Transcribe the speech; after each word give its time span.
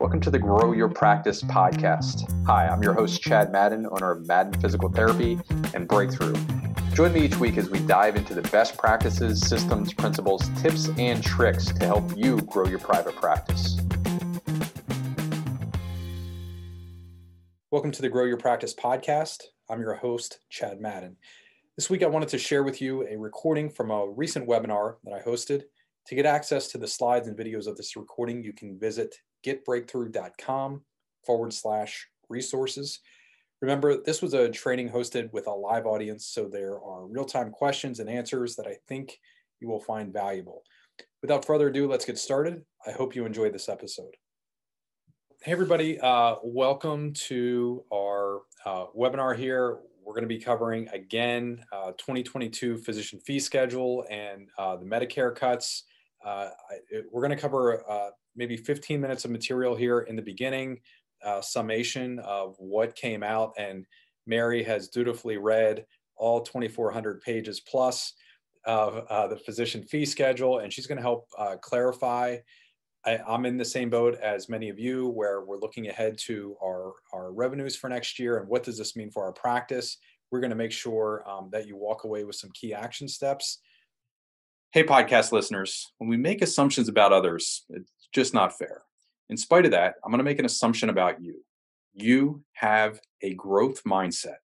Welcome 0.00 0.20
to 0.20 0.30
the 0.30 0.38
Grow 0.38 0.70
Your 0.70 0.88
Practice 0.88 1.42
podcast. 1.42 2.32
Hi, 2.46 2.68
I'm 2.68 2.80
your 2.84 2.94
host, 2.94 3.20
Chad 3.20 3.50
Madden, 3.50 3.84
owner 3.90 4.12
of 4.12 4.28
Madden 4.28 4.52
Physical 4.60 4.88
Therapy 4.88 5.40
and 5.74 5.88
Breakthrough. 5.88 6.36
Join 6.94 7.12
me 7.12 7.22
each 7.22 7.36
week 7.38 7.56
as 7.56 7.68
we 7.68 7.80
dive 7.80 8.14
into 8.14 8.32
the 8.32 8.42
best 8.42 8.78
practices, 8.78 9.40
systems, 9.40 9.92
principles, 9.92 10.48
tips, 10.60 10.88
and 10.98 11.20
tricks 11.20 11.72
to 11.72 11.84
help 11.84 12.16
you 12.16 12.40
grow 12.42 12.68
your 12.68 12.78
private 12.78 13.16
practice. 13.16 13.76
Welcome 17.72 17.90
to 17.90 18.00
the 18.00 18.08
Grow 18.08 18.24
Your 18.24 18.36
Practice 18.36 18.74
podcast. 18.74 19.42
I'm 19.68 19.80
your 19.80 19.94
host, 19.94 20.38
Chad 20.48 20.80
Madden. 20.80 21.16
This 21.76 21.90
week, 21.90 22.04
I 22.04 22.06
wanted 22.06 22.28
to 22.28 22.38
share 22.38 22.62
with 22.62 22.80
you 22.80 23.04
a 23.08 23.16
recording 23.16 23.68
from 23.68 23.90
a 23.90 24.08
recent 24.08 24.48
webinar 24.48 24.94
that 25.02 25.12
I 25.12 25.28
hosted. 25.28 25.64
To 26.06 26.14
get 26.14 26.24
access 26.24 26.68
to 26.68 26.78
the 26.78 26.86
slides 26.86 27.26
and 27.26 27.36
videos 27.36 27.66
of 27.66 27.76
this 27.76 27.96
recording, 27.96 28.44
you 28.44 28.52
can 28.52 28.78
visit 28.78 29.16
getbreakthrough.com 29.44 30.82
forward 31.24 31.52
slash 31.52 32.08
resources. 32.28 33.00
Remember, 33.60 34.00
this 34.02 34.22
was 34.22 34.34
a 34.34 34.48
training 34.48 34.88
hosted 34.88 35.32
with 35.32 35.46
a 35.48 35.52
live 35.52 35.86
audience, 35.86 36.26
so 36.26 36.48
there 36.48 36.80
are 36.80 37.06
real 37.06 37.24
time 37.24 37.50
questions 37.50 37.98
and 37.98 38.08
answers 38.08 38.54
that 38.56 38.66
I 38.66 38.76
think 38.86 39.18
you 39.60 39.68
will 39.68 39.80
find 39.80 40.12
valuable. 40.12 40.62
Without 41.22 41.44
further 41.44 41.68
ado, 41.68 41.88
let's 41.88 42.04
get 42.04 42.18
started. 42.18 42.62
I 42.86 42.92
hope 42.92 43.16
you 43.16 43.26
enjoyed 43.26 43.52
this 43.52 43.68
episode. 43.68 44.14
Hey, 45.42 45.52
everybody, 45.52 45.98
uh, 46.00 46.36
welcome 46.44 47.12
to 47.14 47.84
our 47.92 48.42
uh, 48.64 48.86
webinar 48.96 49.36
here. 49.36 49.78
We're 50.04 50.14
going 50.14 50.22
to 50.22 50.28
be 50.28 50.40
covering 50.40 50.88
again 50.88 51.64
uh, 51.72 51.92
2022 51.98 52.78
physician 52.78 53.20
fee 53.20 53.40
schedule 53.40 54.04
and 54.10 54.48
uh, 54.56 54.76
the 54.76 54.84
Medicare 54.84 55.34
cuts. 55.34 55.84
Uh, 56.24 56.50
it, 56.90 57.06
we're 57.12 57.22
going 57.22 57.36
to 57.36 57.40
cover 57.40 57.82
uh, 57.90 58.10
maybe 58.38 58.56
15 58.56 59.00
minutes 59.00 59.24
of 59.24 59.32
material 59.32 59.74
here 59.74 60.00
in 60.00 60.16
the 60.16 60.22
beginning, 60.22 60.78
uh, 61.24 61.40
summation 61.40 62.20
of 62.20 62.54
what 62.58 62.94
came 62.94 63.22
out. 63.22 63.52
And 63.58 63.84
Mary 64.26 64.62
has 64.62 64.88
dutifully 64.88 65.36
read 65.36 65.84
all 66.16 66.40
2,400 66.40 67.20
pages 67.20 67.60
plus 67.60 68.14
of 68.64 69.04
uh, 69.08 69.26
the 69.26 69.36
physician 69.36 69.82
fee 69.82 70.04
schedule, 70.04 70.60
and 70.60 70.72
she's 70.72 70.86
going 70.86 70.96
to 70.96 71.02
help 71.02 71.26
uh, 71.36 71.56
clarify. 71.60 72.36
I, 73.04 73.18
am 73.26 73.46
in 73.46 73.56
the 73.56 73.64
same 73.64 73.90
boat 73.90 74.16
as 74.16 74.48
many 74.48 74.68
of 74.68 74.78
you, 74.78 75.08
where 75.08 75.40
we're 75.44 75.58
looking 75.58 75.88
ahead 75.88 76.18
to 76.26 76.56
our, 76.62 76.92
our 77.12 77.32
revenues 77.32 77.76
for 77.76 77.88
next 77.88 78.18
year 78.18 78.38
and 78.38 78.48
what 78.48 78.62
does 78.62 78.78
this 78.78 78.96
mean 78.96 79.10
for 79.10 79.24
our 79.24 79.32
practice. 79.32 79.98
We're 80.30 80.40
going 80.40 80.50
to 80.50 80.56
make 80.56 80.72
sure 80.72 81.24
um, 81.26 81.48
that 81.52 81.66
you 81.66 81.76
walk 81.76 82.04
away 82.04 82.24
with 82.24 82.36
some 82.36 82.50
key 82.52 82.74
action 82.74 83.08
steps. 83.08 83.60
Hey, 84.72 84.84
podcast 84.84 85.32
listeners, 85.32 85.90
when 85.96 86.10
we 86.10 86.18
make 86.18 86.42
assumptions 86.42 86.88
about 86.88 87.12
others, 87.12 87.64
it's 87.70 87.90
just 88.12 88.34
not 88.34 88.56
fair. 88.56 88.82
In 89.28 89.36
spite 89.36 89.64
of 89.64 89.72
that, 89.72 89.94
I'm 90.04 90.10
going 90.10 90.18
to 90.18 90.24
make 90.24 90.38
an 90.38 90.46
assumption 90.46 90.88
about 90.88 91.22
you. 91.22 91.44
You 91.94 92.42
have 92.54 93.00
a 93.22 93.34
growth 93.34 93.82
mindset. 93.84 94.36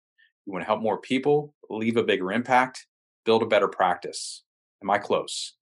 You 0.44 0.52
want 0.52 0.62
to 0.62 0.66
help 0.66 0.82
more 0.82 1.00
people, 1.00 1.54
leave 1.70 1.96
a 1.96 2.02
bigger 2.02 2.32
impact, 2.32 2.86
build 3.24 3.42
a 3.42 3.46
better 3.46 3.68
practice. 3.68 4.42
Am 4.82 4.90
I 4.90 4.98
close? 4.98 5.54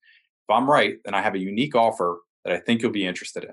If 0.48 0.54
I'm 0.54 0.68
right, 0.68 0.96
then 1.04 1.14
I 1.14 1.22
have 1.22 1.34
a 1.34 1.38
unique 1.38 1.76
offer 1.76 2.18
that 2.44 2.52
I 2.52 2.58
think 2.58 2.82
you'll 2.82 2.90
be 2.90 3.06
interested 3.06 3.44
in. 3.44 3.52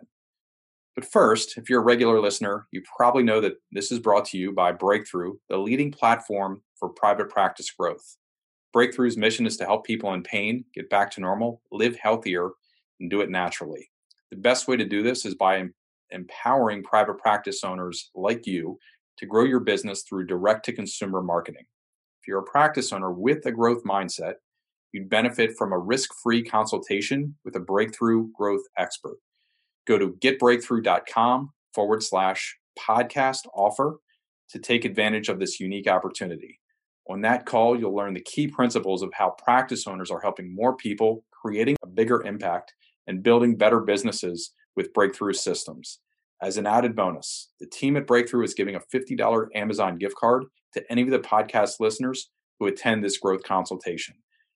But 0.95 1.06
first, 1.06 1.58
if 1.58 1.69
you're 1.69 1.81
a 1.81 1.86
regular 1.86 2.19
listener, 2.19 2.67
you 2.72 2.81
probably 2.97 3.23
know 3.23 3.39
that 3.41 3.53
this 3.72 3.91
is 3.91 4.00
brought 4.00 4.25
to 4.25 4.38
you 4.38 4.52
by 4.52 4.72
Breakthrough, 4.72 5.36
the 5.47 5.58
leading 5.58 5.91
platform 5.91 6.61
for 6.78 6.89
private 6.89 7.30
practice 7.30 7.69
growth. 7.72 8.17
Breakthrough's 8.75 9.17
mission 9.17 9.45
is 9.45 9.58
to 9.58 9.66
help 9.66 9.86
people 9.86 10.13
in 10.13 10.23
pain 10.23 10.66
get 10.73 10.89
back 10.89 11.11
to 11.11 11.22
normal, 11.22 11.61
live 11.72 11.95
healthier, 11.95 12.50
and 13.00 13.09
do 13.09 13.22
it 13.22 13.30
naturally. 13.30 13.89
The 14.31 14.38
best 14.38 14.67
way 14.67 14.77
to 14.77 14.85
do 14.85 15.02
this 15.03 15.25
is 15.25 15.35
by 15.35 15.63
empowering 16.11 16.83
private 16.83 17.17
practice 17.17 17.63
owners 17.63 18.11
like 18.16 18.45
you 18.45 18.77
to 19.17 19.25
grow 19.25 19.44
your 19.44 19.59
business 19.59 20.03
through 20.03 20.27
direct 20.27 20.66
to 20.66 20.73
consumer 20.73 21.22
marketing. 21.22 21.66
If 22.22 22.28
you're 22.28 22.39
a 22.39 22.44
practice 22.44 22.94
owner 22.94 23.12
with 23.12 23.45
a 23.45 23.51
growth 23.51 23.84
mindset, 23.84 24.35
you'd 24.91 25.09
benefit 25.09 25.51
from 25.57 25.72
a 25.72 25.78
risk 25.78 26.09
free 26.22 26.44
consultation 26.44 27.35
with 27.44 27.56
a 27.56 27.59
breakthrough 27.59 28.29
growth 28.31 28.63
expert. 28.78 29.18
Go 29.88 29.97
to 29.97 30.13
getbreakthrough.com 30.22 31.51
forward 31.73 32.03
slash 32.03 32.57
podcast 32.78 33.45
offer 33.53 34.00
to 34.50 34.59
take 34.59 34.85
advantage 34.85 35.29
of 35.29 35.39
this 35.39 35.59
unique 35.59 35.88
opportunity. 35.88 36.59
On 37.09 37.22
that 37.22 37.45
call, 37.45 37.78
you'll 37.78 37.95
learn 37.95 38.13
the 38.13 38.22
key 38.22 38.47
principles 38.47 39.01
of 39.01 39.12
how 39.13 39.31
practice 39.44 39.88
owners 39.88 40.12
are 40.12 40.22
helping 40.22 40.53
more 40.53 40.75
people, 40.75 41.23
creating 41.31 41.75
a 41.81 41.88
bigger 41.88 42.23
impact, 42.25 42.73
and 43.09 43.24
building 43.24 43.58
better 43.58 43.80
businesses 43.80 44.53
with 44.75 44.94
Breakthrough 44.94 45.34
Systems. 45.34 46.00
As 46.42 46.58
an 46.58 46.68
added 46.68 46.96
bonus, 46.96 47.50
the 47.59 47.66
team 47.66 47.97
at 47.97 48.08
Breakthrough 48.08 48.44
is 48.44 48.53
giving 48.53 48.75
a 48.75 48.81
$50 48.96 49.47
Amazon 49.56 49.97
gift 49.97 50.16
card 50.16 50.46
to 50.74 50.84
any 50.90 51.02
of 51.02 51.09
the 51.09 51.19
podcast 51.19 51.81
listeners 51.81 52.30
who 52.59 52.68
attend 52.68 53.03
this 53.03 53.18
growth 53.18 53.44
consultation. 53.44 54.16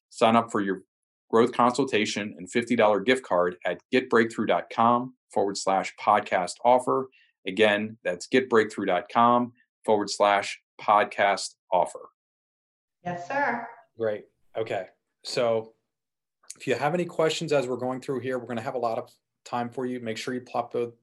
Sign 0.10 0.36
up 0.36 0.52
for 0.52 0.62
your 0.62 0.84
growth 1.32 1.52
consultation 1.52 2.36
and 2.38 2.48
$50 2.50 3.04
gift 3.06 3.26
card 3.26 3.56
at 3.66 3.80
getbreakthrough.com 3.92 5.16
forward 5.34 5.58
slash 5.58 5.92
podcast 6.00 6.54
offer. 6.64 7.10
Again, 7.48 7.98
that's 8.04 8.28
getbreakthrough.com 8.28 9.52
forward 9.84 10.10
slash 10.12 10.60
podcast 10.80 11.56
offer. 11.72 12.10
Yes, 13.04 13.28
sir. 13.28 13.68
Great. 13.98 14.26
Okay. 14.56 14.86
So 15.24 15.74
if 16.56 16.68
you 16.68 16.76
have 16.76 16.94
any 16.94 17.06
questions 17.06 17.52
as 17.52 17.68
we're 17.68 17.78
going 17.78 18.02
through 18.02 18.20
here, 18.20 18.38
we're 18.38 18.46
going 18.46 18.58
to 18.58 18.64
have 18.64 18.76
a 18.76 18.80
lot 18.80 18.98
of 18.98 19.12
time 19.44 19.70
for 19.70 19.86
you. 19.86 20.00
Make 20.00 20.18
sure 20.18 20.34
you 20.34 20.42
pop 20.42 20.72
those, 20.72 20.94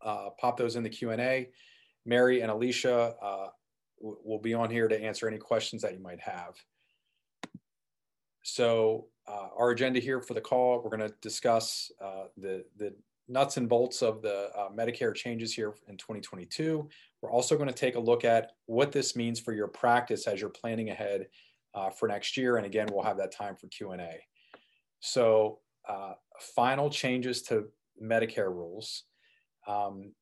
uh, 0.00 0.30
pop 0.38 0.56
those 0.56 0.76
in 0.76 0.82
the 0.82 0.88
Q&A. 0.88 1.50
Mary 2.04 2.40
and 2.40 2.50
Alicia 2.50 3.14
uh, 3.22 3.48
will 4.00 4.38
be 4.38 4.54
on 4.54 4.70
here 4.70 4.88
to 4.88 5.00
answer 5.00 5.28
any 5.28 5.38
questions 5.38 5.82
that 5.82 5.92
you 5.92 6.00
might 6.00 6.20
have. 6.20 6.54
So 8.42 9.06
uh, 9.28 9.48
our 9.56 9.70
agenda 9.70 10.00
here 10.00 10.20
for 10.20 10.34
the 10.34 10.40
call, 10.40 10.82
we're 10.82 10.96
going 10.96 11.08
to 11.08 11.14
discuss 11.20 11.92
uh, 12.00 12.24
the, 12.36 12.64
the 12.76 12.94
nuts 13.28 13.56
and 13.56 13.68
bolts 13.68 14.02
of 14.02 14.20
the 14.20 14.50
uh, 14.56 14.68
Medicare 14.70 15.14
changes 15.14 15.54
here 15.54 15.74
in 15.88 15.96
2022. 15.96 16.88
We're 17.20 17.30
also 17.30 17.56
going 17.56 17.68
to 17.68 17.74
take 17.74 17.94
a 17.94 18.00
look 18.00 18.24
at 18.24 18.52
what 18.66 18.90
this 18.90 19.14
means 19.14 19.38
for 19.38 19.52
your 19.52 19.68
practice 19.68 20.26
as 20.26 20.40
you're 20.40 20.50
planning 20.50 20.90
ahead 20.90 21.28
uh, 21.74 21.90
for 21.90 22.08
next 22.08 22.36
year. 22.36 22.56
And 22.56 22.66
again, 22.66 22.88
we'll 22.90 23.04
have 23.04 23.16
that 23.18 23.32
time 23.32 23.54
for 23.54 23.68
Q&A. 23.68 24.20
So 25.02 25.58
uh, 25.88 26.12
final 26.54 26.88
changes 26.88 27.42
to 27.42 27.66
Medicare 28.02 28.50
rules. 28.50 29.04
Um, 29.66 30.12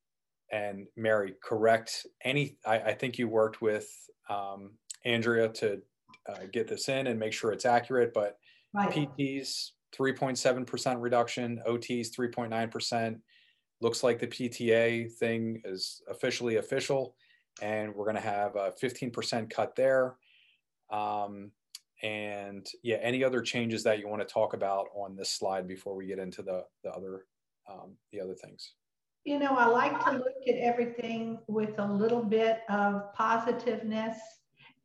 and 0.50 0.86
Mary, 0.96 1.34
correct 1.42 2.06
any, 2.24 2.58
I, 2.66 2.80
I, 2.80 2.94
think 2.94 3.18
you 3.18 3.28
worked 3.28 3.62
with 3.62 3.88
um, 4.28 4.72
Andrea 5.04 5.48
to 5.48 5.80
uh, 6.28 6.46
get 6.52 6.66
this 6.66 6.88
in 6.88 7.06
and 7.06 7.20
make 7.20 7.32
sure 7.32 7.52
it's 7.52 7.64
accurate, 7.64 8.12
but 8.12 8.36
right. 8.74 8.90
PTs 8.90 9.70
3.7% 9.96 10.96
reduction, 11.00 11.62
OTs 11.68 12.08
3.9%. 12.10 13.20
Looks 13.80 14.02
like 14.02 14.18
the 14.18 14.26
PTA 14.26 15.12
thing 15.12 15.62
is 15.64 16.02
officially 16.08 16.56
official, 16.56 17.14
and 17.62 17.94
we're 17.94 18.04
going 18.04 18.16
to 18.16 18.22
have 18.22 18.56
a 18.56 18.72
15% 18.82 19.50
cut 19.50 19.76
there. 19.76 20.16
Um, 20.90 21.52
and 22.02 22.66
yeah, 22.82 22.96
any 22.96 23.22
other 23.22 23.42
changes 23.42 23.82
that 23.84 23.98
you 23.98 24.08
want 24.08 24.26
to 24.26 24.32
talk 24.32 24.54
about 24.54 24.86
on 24.94 25.16
this 25.16 25.30
slide 25.30 25.68
before 25.68 25.94
we 25.94 26.06
get 26.06 26.18
into 26.18 26.42
the, 26.42 26.64
the 26.82 26.90
other 26.90 27.26
um, 27.70 27.96
the 28.12 28.20
other 28.20 28.34
things? 28.34 28.72
You 29.24 29.38
know, 29.38 29.54
I 29.54 29.66
like 29.66 30.02
to 30.06 30.12
look 30.12 30.48
at 30.48 30.56
everything 30.56 31.38
with 31.46 31.78
a 31.78 31.86
little 31.86 32.22
bit 32.22 32.60
of 32.70 33.12
positiveness. 33.14 34.16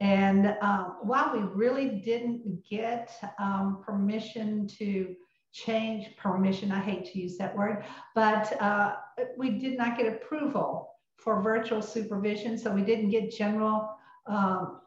And 0.01 0.57
um, 0.61 0.97
while 1.03 1.31
we 1.33 1.39
really 1.39 2.01
didn't 2.01 2.61
get 2.69 3.11
um, 3.39 3.81
permission 3.85 4.67
to 4.79 5.15
change 5.53 6.17
permission, 6.17 6.69
I 6.73 6.81
hate 6.81 7.05
to 7.13 7.19
use 7.19 7.37
that 7.37 7.55
word, 7.55 7.85
but 8.13 8.61
uh, 8.61 8.95
we 9.37 9.51
did 9.51 9.77
not 9.77 9.97
get 9.97 10.07
approval 10.07 10.89
for 11.15 11.41
virtual 11.41 11.81
supervision. 11.81 12.57
So 12.57 12.71
we 12.71 12.81
didn't 12.81 13.09
get 13.09 13.31
general 13.31 13.89
um, 14.27 14.81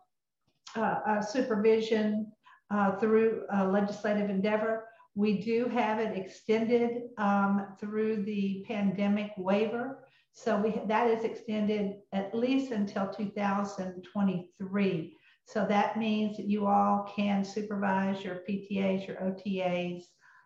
uh, 0.76 1.00
uh, 1.06 1.22
supervision 1.22 2.30
uh, 2.70 2.92
through 2.96 3.44
legislative 3.68 4.30
endeavor. 4.30 4.84
We 5.14 5.40
do 5.40 5.66
have 5.66 5.98
it 5.98 6.16
extended 6.16 7.02
um, 7.16 7.68
through 7.80 8.24
the 8.24 8.64
pandemic 8.68 9.32
waiver. 9.36 10.04
So 10.32 10.60
we, 10.60 10.80
that 10.86 11.10
is 11.10 11.24
extended 11.24 11.96
at 12.12 12.34
least 12.34 12.70
until 12.70 13.08
2023. 13.08 15.16
So 15.46 15.66
that 15.66 15.96
means 15.96 16.36
that 16.36 16.46
you 16.46 16.66
all 16.66 17.10
can 17.16 17.42
supervise 17.42 18.22
your 18.22 18.42
PTAs, 18.48 19.06
your 19.06 19.16
OTAs 19.16 20.02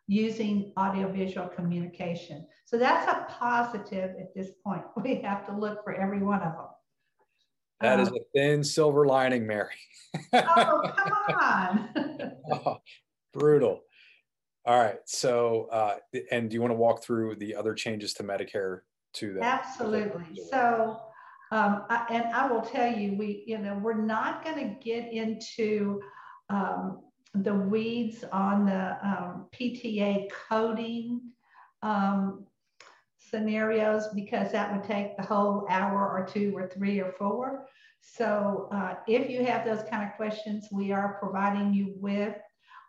using 0.07 0.73
audiovisual 0.79 1.49
communication. 1.49 2.47
So 2.65 2.79
that's 2.79 3.11
a 3.11 3.27
positive 3.29 4.11
at 4.19 4.35
this 4.35 4.53
point. 4.65 4.83
We 5.03 5.17
have 5.23 5.45
to 5.47 5.57
look 5.57 5.85
for 5.85 5.95
every 5.95 6.23
one 6.23 6.41
of 6.41 6.53
them. 6.53 6.72
That 7.83 8.01
is 8.01 8.09
a 8.09 8.21
thin 8.35 8.65
silver 8.65 9.07
lining, 9.07 9.47
Mary. 9.47 9.75
oh, 10.33 10.93
come 10.97 11.37
on. 11.41 11.89
oh, 12.53 12.79
brutal. 13.33 13.81
All 14.65 14.79
right. 14.79 14.99
So, 15.07 15.69
uh, 15.73 15.97
and 16.31 16.49
do 16.49 16.55
you 16.55 16.61
want 16.61 16.71
to 16.71 16.77
walk 16.77 17.03
through 17.03 17.37
the 17.37 17.55
other 17.55 17.75
changes 17.75 18.15
to 18.15 18.23
Medicare 18.23 18.81
to 19.15 19.35
that. 19.35 19.65
Absolutely. 19.67 20.43
So, 20.51 21.01
um, 21.51 21.85
I, 21.91 22.07
and 22.11 22.25
I 22.35 22.51
will 22.51 22.63
tell 22.63 22.91
you, 22.91 23.15
we, 23.15 23.45
you 23.47 23.59
know, 23.59 23.79
we're 23.83 23.95
not 23.95 24.45
going 24.45 24.57
to 24.57 24.75
get 24.83 25.13
into 25.13 26.01
um, 26.49 27.01
the 27.35 27.55
weeds 27.55 28.25
on 28.33 28.67
the 28.67 28.97
um, 29.07 29.47
PTA 29.53 30.31
coding 30.49 31.21
um, 31.83 32.47
scenarios 33.33 34.09
because 34.15 34.53
that 34.53 34.73
would 34.73 34.85
take 34.85 35.17
the 35.17 35.23
whole 35.23 35.67
hour 35.71 36.11
or 36.11 36.27
two 36.27 36.53
or 36.55 36.69
three 36.69 37.01
or 37.01 37.13
four. 37.19 37.67
So 38.01 38.69
uh, 38.73 38.95
if 39.07 39.31
you 39.31 39.45
have 39.45 39.65
those 39.65 39.89
kind 39.89 40.05
of 40.05 40.17
questions, 40.17 40.69
we 40.71 40.93
are 40.93 41.17
providing 41.21 41.73
you 41.73 41.95
with 41.97 42.37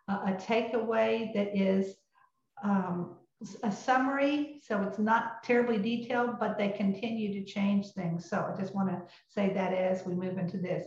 a, 0.08 0.12
a 0.12 0.38
takeaway 0.38 1.32
that 1.34 1.56
is 1.56 1.94
um, 2.62 3.16
a 3.62 3.72
summary. 3.72 4.60
So 4.66 4.82
it's 4.82 4.98
not 4.98 5.42
terribly 5.42 5.78
detailed, 5.78 6.38
but 6.38 6.58
they 6.58 6.68
continue 6.68 7.32
to 7.32 7.50
change 7.50 7.88
things. 7.92 8.28
So 8.28 8.52
I 8.52 8.60
just 8.60 8.74
want 8.74 8.88
to 8.90 9.02
say 9.28 9.52
that 9.54 9.72
as 9.72 10.04
we 10.04 10.14
move 10.14 10.38
into 10.38 10.58
this. 10.58 10.86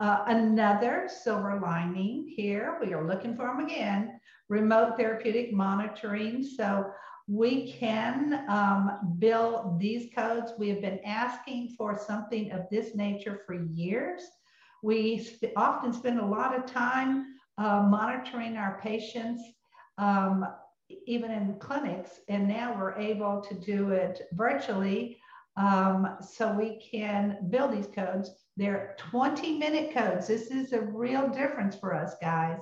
Uh, 0.00 0.24
another 0.26 1.08
silver 1.22 1.60
lining 1.60 2.32
here, 2.34 2.78
we 2.80 2.92
are 2.92 3.06
looking 3.06 3.36
for 3.36 3.46
them 3.46 3.60
again, 3.60 4.18
remote 4.48 4.96
therapeutic 4.96 5.52
monitoring. 5.52 6.42
So 6.42 6.90
we 7.26 7.72
can 7.72 8.44
um, 8.48 9.16
build 9.18 9.78
these 9.78 10.10
codes. 10.14 10.52
We 10.58 10.68
have 10.68 10.82
been 10.82 11.00
asking 11.04 11.74
for 11.76 11.98
something 11.98 12.52
of 12.52 12.68
this 12.70 12.94
nature 12.94 13.40
for 13.46 13.54
years. 13.54 14.22
We 14.82 15.18
sp 15.24 15.48
often 15.56 15.92
spend 15.94 16.20
a 16.20 16.26
lot 16.26 16.54
of 16.54 16.66
time 16.66 17.36
uh, 17.56 17.86
monitoring 17.88 18.56
our 18.56 18.78
patients, 18.82 19.42
um, 19.96 20.46
even 21.06 21.30
in 21.30 21.56
clinics, 21.58 22.20
and 22.28 22.46
now 22.46 22.76
we're 22.78 22.98
able 22.98 23.40
to 23.40 23.54
do 23.54 23.90
it 23.90 24.22
virtually. 24.32 25.18
Um, 25.56 26.16
so 26.20 26.52
we 26.52 26.80
can 26.90 27.38
build 27.48 27.72
these 27.72 27.86
codes. 27.86 28.30
They're 28.56 28.96
20 28.98 29.56
minute 29.56 29.94
codes. 29.94 30.26
This 30.26 30.50
is 30.50 30.72
a 30.72 30.80
real 30.80 31.28
difference 31.28 31.76
for 31.76 31.94
us, 31.94 32.16
guys. 32.20 32.58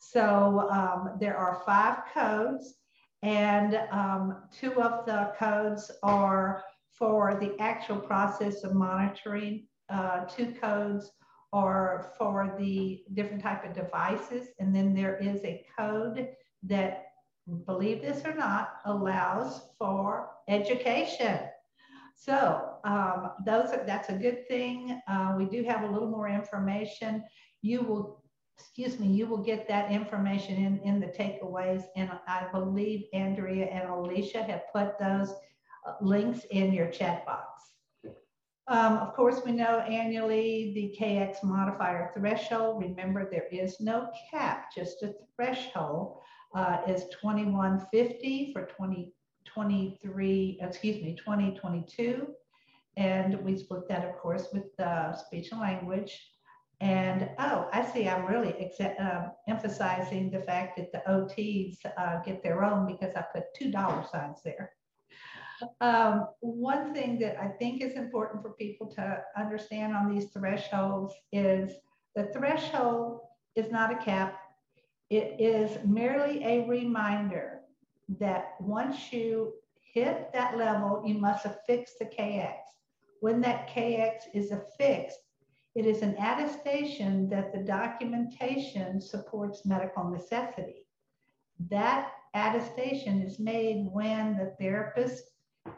So 0.00 0.68
um, 0.70 1.16
there 1.18 1.36
are 1.36 1.62
five 1.66 2.00
codes. 2.14 2.74
And 3.22 3.80
um, 3.90 4.42
two 4.58 4.80
of 4.80 5.06
the 5.06 5.32
codes 5.38 5.90
are 6.02 6.62
for 6.92 7.36
the 7.40 7.56
actual 7.60 7.98
process 7.98 8.64
of 8.64 8.74
monitoring. 8.74 9.66
Uh, 9.88 10.24
two 10.24 10.52
codes 10.60 11.10
are 11.52 12.12
for 12.18 12.54
the 12.58 13.02
different 13.14 13.42
type 13.42 13.64
of 13.64 13.74
devices. 13.74 14.48
And 14.58 14.74
then 14.74 14.94
there 14.94 15.16
is 15.16 15.42
a 15.44 15.64
code 15.78 16.28
that, 16.64 17.04
believe 17.66 18.02
this 18.02 18.24
or 18.24 18.34
not, 18.34 18.74
allows 18.84 19.62
for 19.78 20.30
education. 20.48 21.40
So 22.14 22.74
um, 22.84 23.30
those 23.46 23.70
are, 23.70 23.84
that's 23.86 24.10
a 24.10 24.14
good 24.14 24.46
thing. 24.48 25.00
Uh, 25.08 25.34
we 25.38 25.46
do 25.46 25.62
have 25.64 25.84
a 25.84 25.86
little 25.86 26.10
more 26.10 26.28
information. 26.28 27.24
You 27.62 27.82
will 27.82 28.22
excuse 28.58 28.98
me, 28.98 29.06
you 29.06 29.26
will 29.26 29.42
get 29.42 29.68
that 29.68 29.90
information 29.92 30.56
in, 30.56 30.80
in 30.80 31.00
the 31.00 31.06
takeaways. 31.06 31.84
And 31.96 32.10
I 32.26 32.46
believe 32.52 33.06
Andrea 33.12 33.66
and 33.66 33.88
Alicia 33.88 34.42
have 34.42 34.62
put 34.72 34.98
those 34.98 35.32
uh, 35.86 35.92
links 36.00 36.44
in 36.50 36.72
your 36.72 36.88
chat 36.88 37.24
box. 37.24 37.62
Um, 38.66 38.98
of 38.98 39.14
course, 39.14 39.40
we 39.46 39.52
know 39.52 39.78
annually 39.78 40.72
the 40.74 40.94
KX 41.00 41.42
modifier 41.42 42.12
threshold. 42.14 42.82
Remember, 42.82 43.28
there 43.30 43.46
is 43.50 43.80
no 43.80 44.10
cap, 44.30 44.66
just 44.74 45.02
a 45.02 45.14
threshold 45.34 46.18
uh, 46.54 46.78
is 46.86 47.04
2150 47.20 48.52
for 48.52 48.66
2023, 48.66 50.58
excuse 50.60 51.02
me, 51.02 51.16
2022. 51.16 52.26
And 52.98 53.40
we 53.42 53.56
split 53.56 53.88
that, 53.88 54.04
of 54.04 54.16
course, 54.16 54.48
with 54.52 54.76
the 54.76 55.14
speech 55.14 55.52
and 55.52 55.60
language 55.60 56.20
and 56.80 57.28
oh, 57.40 57.68
I 57.72 57.84
see, 57.84 58.08
I'm 58.08 58.26
really 58.26 58.70
uh, 58.80 59.28
emphasizing 59.48 60.30
the 60.30 60.42
fact 60.42 60.76
that 60.76 60.92
the 60.92 61.02
OTs 61.10 61.78
uh, 61.96 62.22
get 62.22 62.42
their 62.42 62.62
own 62.62 62.86
because 62.86 63.14
I 63.16 63.24
put 63.34 63.52
two 63.54 63.72
dollar 63.72 64.04
signs 64.12 64.40
there. 64.44 64.72
Um, 65.80 66.28
one 66.38 66.94
thing 66.94 67.18
that 67.18 67.36
I 67.40 67.48
think 67.48 67.82
is 67.82 67.94
important 67.94 68.42
for 68.42 68.50
people 68.50 68.86
to 68.94 69.22
understand 69.36 69.96
on 69.96 70.14
these 70.14 70.30
thresholds 70.30 71.12
is 71.32 71.72
the 72.14 72.26
threshold 72.32 73.22
is 73.56 73.72
not 73.72 73.92
a 73.92 73.96
cap. 73.96 74.38
It 75.10 75.40
is 75.40 75.84
merely 75.84 76.44
a 76.44 76.68
reminder 76.68 77.62
that 78.20 78.54
once 78.60 79.12
you 79.12 79.54
hit 79.82 80.32
that 80.32 80.56
level, 80.56 81.02
you 81.04 81.14
must 81.14 81.44
affix 81.44 81.94
the 81.98 82.04
KX. 82.04 82.54
When 83.20 83.40
that 83.40 83.68
KX 83.68 84.26
is 84.32 84.52
affixed, 84.52 85.18
it 85.78 85.86
is 85.86 86.02
an 86.02 86.16
attestation 86.18 87.28
that 87.28 87.52
the 87.52 87.60
documentation 87.60 89.00
supports 89.00 89.64
medical 89.64 90.10
necessity. 90.10 90.88
That 91.70 92.10
attestation 92.34 93.22
is 93.22 93.38
made 93.38 93.86
when 93.92 94.36
the 94.36 94.56
therapist 94.58 95.22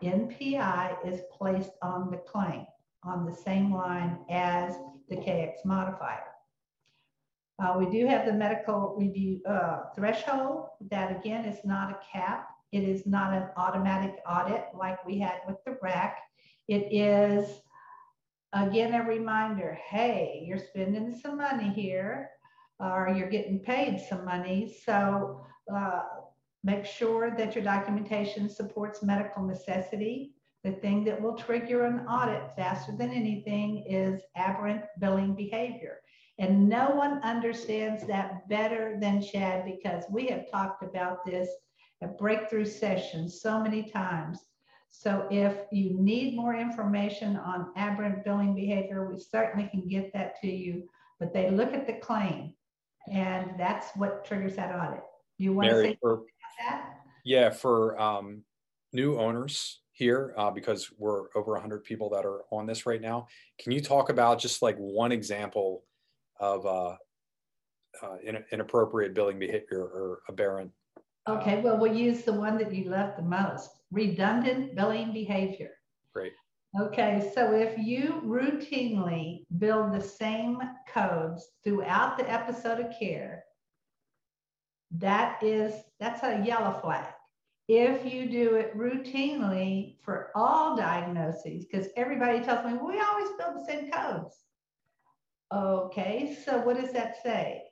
NPI 0.02 1.06
is 1.06 1.20
placed 1.30 1.72
on 1.82 2.10
the 2.10 2.16
claim 2.16 2.64
on 3.04 3.26
the 3.26 3.36
same 3.44 3.74
line 3.74 4.20
as 4.30 4.74
the 5.10 5.16
KX 5.16 5.66
modifier. 5.66 6.24
Uh, 7.62 7.76
we 7.78 7.84
do 7.90 8.06
have 8.06 8.24
the 8.24 8.32
medical 8.32 8.96
review 8.98 9.42
uh, 9.46 9.80
threshold 9.94 10.68
that 10.90 11.14
again 11.14 11.44
is 11.44 11.62
not 11.62 11.90
a 11.90 11.98
cap. 12.10 12.48
It 12.72 12.84
is 12.84 13.04
not 13.04 13.34
an 13.34 13.50
automatic 13.58 14.16
audit 14.26 14.64
like 14.74 15.04
we 15.04 15.18
had 15.18 15.40
with 15.46 15.62
the 15.66 15.76
RAC. 15.82 16.16
It 16.68 16.88
is 16.90 17.60
again, 18.52 18.94
a 18.94 19.04
reminder, 19.04 19.78
hey, 19.88 20.44
you're 20.46 20.58
spending 20.58 21.14
some 21.14 21.36
money 21.36 21.68
here 21.70 22.30
or 22.78 23.12
you're 23.16 23.30
getting 23.30 23.60
paid 23.60 24.00
some 24.08 24.24
money. 24.24 24.74
So 24.84 25.44
uh, 25.72 26.02
make 26.64 26.84
sure 26.84 27.30
that 27.36 27.54
your 27.54 27.64
documentation 27.64 28.48
supports 28.48 29.02
medical 29.02 29.44
necessity. 29.44 30.32
The 30.64 30.72
thing 30.72 31.04
that 31.04 31.20
will 31.20 31.36
trigger 31.36 31.86
an 31.86 32.06
audit 32.06 32.54
faster 32.54 32.92
than 32.96 33.10
anything 33.10 33.84
is 33.88 34.20
aberrant 34.36 34.82
billing 34.98 35.34
behavior. 35.34 36.00
And 36.38 36.68
no 36.68 36.90
one 36.90 37.22
understands 37.22 38.06
that 38.06 38.48
better 38.48 38.96
than 38.98 39.22
Chad 39.22 39.64
because 39.64 40.04
we 40.10 40.26
have 40.28 40.50
talked 40.50 40.82
about 40.82 41.24
this 41.24 41.48
at 42.02 42.18
breakthrough 42.18 42.64
sessions 42.64 43.40
so 43.42 43.62
many 43.62 43.90
times. 43.90 44.38
So 44.90 45.26
if 45.30 45.56
you 45.70 45.96
need 45.98 46.36
more 46.36 46.54
information 46.54 47.36
on 47.36 47.72
aberrant 47.76 48.24
billing 48.24 48.54
behavior, 48.54 49.08
we 49.08 49.18
certainly 49.18 49.68
can 49.68 49.88
get 49.88 50.12
that 50.12 50.40
to 50.42 50.50
you, 50.50 50.88
but 51.18 51.32
they 51.32 51.50
look 51.50 51.72
at 51.72 51.86
the 51.86 51.94
claim 51.94 52.52
and 53.10 53.52
that's 53.56 53.88
what 53.96 54.24
triggers 54.24 54.56
that 54.56 54.74
audit. 54.74 55.02
You 55.38 55.54
want 55.54 55.68
Mary, 55.68 55.82
to 55.84 55.90
say 55.92 55.98
for, 56.02 56.22
that? 56.58 56.90
Yeah, 57.24 57.50
for 57.50 57.98
um, 58.00 58.42
new 58.92 59.16
owners 59.18 59.80
here, 59.92 60.34
uh, 60.36 60.50
because 60.50 60.90
we're 60.98 61.28
over 61.34 61.52
100 61.52 61.84
people 61.84 62.10
that 62.10 62.26
are 62.26 62.42
on 62.50 62.66
this 62.66 62.84
right 62.84 63.00
now, 63.00 63.28
can 63.58 63.72
you 63.72 63.80
talk 63.80 64.10
about 64.10 64.38
just 64.38 64.60
like 64.60 64.76
one 64.76 65.12
example 65.12 65.84
of 66.40 66.66
uh, 66.66 66.96
uh, 68.02 68.16
inappropriate 68.52 69.14
billing 69.14 69.38
behavior 69.38 69.82
or 69.82 70.20
aberrant? 70.28 70.72
Okay, 71.28 71.60
well, 71.60 71.78
we'll 71.78 71.94
use 71.94 72.22
the 72.22 72.32
one 72.32 72.58
that 72.58 72.74
you 72.74 72.90
love 72.90 73.12
the 73.16 73.22
most 73.22 73.79
redundant 73.90 74.74
billing 74.74 75.12
behavior. 75.12 75.70
Great. 76.12 76.32
Okay, 76.80 77.32
so 77.34 77.52
if 77.52 77.76
you 77.78 78.22
routinely 78.24 79.44
build 79.58 79.92
the 79.92 80.00
same 80.00 80.60
codes 80.92 81.48
throughout 81.64 82.16
the 82.16 82.30
episode 82.30 82.78
of 82.78 82.94
care, 82.98 83.44
that 84.92 85.42
is 85.42 85.74
that's 85.98 86.22
a 86.22 86.44
yellow 86.44 86.78
flag. 86.80 87.06
If 87.68 88.12
you 88.12 88.28
do 88.28 88.56
it 88.56 88.76
routinely 88.76 89.96
for 90.02 90.30
all 90.34 90.76
diagnoses, 90.76 91.64
because 91.64 91.88
everybody 91.96 92.40
tells 92.40 92.64
me 92.64 92.72
we 92.72 93.00
always 93.00 93.30
build 93.38 93.56
the 93.56 93.64
same 93.66 93.90
codes. 93.90 94.36
Okay, 95.52 96.36
so 96.44 96.58
what 96.58 96.80
does 96.80 96.92
that 96.92 97.22
say? 97.22 97.69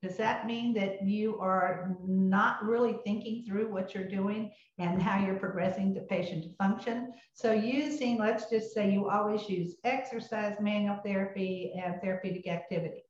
Does 0.00 0.16
that 0.16 0.46
mean 0.46 0.74
that 0.74 1.04
you 1.04 1.38
are 1.40 1.96
not 2.06 2.64
really 2.64 2.98
thinking 3.04 3.44
through 3.44 3.72
what 3.72 3.94
you're 3.94 4.08
doing 4.08 4.52
and 4.78 5.02
how 5.02 5.24
you're 5.24 5.40
progressing 5.40 5.92
the 5.92 6.02
patient 6.02 6.44
to 6.44 6.54
function? 6.54 7.12
So 7.34 7.52
using, 7.52 8.16
let's 8.16 8.48
just 8.48 8.72
say 8.72 8.92
you 8.92 9.08
always 9.08 9.48
use 9.48 9.74
exercise, 9.82 10.56
manual 10.60 11.00
therapy, 11.04 11.72
and 11.84 12.00
therapeutic 12.00 12.46
activities. 12.46 13.02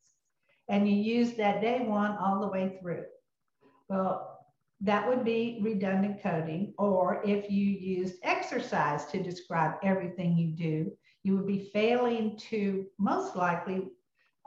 And 0.70 0.88
you 0.88 0.96
use 0.96 1.34
that 1.34 1.60
day 1.60 1.80
one 1.80 2.16
all 2.16 2.40
the 2.40 2.48
way 2.48 2.78
through. 2.80 3.04
Well, 3.90 4.38
that 4.80 5.06
would 5.06 5.24
be 5.24 5.60
redundant 5.62 6.22
coding. 6.22 6.72
Or 6.78 7.22
if 7.22 7.50
you 7.50 7.66
used 7.66 8.16
exercise 8.22 9.06
to 9.06 9.22
describe 9.22 9.74
everything 9.82 10.38
you 10.38 10.56
do, 10.56 10.92
you 11.22 11.36
would 11.36 11.46
be 11.46 11.70
failing 11.72 12.38
to 12.50 12.86
most 12.98 13.36
likely 13.36 13.88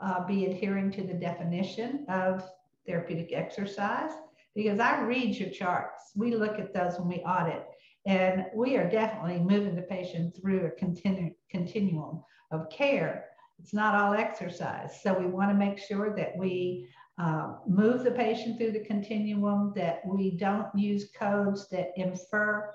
uh, 0.02 0.26
be 0.26 0.46
adhering 0.46 0.90
to 0.92 1.02
the 1.02 1.14
definition 1.14 2.04
of 2.08 2.42
therapeutic 2.86 3.32
exercise 3.32 4.10
because 4.54 4.80
I 4.80 5.00
read 5.02 5.36
your 5.36 5.50
charts. 5.50 6.12
We 6.16 6.34
look 6.34 6.58
at 6.58 6.74
those 6.74 6.98
when 6.98 7.08
we 7.08 7.16
audit. 7.18 7.66
And 8.04 8.46
we 8.54 8.76
are 8.76 8.90
definitely 8.90 9.38
moving 9.38 9.76
the 9.76 9.82
patient 9.82 10.36
through 10.36 10.66
a 10.66 10.84
continu- 10.84 11.34
continuum 11.50 12.22
of 12.50 12.68
care. 12.68 13.26
It's 13.60 13.72
not 13.72 13.94
all 13.94 14.14
exercise. 14.14 15.00
So 15.02 15.16
we 15.16 15.26
want 15.26 15.50
to 15.50 15.56
make 15.56 15.78
sure 15.78 16.14
that 16.16 16.36
we 16.36 16.88
uh, 17.18 17.54
move 17.68 18.02
the 18.02 18.10
patient 18.10 18.58
through 18.58 18.72
the 18.72 18.84
continuum, 18.84 19.72
that 19.76 20.02
we 20.04 20.32
don't 20.32 20.66
use 20.74 21.10
codes 21.16 21.68
that 21.68 21.92
infer 21.96 22.72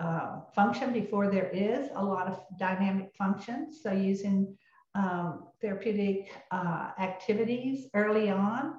uh, 0.00 0.40
function 0.56 0.92
before 0.92 1.30
there 1.30 1.50
is 1.50 1.88
a 1.94 2.04
lot 2.04 2.26
of 2.26 2.40
dynamic 2.58 3.12
functions. 3.16 3.80
So 3.80 3.92
using 3.92 4.56
um, 4.94 5.44
therapeutic 5.60 6.32
uh, 6.50 6.90
activities 6.98 7.88
early 7.94 8.30
on 8.30 8.74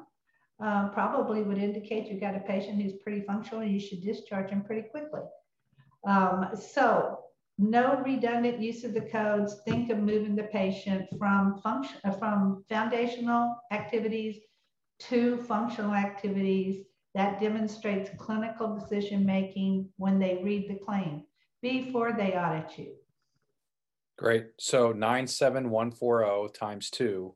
um, 0.59 0.91
probably 0.91 1.41
would 1.43 1.57
indicate 1.57 2.07
you've 2.07 2.21
got 2.21 2.35
a 2.35 2.39
patient 2.39 2.81
who's 2.81 2.93
pretty 2.93 3.21
functional 3.21 3.61
and 3.61 3.71
you 3.71 3.79
should 3.79 4.01
discharge 4.01 4.49
them 4.49 4.63
pretty 4.63 4.87
quickly. 4.87 5.21
Um, 6.07 6.49
so 6.55 7.19
no 7.57 8.01
redundant 8.05 8.61
use 8.61 8.83
of 8.83 8.93
the 8.93 9.01
codes. 9.01 9.61
Think 9.65 9.89
of 9.89 9.97
moving 9.99 10.35
the 10.35 10.43
patient 10.43 11.07
from 11.17 11.59
function 11.61 11.97
uh, 12.03 12.11
from 12.11 12.63
foundational 12.69 13.57
activities 13.71 14.37
to 14.99 15.37
functional 15.43 15.93
activities 15.93 16.85
that 17.13 17.39
demonstrates 17.39 18.09
clinical 18.17 18.77
decision 18.77 19.25
making 19.25 19.89
when 19.97 20.19
they 20.19 20.41
read 20.43 20.69
the 20.69 20.75
claim 20.75 21.23
before 21.61 22.13
they 22.13 22.33
audit 22.33 22.77
you. 22.77 22.93
Great. 24.17 24.47
So 24.57 24.91
97140 24.91 26.53
times 26.57 26.89
2 26.89 27.35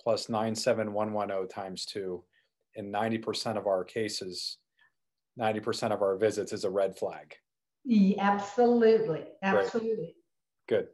plus 0.00 0.28
97110 0.28 1.48
times 1.48 1.86
2 1.86 2.22
in 2.76 2.92
90% 2.92 3.56
of 3.56 3.66
our 3.66 3.84
cases, 3.84 4.58
90% 5.38 5.92
of 5.92 6.02
our 6.02 6.16
visits 6.16 6.52
is 6.52 6.64
a 6.64 6.70
red 6.70 6.96
flag. 6.96 7.34
Yeah, 7.84 8.16
absolutely. 8.20 9.24
Absolutely. 9.42 10.14
Great. 10.68 10.86
Good. 10.86 10.88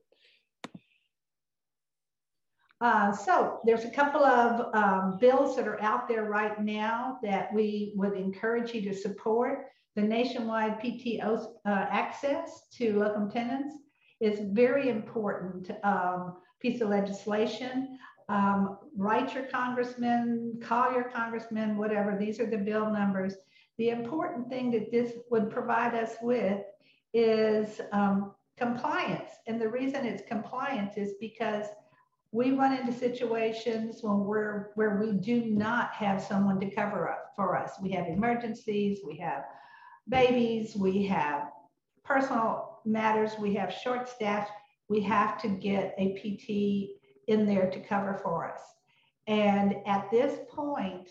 Uh, 2.80 3.12
so 3.12 3.60
there's 3.64 3.84
a 3.84 3.90
couple 3.90 4.24
of 4.24 4.74
um, 4.74 5.18
bills 5.18 5.54
that 5.54 5.68
are 5.68 5.80
out 5.82 6.08
there 6.08 6.24
right 6.24 6.58
now 6.62 7.18
that 7.22 7.52
we 7.52 7.92
would 7.94 8.14
encourage 8.14 8.72
you 8.72 8.80
to 8.80 8.94
support. 8.94 9.66
The 9.96 10.02
nationwide 10.02 10.80
PTO 10.80 11.46
uh, 11.66 11.68
access 11.68 12.62
to 12.78 12.98
locum 12.98 13.30
tenens 13.30 13.74
is 14.20 14.40
very 14.52 14.88
important 14.88 15.70
um, 15.82 16.36
piece 16.60 16.80
of 16.80 16.88
legislation. 16.88 17.98
Um, 18.28 18.78
write 18.96 19.34
your 19.34 19.44
congressman, 19.44 20.60
call 20.62 20.92
your 20.92 21.04
congressman, 21.04 21.76
whatever. 21.76 22.16
These 22.18 22.38
are 22.38 22.46
the 22.46 22.58
bill 22.58 22.90
numbers. 22.90 23.34
The 23.78 23.88
important 23.88 24.48
thing 24.48 24.70
that 24.72 24.92
this 24.92 25.14
would 25.30 25.50
provide 25.50 25.94
us 25.94 26.14
with 26.22 26.60
is 27.12 27.80
um, 27.92 28.34
compliance. 28.56 29.30
And 29.46 29.60
the 29.60 29.68
reason 29.68 30.06
it's 30.06 30.22
compliance 30.28 30.96
is 30.96 31.14
because 31.18 31.66
we 32.32 32.52
run 32.52 32.72
into 32.72 32.92
situations 32.92 34.02
when 34.02 34.20
we're 34.20 34.70
where 34.76 35.00
we 35.00 35.12
do 35.12 35.46
not 35.46 35.92
have 35.92 36.22
someone 36.22 36.60
to 36.60 36.70
cover 36.70 37.10
up 37.10 37.32
for 37.34 37.56
us. 37.56 37.72
We 37.82 37.90
have 37.92 38.06
emergencies, 38.06 39.00
we 39.04 39.16
have 39.16 39.44
babies, 40.08 40.76
we 40.76 41.04
have 41.06 41.50
personal 42.04 42.69
matters, 42.84 43.32
we 43.38 43.54
have 43.54 43.72
short 43.72 44.08
staff. 44.08 44.48
We 44.88 45.00
have 45.02 45.40
to 45.42 45.48
get 45.48 45.94
a 45.98 46.14
PT 46.14 47.00
in 47.28 47.46
there 47.46 47.70
to 47.70 47.80
cover 47.80 48.18
for 48.22 48.50
us. 48.50 48.60
And 49.26 49.76
at 49.86 50.10
this 50.10 50.40
point, 50.50 51.10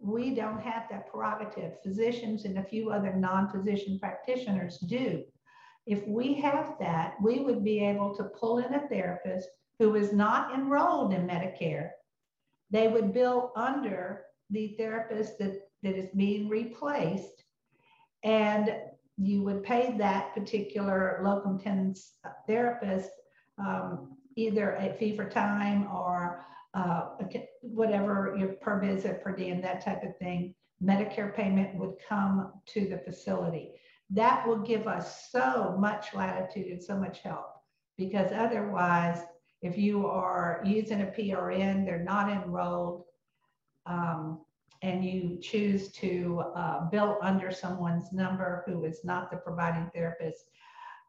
we 0.00 0.34
don't 0.34 0.60
have 0.60 0.84
that 0.90 1.08
prerogative. 1.08 1.74
Physicians 1.82 2.44
and 2.44 2.58
a 2.58 2.64
few 2.64 2.90
other 2.90 3.14
non-physician 3.14 3.98
practitioners 3.98 4.78
do. 4.78 5.22
If 5.86 6.06
we 6.06 6.34
have 6.34 6.76
that, 6.80 7.14
we 7.22 7.40
would 7.40 7.62
be 7.62 7.84
able 7.84 8.14
to 8.16 8.24
pull 8.24 8.58
in 8.58 8.74
a 8.74 8.88
therapist 8.88 9.48
who 9.78 9.94
is 9.94 10.12
not 10.12 10.54
enrolled 10.54 11.12
in 11.12 11.26
Medicare, 11.26 11.90
they 12.70 12.88
would 12.88 13.12
bill 13.12 13.52
under 13.56 14.24
the 14.50 14.74
therapist 14.76 15.38
that, 15.38 15.62
that 15.82 15.96
is 15.96 16.08
being 16.14 16.48
replaced. 16.48 17.44
And 18.22 18.74
you 19.16 19.42
would 19.42 19.62
pay 19.62 19.96
that 19.98 20.34
particular 20.34 21.20
locum 21.22 21.58
tenens 21.58 22.12
therapist 22.46 23.10
um, 23.58 24.16
either 24.36 24.72
a 24.74 24.94
fee 24.94 25.14
for 25.14 25.28
time 25.28 25.86
or 25.92 26.44
uh, 26.74 27.08
whatever 27.62 28.34
your 28.38 28.50
per 28.54 28.80
visit, 28.80 29.22
per 29.22 29.34
diem, 29.34 29.60
that 29.60 29.84
type 29.84 30.02
of 30.02 30.16
thing. 30.18 30.54
Medicare 30.82 31.34
payment 31.34 31.76
would 31.76 31.94
come 32.08 32.52
to 32.66 32.88
the 32.88 32.98
facility. 32.98 33.72
That 34.08 34.46
will 34.46 34.58
give 34.58 34.86
us 34.86 35.30
so 35.30 35.76
much 35.78 36.14
latitude 36.14 36.66
and 36.66 36.82
so 36.82 36.96
much 36.96 37.18
help 37.20 37.46
because 37.98 38.32
otherwise 38.32 39.18
if 39.62 39.76
you 39.76 40.06
are 40.06 40.62
using 40.64 41.02
a 41.02 41.06
PRN, 41.06 41.84
they're 41.84 42.02
not 42.02 42.30
enrolled, 42.30 43.04
um, 43.84 44.40
and 44.82 45.04
you 45.04 45.38
choose 45.40 45.92
to 45.92 46.42
uh, 46.54 46.88
bill 46.90 47.18
under 47.22 47.50
someone's 47.50 48.12
number 48.12 48.64
who 48.66 48.84
is 48.84 49.04
not 49.04 49.30
the 49.30 49.36
providing 49.36 49.90
therapist, 49.94 50.46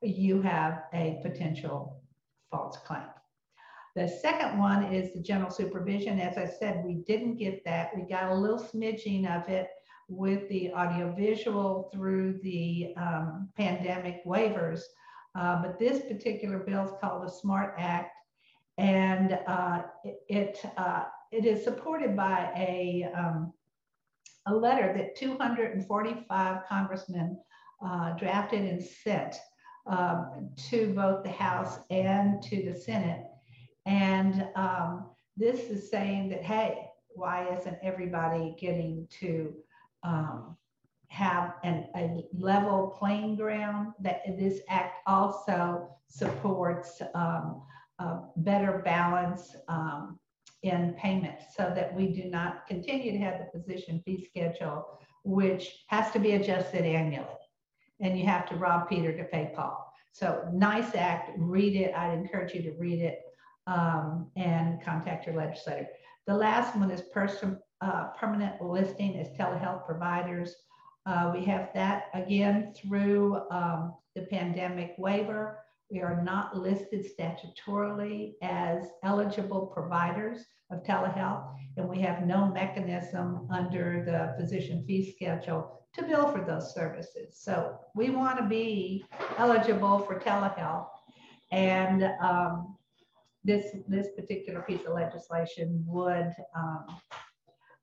you 0.01 0.41
have 0.41 0.83
a 0.93 1.19
potential 1.21 2.01
false 2.49 2.77
claim. 2.85 3.03
The 3.95 4.07
second 4.07 4.57
one 4.57 4.83
is 4.93 5.13
the 5.13 5.21
general 5.21 5.51
supervision. 5.51 6.19
As 6.19 6.37
I 6.37 6.45
said, 6.45 6.83
we 6.85 6.95
didn't 7.07 7.37
get 7.37 7.63
that. 7.65 7.91
We 7.95 8.03
got 8.03 8.31
a 8.31 8.35
little 8.35 8.59
smidging 8.59 9.25
of 9.29 9.49
it 9.49 9.69
with 10.07 10.47
the 10.49 10.71
audiovisual 10.73 11.89
through 11.93 12.39
the 12.43 12.93
um, 12.97 13.49
pandemic 13.57 14.25
waivers. 14.25 14.81
Uh, 15.35 15.61
but 15.61 15.79
this 15.79 16.03
particular 16.05 16.59
bill 16.59 16.85
is 16.85 16.91
called 16.99 17.23
the 17.25 17.31
SMART 17.31 17.75
Act 17.77 18.11
and 18.77 19.37
uh, 19.47 19.83
it 20.03 20.17
it, 20.27 20.65
uh, 20.77 21.03
it 21.31 21.45
is 21.45 21.63
supported 21.63 22.15
by 22.15 22.51
a 22.55 23.09
um, 23.15 23.53
a 24.47 24.53
letter 24.53 24.93
that 24.97 25.15
245 25.15 26.61
congressmen 26.67 27.37
uh, 27.85 28.11
drafted 28.13 28.61
and 28.61 28.83
sent 28.83 29.35
um, 29.87 30.49
to 30.69 30.93
both 30.93 31.23
the 31.23 31.31
House 31.31 31.79
and 31.89 32.41
to 32.43 32.63
the 32.63 32.79
Senate. 32.79 33.25
And 33.85 34.47
um, 34.55 35.09
this 35.37 35.69
is 35.69 35.89
saying 35.89 36.29
that, 36.29 36.43
hey, 36.43 36.85
why 37.09 37.47
isn't 37.55 37.77
everybody 37.81 38.55
getting 38.59 39.07
to 39.19 39.53
um, 40.03 40.55
have 41.09 41.55
an, 41.63 41.87
a 41.95 42.23
level 42.33 42.95
playing 42.97 43.35
ground? 43.35 43.93
That 43.99 44.21
this 44.37 44.61
act 44.69 44.99
also 45.07 45.89
supports 46.07 47.01
um, 47.15 47.63
better 48.37 48.81
balance 48.83 49.55
um, 49.67 50.19
in 50.63 50.93
payment 50.93 51.39
so 51.55 51.71
that 51.75 51.93
we 51.93 52.07
do 52.07 52.25
not 52.25 52.67
continue 52.67 53.11
to 53.11 53.17
have 53.17 53.39
the 53.39 53.59
physician 53.59 54.01
fee 54.05 54.27
schedule, 54.29 54.99
which 55.23 55.83
has 55.87 56.11
to 56.11 56.19
be 56.19 56.33
adjusted 56.33 56.83
annually. 56.85 57.27
And 57.99 58.17
you 58.17 58.25
have 58.25 58.47
to 58.49 58.55
rob 58.55 58.89
Peter 58.89 59.15
to 59.15 59.23
pay 59.25 59.51
Paul. 59.55 59.91
So 60.11 60.47
nice 60.51 60.95
act, 60.95 61.31
read 61.37 61.75
it. 61.75 61.95
I'd 61.95 62.17
encourage 62.17 62.53
you 62.53 62.61
to 62.63 62.73
read 62.77 62.99
it 62.99 63.21
um, 63.67 64.29
and 64.35 64.81
contact 64.83 65.25
your 65.25 65.35
legislator. 65.35 65.87
The 66.27 66.33
last 66.33 66.75
one 66.75 66.91
is 66.91 67.01
person, 67.01 67.59
uh, 67.81 68.09
permanent 68.19 68.61
listing 68.61 69.17
as 69.17 69.29
telehealth 69.29 69.85
providers. 69.85 70.55
Uh, 71.05 71.31
we 71.33 71.43
have 71.45 71.69
that 71.73 72.05
again 72.13 72.73
through 72.75 73.41
um, 73.49 73.95
the 74.15 74.23
pandemic 74.23 74.93
waiver. 74.97 75.59
We 75.91 75.99
are 75.99 76.21
not 76.23 76.57
listed 76.57 77.05
statutorily 77.05 78.35
as 78.41 78.85
eligible 79.03 79.65
providers 79.67 80.45
of 80.71 80.83
telehealth, 80.83 81.53
and 81.75 81.89
we 81.89 81.99
have 81.99 82.25
no 82.25 82.47
mechanism 82.47 83.45
under 83.51 84.05
the 84.05 84.41
physician 84.41 84.85
fee 84.87 85.11
schedule 85.11 85.81
to 85.93 86.03
bill 86.03 86.31
for 86.31 86.45
those 86.45 86.73
services. 86.73 87.37
So 87.37 87.77
we 87.93 88.09
want 88.09 88.37
to 88.37 88.45
be 88.45 89.03
eligible 89.37 89.99
for 89.99 90.17
telehealth, 90.17 90.87
and 91.51 92.05
um, 92.21 92.77
this 93.43 93.75
this 93.89 94.07
particular 94.15 94.61
piece 94.61 94.85
of 94.85 94.93
legislation 94.93 95.83
would 95.85 96.31
um, 96.55 96.85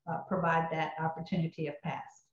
uh, 0.09 0.17
provide 0.27 0.67
that 0.71 0.93
opportunity 0.99 1.67
of 1.67 1.79
pass. 1.83 2.25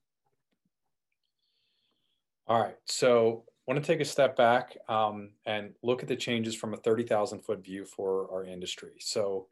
All 2.47 2.59
right, 2.59 2.77
so 2.85 3.43
want 3.67 3.83
to 3.83 3.85
take 3.85 3.99
a 3.99 4.05
step 4.05 4.35
back 4.37 4.77
um, 4.87 5.31
and 5.45 5.73
look 5.83 6.01
at 6.01 6.07
the 6.07 6.15
changes 6.15 6.55
from 6.55 6.73
a 6.73 6.77
30,000 6.77 7.41
foot 7.41 7.63
view 7.63 7.83
for 7.83 8.29
our 8.31 8.45
industry. 8.45 8.93
So 8.99 9.47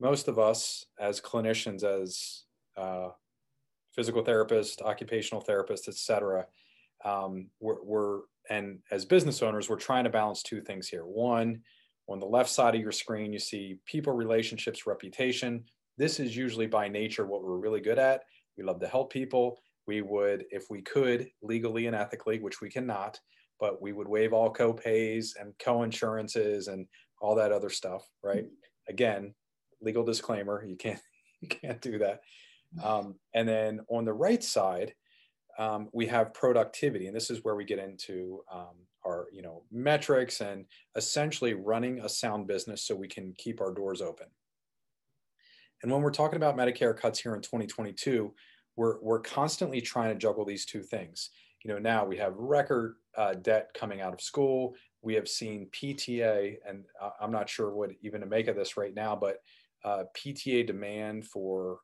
most 0.00 0.26
of 0.26 0.38
us 0.38 0.86
as 0.98 1.20
clinicians, 1.20 1.84
as 1.84 2.42
uh, 2.76 3.10
physical 3.94 4.24
therapists, 4.24 4.82
occupational 4.82 5.42
therapists, 5.42 5.88
et 5.88 5.94
cetera, 5.94 6.46
um, 7.04 7.48
we're, 7.60 7.82
we're, 7.84 8.20
and 8.50 8.80
as 8.90 9.04
business 9.04 9.42
owners, 9.42 9.70
we're 9.70 9.76
trying 9.76 10.04
to 10.04 10.10
balance 10.10 10.42
two 10.42 10.60
things 10.60 10.88
here. 10.88 11.04
One, 11.04 11.60
on 12.08 12.18
the 12.18 12.26
left 12.26 12.50
side 12.50 12.74
of 12.74 12.80
your 12.80 12.92
screen, 12.92 13.32
you 13.32 13.38
see 13.38 13.78
people, 13.86 14.12
relationships, 14.12 14.86
reputation. 14.86 15.64
This 15.98 16.20
is 16.20 16.36
usually 16.36 16.66
by 16.66 16.88
nature 16.88 17.26
what 17.26 17.42
we're 17.42 17.58
really 17.58 17.80
good 17.80 17.98
at. 17.98 18.22
We 18.56 18.64
love 18.64 18.80
to 18.80 18.88
help 18.88 19.12
people. 19.12 19.60
We 19.86 20.02
would, 20.02 20.44
if 20.50 20.64
we 20.68 20.82
could, 20.82 21.28
legally 21.42 21.86
and 21.86 21.94
ethically, 21.94 22.38
which 22.38 22.60
we 22.60 22.68
cannot, 22.68 23.20
but 23.58 23.80
we 23.80 23.92
would 23.92 24.08
waive 24.08 24.32
all 24.32 24.50
co-pays 24.50 25.34
and 25.38 25.54
co-insurances 25.58 26.68
and 26.68 26.86
all 27.20 27.34
that 27.34 27.52
other 27.52 27.70
stuff, 27.70 28.06
right? 28.22 28.46
Again, 28.88 29.34
legal 29.80 30.04
disclaimer, 30.04 30.64
you 30.64 30.76
can't 30.76 31.00
you 31.40 31.48
can't 31.48 31.80
do 31.80 31.98
that. 31.98 32.20
Um, 32.82 33.16
and 33.34 33.48
then 33.48 33.80
on 33.88 34.04
the 34.04 34.12
right 34.12 34.42
side, 34.42 34.94
um, 35.58 35.88
we 35.92 36.06
have 36.06 36.34
productivity, 36.34 37.06
and 37.06 37.16
this 37.16 37.30
is 37.30 37.44
where 37.44 37.54
we 37.54 37.64
get 37.64 37.78
into 37.78 38.42
um, 38.52 38.86
our 39.06 39.26
you 39.32 39.42
know 39.42 39.62
metrics 39.70 40.40
and 40.40 40.66
essentially 40.96 41.54
running 41.54 42.00
a 42.00 42.08
sound 42.08 42.46
business 42.46 42.82
so 42.82 42.94
we 42.94 43.08
can 43.08 43.32
keep 43.38 43.60
our 43.60 43.72
doors 43.72 44.02
open. 44.02 44.26
And 45.82 45.92
when 45.92 46.02
we're 46.02 46.10
talking 46.10 46.36
about 46.36 46.56
Medicare 46.56 46.96
cuts 46.96 47.20
here 47.20 47.34
in 47.34 47.42
2022, 47.42 48.34
we're 48.76 49.00
we're 49.00 49.20
constantly 49.20 49.80
trying 49.80 50.10
to 50.10 50.18
juggle 50.18 50.44
these 50.44 50.66
two 50.66 50.82
things. 50.82 51.30
You 51.66 51.72
know, 51.72 51.80
now 51.80 52.04
we 52.04 52.16
have 52.18 52.36
record 52.36 52.94
uh, 53.16 53.34
debt 53.34 53.70
coming 53.74 54.00
out 54.00 54.12
of 54.12 54.20
school. 54.20 54.76
We 55.02 55.14
have 55.14 55.26
seen 55.26 55.68
PTA, 55.72 56.58
and 56.64 56.84
I'm 57.20 57.32
not 57.32 57.48
sure 57.48 57.74
what 57.74 57.90
even 58.02 58.20
to 58.20 58.26
make 58.28 58.46
of 58.46 58.54
this 58.54 58.76
right 58.76 58.94
now, 58.94 59.16
but 59.16 59.38
uh, 59.84 60.04
PTA 60.16 60.64
demand 60.64 61.26
for 61.26 61.80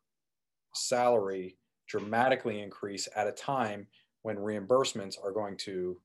salary 0.72 1.58
dramatically 1.88 2.62
increase 2.62 3.08
at 3.16 3.26
a 3.26 3.32
time 3.32 3.88
when 4.22 4.36
reimbursements 4.36 5.16
are 5.20 5.32
going 5.32 5.56
to 5.56 5.98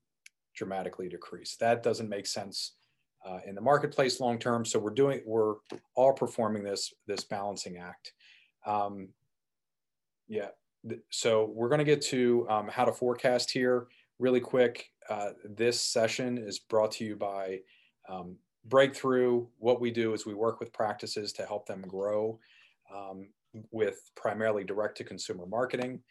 dramatically 0.56 1.08
decrease. 1.08 1.56
That 1.58 1.84
doesn't 1.84 2.10
make 2.10 2.26
sense 2.26 2.78
uh, 3.24 3.42
in 3.46 3.54
the 3.54 3.62
marketplace 3.62 4.20
long 4.20 4.40
term. 4.40 4.66
So 4.66 4.80
we're 4.80 4.90
doing, 4.90 5.22
we're 5.24 5.58
all 5.94 6.14
performing 6.14 6.64
this 6.64 6.92
this 7.06 7.26
balancing 7.26 7.78
act. 7.78 8.14
Um, 8.66 9.10
yeah. 10.28 10.48
So 11.10 11.52
we're 11.54 11.70
going 11.70 11.80
to 11.80 11.86
get 11.86 12.02
to 12.04 12.48
um, 12.50 12.68
how 12.68 12.86
to 12.86 12.92
forecast 12.92 13.52
here 13.52 13.88
really 14.20 14.40
quick. 14.40 14.92
Uh, 15.10 15.32
this 15.44 15.82
session 15.82 16.38
is 16.38 16.60
brought 16.60 16.92
to 16.94 17.06
you 17.06 17.16
by 17.16 17.60
um, 18.10 18.36
Breakthrough. 18.66 19.46
What 19.60 19.80
we 19.80 19.92
do 19.92 20.14
is 20.14 20.26
we 20.26 20.34
work 20.34 20.60
with 20.60 20.74
practices 20.74 21.32
to 21.34 21.46
help 21.46 21.66
them 21.66 21.82
grow 21.82 22.40
um, 22.94 23.30
with 23.72 24.12
primarily 24.16 24.64
direct 24.64 24.98
to 24.98 25.04
consumer 25.04 25.46
marketing 25.46 26.02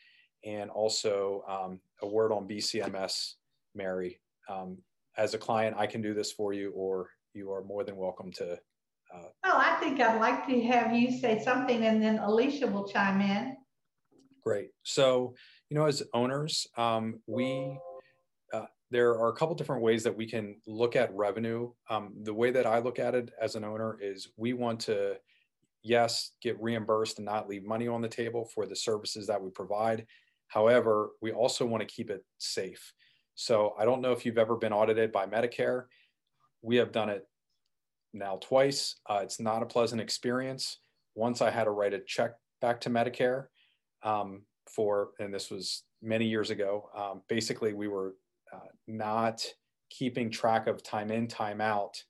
and 0.44 0.70
also 0.70 1.42
um, 1.48 1.80
a 2.02 2.06
word 2.06 2.32
on 2.32 2.48
BCMS, 2.48 3.34
Mary. 3.74 4.20
Um, 4.48 4.78
as 5.16 5.34
a 5.34 5.38
client, 5.38 5.76
I 5.78 5.86
can 5.86 6.00
do 6.00 6.14
this 6.14 6.30
for 6.30 6.52
you, 6.52 6.70
or 6.72 7.10
you 7.34 7.50
are 7.52 7.64
more 7.64 7.84
than 7.84 7.96
welcome 7.96 8.32
to. 8.32 8.52
Uh, 9.14 9.28
well, 9.44 9.56
I 9.56 9.76
think 9.80 10.00
I'd 10.00 10.20
like 10.20 10.46
to 10.46 10.60
have 10.64 10.94
you 10.94 11.18
say 11.18 11.42
something 11.42 11.84
and 11.84 12.02
then 12.02 12.18
Alicia 12.18 12.66
will 12.66 12.88
chime 12.88 13.20
in. 13.20 13.56
Great. 14.46 14.68
So, 14.84 15.34
you 15.68 15.76
know, 15.76 15.86
as 15.86 16.04
owners, 16.14 16.68
um, 16.76 17.18
we 17.26 17.76
uh, 18.54 18.66
there 18.92 19.10
are 19.10 19.30
a 19.30 19.32
couple 19.32 19.56
different 19.56 19.82
ways 19.82 20.04
that 20.04 20.16
we 20.16 20.24
can 20.24 20.60
look 20.68 20.94
at 20.94 21.12
revenue. 21.12 21.72
Um, 21.90 22.14
the 22.22 22.32
way 22.32 22.52
that 22.52 22.64
I 22.64 22.78
look 22.78 23.00
at 23.00 23.16
it 23.16 23.32
as 23.42 23.56
an 23.56 23.64
owner 23.64 23.98
is 24.00 24.28
we 24.36 24.52
want 24.52 24.78
to 24.82 25.16
yes, 25.82 26.30
get 26.40 26.62
reimbursed 26.62 27.18
and 27.18 27.26
not 27.26 27.48
leave 27.48 27.64
money 27.64 27.88
on 27.88 28.00
the 28.00 28.08
table 28.08 28.48
for 28.54 28.66
the 28.66 28.76
services 28.76 29.26
that 29.26 29.42
we 29.42 29.50
provide. 29.50 30.06
However, 30.46 31.10
we 31.20 31.32
also 31.32 31.66
want 31.66 31.80
to 31.80 31.92
keep 31.92 32.08
it 32.08 32.24
safe. 32.38 32.92
So 33.34 33.74
I 33.76 33.84
don't 33.84 34.00
know 34.00 34.12
if 34.12 34.24
you've 34.24 34.38
ever 34.38 34.54
been 34.54 34.72
audited 34.72 35.10
by 35.10 35.26
Medicare. 35.26 35.86
We 36.62 36.76
have 36.76 36.92
done 36.92 37.08
it 37.08 37.26
now 38.12 38.38
twice. 38.40 38.94
Uh, 39.10 39.20
it's 39.24 39.40
not 39.40 39.64
a 39.64 39.66
pleasant 39.66 40.00
experience. 40.00 40.78
Once 41.16 41.42
I 41.42 41.50
had 41.50 41.64
to 41.64 41.70
write 41.70 41.94
a 41.94 41.98
check 41.98 42.34
back 42.60 42.80
to 42.82 42.90
Medicare 42.90 43.46
um, 44.06 44.42
for, 44.72 45.10
and 45.18 45.34
this 45.34 45.50
was 45.50 45.82
many 46.00 46.24
years 46.26 46.50
ago. 46.50 46.88
Um, 46.96 47.22
basically, 47.28 47.74
we 47.74 47.88
were 47.88 48.14
uh, 48.54 48.68
not 48.86 49.44
keeping 49.90 50.30
track 50.30 50.68
of 50.68 50.82
time 50.82 51.10
in, 51.10 51.26
time 51.26 51.60
out. 51.60 52.02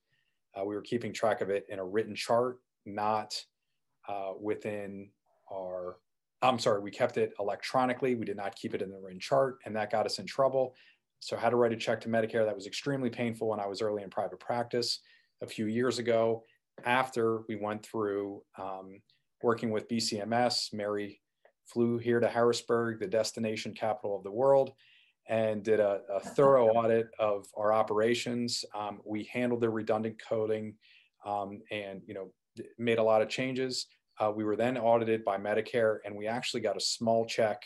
Uh, 0.55 0.65
we 0.65 0.75
were 0.75 0.83
keeping 0.83 1.13
track 1.13 1.41
of 1.41 1.51
it 1.51 1.67
in 1.69 1.79
a 1.79 1.85
written 1.85 2.15
chart, 2.15 2.59
not 2.85 3.35
uh, 4.09 4.33
within 4.41 5.09
our, 5.53 5.97
I'm 6.43 6.59
sorry, 6.59 6.81
we 6.81 6.91
kept 6.91 7.17
it 7.17 7.33
electronically. 7.41 8.15
We 8.15 8.27
did 8.27 8.37
not 8.37 8.55
keep 8.55 8.75
it 8.75 8.83
in 8.83 8.91
the 8.91 8.99
written 8.99 9.21
chart, 9.21 9.59
and 9.65 9.75
that 9.75 9.91
got 9.91 10.07
us 10.07 10.19
in 10.19 10.27
trouble. 10.27 10.75
So 11.21 11.37
had 11.37 11.51
to 11.51 11.57
write 11.57 11.73
a 11.73 11.77
check 11.77 12.01
to 12.03 12.09
Medicare. 12.09 12.45
That 12.45 12.55
was 12.55 12.67
extremely 12.67 13.11
painful 13.11 13.49
when 13.49 13.61
I 13.61 13.67
was 13.67 13.81
early 13.81 14.03
in 14.03 14.11
private 14.11 14.39
practice 14.39 15.01
a 15.43 15.47
few 15.47 15.67
years 15.67 15.99
ago. 15.99 16.45
After 16.85 17.41
we 17.49 17.57
went 17.57 17.85
through 17.85 18.43
um, 18.59 19.01
working 19.43 19.71
with 19.71 19.89
BCMS, 19.89 20.75
Mary 20.75 21.21
flew 21.67 21.99
here 21.99 22.21
to 22.21 22.29
Harrisburg, 22.29 23.01
the 23.01 23.07
destination 23.07 23.75
capital 23.75 24.17
of 24.17 24.23
the 24.23 24.31
world, 24.31 24.73
and 25.29 25.63
did 25.63 25.81
a, 25.81 26.01
a 26.13 26.21
thorough 26.21 26.69
audit 26.69 27.09
of 27.19 27.47
our 27.57 27.73
operations. 27.73 28.65
Um, 28.75 29.01
we 29.05 29.25
handled 29.25 29.61
the 29.61 29.71
redundant 29.71 30.17
coding 30.27 30.75
um, 31.25 31.61
and 31.71 32.03
you 32.07 32.15
know 32.15 32.31
made 32.79 32.99
a 32.99 33.03
lot 33.03 33.23
of 33.23 33.29
changes. 33.29 33.87
Uh, 34.19 34.33
we 34.35 34.45
were 34.45 34.57
then 34.57 34.79
audited 34.79 35.25
by 35.25 35.37
Medicare, 35.37 35.99
and 36.05 36.17
we 36.17 36.27
actually 36.27 36.61
got 36.61 36.77
a 36.77 36.81
small 36.81 37.27
check 37.27 37.63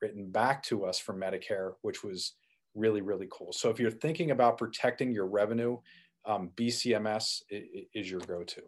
written 0.00 0.30
back 0.30 0.62
to 0.62 0.84
us 0.84 0.98
from 0.98 1.20
Medicare, 1.20 1.72
which 1.82 2.04
was 2.04 2.34
really, 2.74 3.00
really 3.00 3.26
cool. 3.30 3.52
So 3.52 3.68
if 3.70 3.80
you're 3.80 3.90
thinking 3.90 4.30
about 4.30 4.58
protecting 4.58 5.12
your 5.12 5.26
revenue, 5.26 5.78
um, 6.24 6.50
BCMS 6.54 7.42
is 7.50 8.10
your 8.10 8.20
go-to. 8.20 8.62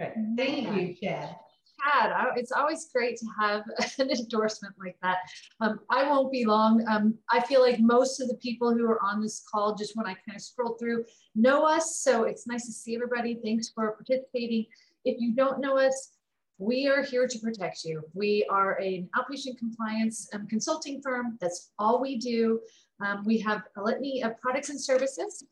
Okay, 0.00 0.14
thank 0.36 0.74
you, 0.76 0.94
Chad. 1.02 1.34
Chad, 1.80 2.12
it's 2.36 2.52
always 2.52 2.88
great 2.92 3.16
to 3.18 3.26
have 3.40 3.64
an 3.98 4.10
endorsement 4.10 4.74
like 4.78 4.96
that. 5.02 5.18
Um, 5.60 5.80
I 5.90 6.08
won't 6.08 6.32
be 6.32 6.44
long. 6.44 6.84
Um, 6.88 7.14
I 7.30 7.40
feel 7.40 7.60
like 7.60 7.80
most 7.80 8.20
of 8.20 8.28
the 8.28 8.36
people 8.36 8.72
who 8.72 8.84
are 8.86 9.02
on 9.02 9.22
this 9.22 9.44
call, 9.50 9.74
just 9.74 9.96
when 9.96 10.06
I 10.06 10.14
kind 10.14 10.36
of 10.36 10.42
scroll 10.42 10.76
through, 10.78 11.04
know 11.34 11.64
us. 11.66 11.96
So 12.00 12.24
it's 12.24 12.46
nice 12.46 12.66
to 12.66 12.72
see 12.72 12.94
everybody. 12.94 13.38
Thanks 13.42 13.70
for 13.70 13.92
participating. 13.92 14.66
If 15.04 15.20
you 15.20 15.34
don't 15.34 15.60
know 15.60 15.78
us, 15.78 16.12
we 16.58 16.86
are 16.86 17.02
here 17.02 17.26
to 17.26 17.38
protect 17.40 17.84
you. 17.84 18.02
We 18.14 18.46
are 18.48 18.78
an 18.78 19.08
outpatient 19.16 19.58
compliance 19.58 20.28
um, 20.32 20.46
consulting 20.46 21.02
firm. 21.02 21.38
That's 21.40 21.70
all 21.78 22.00
we 22.00 22.18
do. 22.18 22.60
Um, 23.04 23.24
we 23.24 23.38
have 23.40 23.62
a 23.76 23.82
litany 23.82 24.22
of 24.22 24.40
products 24.40 24.68
and 24.68 24.80
services. 24.80 25.44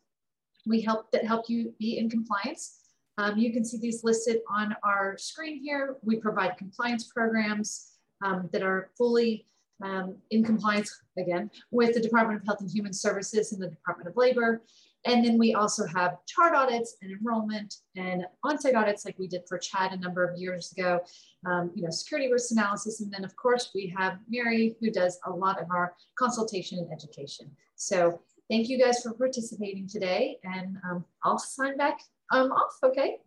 We 0.65 0.79
help 0.81 1.11
that 1.11 1.25
help 1.25 1.49
you 1.49 1.73
be 1.79 1.97
in 1.97 2.09
compliance. 2.09 2.80
Um, 3.21 3.37
you 3.37 3.53
can 3.53 3.63
see 3.63 3.77
these 3.77 4.03
listed 4.03 4.41
on 4.49 4.75
our 4.83 5.15
screen 5.17 5.61
here. 5.61 5.97
We 6.01 6.15
provide 6.15 6.57
compliance 6.57 7.03
programs 7.03 7.91
um, 8.25 8.49
that 8.51 8.63
are 8.63 8.89
fully 8.97 9.45
um, 9.83 10.15
in 10.31 10.43
compliance, 10.43 10.99
again, 11.19 11.51
with 11.69 11.93
the 11.93 12.01
Department 12.01 12.41
of 12.41 12.45
Health 12.47 12.61
and 12.61 12.69
Human 12.71 12.93
Services 12.93 13.51
and 13.51 13.61
the 13.61 13.67
Department 13.67 14.09
of 14.09 14.17
Labor. 14.17 14.63
And 15.05 15.23
then 15.23 15.37
we 15.37 15.53
also 15.53 15.85
have 15.87 16.17
chart 16.27 16.55
audits 16.55 16.97
and 17.01 17.11
enrollment 17.11 17.75
and 17.95 18.25
on-site 18.43 18.75
audits 18.75 19.05
like 19.05 19.17
we 19.19 19.27
did 19.27 19.41
for 19.47 19.57
Chad 19.59 19.91
a 19.91 19.97
number 19.97 20.23
of 20.23 20.37
years 20.37 20.71
ago, 20.71 21.01
um, 21.45 21.71
you 21.75 21.83
know, 21.83 21.89
security 21.89 22.31
risk 22.31 22.51
analysis. 22.51 23.01
And 23.01 23.11
then 23.11 23.23
of 23.23 23.35
course 23.35 23.71
we 23.73 23.91
have 23.97 24.19
Mary 24.29 24.75
who 24.79 24.91
does 24.91 25.19
a 25.25 25.31
lot 25.31 25.59
of 25.59 25.71
our 25.71 25.95
consultation 26.19 26.77
and 26.77 26.91
education. 26.91 27.49
So 27.75 28.21
thank 28.47 28.69
you 28.69 28.77
guys 28.77 29.01
for 29.01 29.13
participating 29.13 29.87
today 29.87 30.37
and 30.43 30.77
um, 30.87 31.03
I'll 31.23 31.39
sign 31.39 31.77
back 31.77 31.99
um, 32.31 32.51
off, 32.51 32.77
okay? 32.83 33.17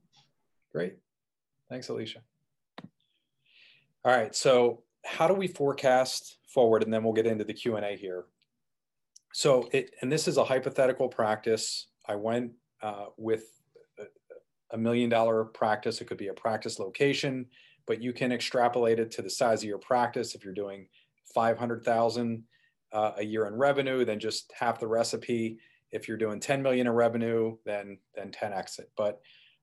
Great. 0.72 0.96
Thanks, 1.68 1.88
Alicia. 1.88 2.20
All 4.04 4.16
right, 4.16 4.34
so 4.34 4.82
how 5.04 5.28
do 5.28 5.34
we 5.34 5.46
forecast 5.46 6.38
forward? 6.48 6.82
And 6.82 6.92
then 6.92 7.02
we'll 7.02 7.12
get 7.12 7.26
into 7.26 7.44
the 7.44 7.54
Q&A 7.54 7.96
here. 7.96 8.24
So, 9.32 9.68
it, 9.72 9.90
and 10.00 10.12
this 10.12 10.28
is 10.28 10.36
a 10.36 10.44
hypothetical 10.44 11.08
practice. 11.08 11.88
I 12.06 12.16
went 12.16 12.52
uh, 12.82 13.06
with 13.16 13.44
a 14.74 14.78
million 14.78 15.08
dollar 15.08 15.44
practice. 15.44 16.00
It 16.00 16.06
could 16.06 16.18
be 16.18 16.28
a 16.28 16.34
practice 16.34 16.78
location, 16.78 17.46
but 17.86 18.02
you 18.02 18.12
can 18.12 18.32
extrapolate 18.32 18.98
it 18.98 19.10
to 19.12 19.22
the 19.22 19.30
size 19.30 19.62
of 19.62 19.68
your 19.68 19.78
practice. 19.78 20.34
If 20.34 20.44
you're 20.44 20.52
doing 20.52 20.88
500,000 21.34 22.44
uh, 22.92 23.12
a 23.16 23.24
year 23.24 23.46
in 23.46 23.54
revenue, 23.54 24.04
then 24.04 24.18
just 24.18 24.52
half 24.58 24.78
the 24.78 24.86
recipe. 24.86 25.58
If 25.94 26.08
you're 26.08 26.18
doing 26.18 26.40
10 26.40 26.62
million 26.62 26.86
in 26.86 26.92
revenue, 26.92 27.56
then 27.64 27.98
then 28.14 28.30
10x 28.30 28.80
it. 28.80 28.90
But 28.96 29.20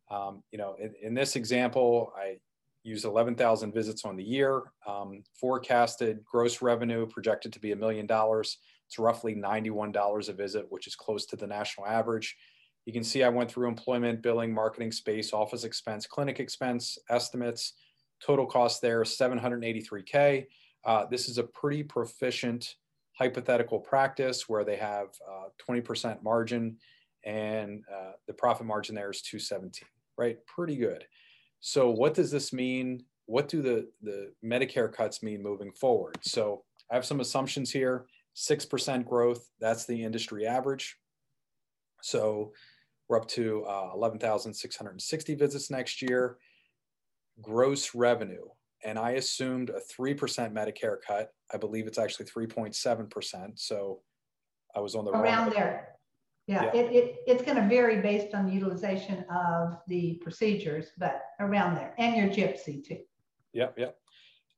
um, 0.10 0.44
you 0.52 0.58
know, 0.58 0.76
in, 0.80 0.94
in, 1.02 1.13
this 1.13 1.36
example, 1.36 2.12
I 2.17 2.38
used 2.84 3.06
11,000 3.06 3.74
visits 3.74 4.04
on 4.04 4.17
the 4.17 4.24
year. 4.24 4.63
Um, 4.86 5.24
forecasted 5.39 6.24
gross 6.26 6.62
revenue 6.62 7.06
projected 7.06 7.54
to 7.54 7.60
be 7.60 7.72
a 7.72 7.76
million 7.78 8.08
dollars. 8.08 8.58
It's 8.88 9.00
roughly 9.00 9.36
$91 9.36 10.28
a 10.28 10.34
visit, 10.34 10.65
which 10.70 10.88
is 10.88 10.96
close 10.96 11.26
to 11.28 11.38
the 11.38 11.48
national 11.48 11.88
average. 11.88 12.36
You 12.86 12.91
can 12.91 13.04
see 13.04 13.24
I 13.24 13.30
went 13.30 13.50
through 13.50 13.70
employment, 13.70 14.22
billing, 14.22 14.54
marketing 14.54 14.91
space, 14.91 15.32
office 15.32 15.63
expense, 15.63 16.08
clinic 16.08 16.39
expense 16.39 16.98
estimates. 17.10 17.74
Total 18.22 18.46
cost 18.46 18.82
there 18.82 19.02
783K. 19.04 20.46
Uh, 20.84 21.06
this 21.06 21.30
is 21.30 21.38
a 21.38 21.44
pretty 21.44 21.84
proficient 21.84 22.76
hypothetical 23.22 23.80
practice 23.80 24.50
where 24.50 24.64
they 24.64 24.78
have 24.78 25.10
20% 25.70 26.06
uh, 26.12 26.16
margin 26.24 26.76
and 27.24 27.84
uh, 27.94 28.14
the 28.26 28.34
profit 28.34 28.66
margin 28.66 28.96
there 28.96 29.12
is 29.12 29.22
217, 29.22 29.88
right? 30.18 30.38
Pretty 30.48 30.76
good. 30.76 31.06
So 31.60 31.92
what 31.92 32.16
does 32.16 32.32
this 32.32 32.52
mean? 32.52 33.04
What 33.28 33.48
do 33.48 33.62
the, 33.62 33.88
the 34.02 34.32
Medicare 34.44 34.92
cuts 34.92 35.22
mean 35.22 35.44
moving 35.44 35.72
forward? 35.72 36.18
So 36.22 36.64
I 36.92 36.96
have 36.96 37.06
some 37.06 37.20
assumptions 37.20 37.70
here. 37.72 38.08
6% 38.36 39.06
growth, 39.06 39.48
that's 39.60 39.86
the 39.86 40.04
industry 40.04 40.48
average. 40.48 40.98
So 42.02 42.54
we're 43.08 43.18
up 43.18 43.28
to 43.30 43.64
uh, 43.66 43.92
11,660 43.94 45.36
visits 45.36 45.70
next 45.70 46.02
year. 46.02 46.38
Gross 47.40 47.94
revenue, 47.94 48.46
and 48.84 48.98
I 48.98 49.12
assumed 49.12 49.70
a 49.70 49.80
3% 49.80 50.17
Medicare 50.54 50.98
cut. 51.06 51.34
I 51.54 51.58
believe 51.58 51.88
it's 51.88 51.98
actually 51.98 52.26
3.7%. 52.26 53.60
So 53.60 54.02
I 54.76 54.80
was 54.80 54.96
on 54.96 55.06
the 55.06 55.12
around 55.12 55.48
wrong. 55.48 55.54
there. 55.56 55.88
Yeah, 56.48 56.63
yeah. 56.74 56.82
It, 56.82 56.91
it, 56.91 57.15
it's 57.28 57.44
going 57.44 57.58
to 57.58 57.67
vary 57.67 58.02
based 58.02 58.34
on 58.34 58.48
the 58.48 58.54
utilization 58.54 59.26
of 59.34 59.78
the 59.88 60.20
procedures, 60.24 60.88
but 60.98 61.22
around 61.39 61.76
there 61.76 61.94
and 61.98 62.15
your 62.15 62.28
GPCI 62.28 62.86
too. 62.86 63.00
Yep, 63.54 63.76
yep. 63.78 63.98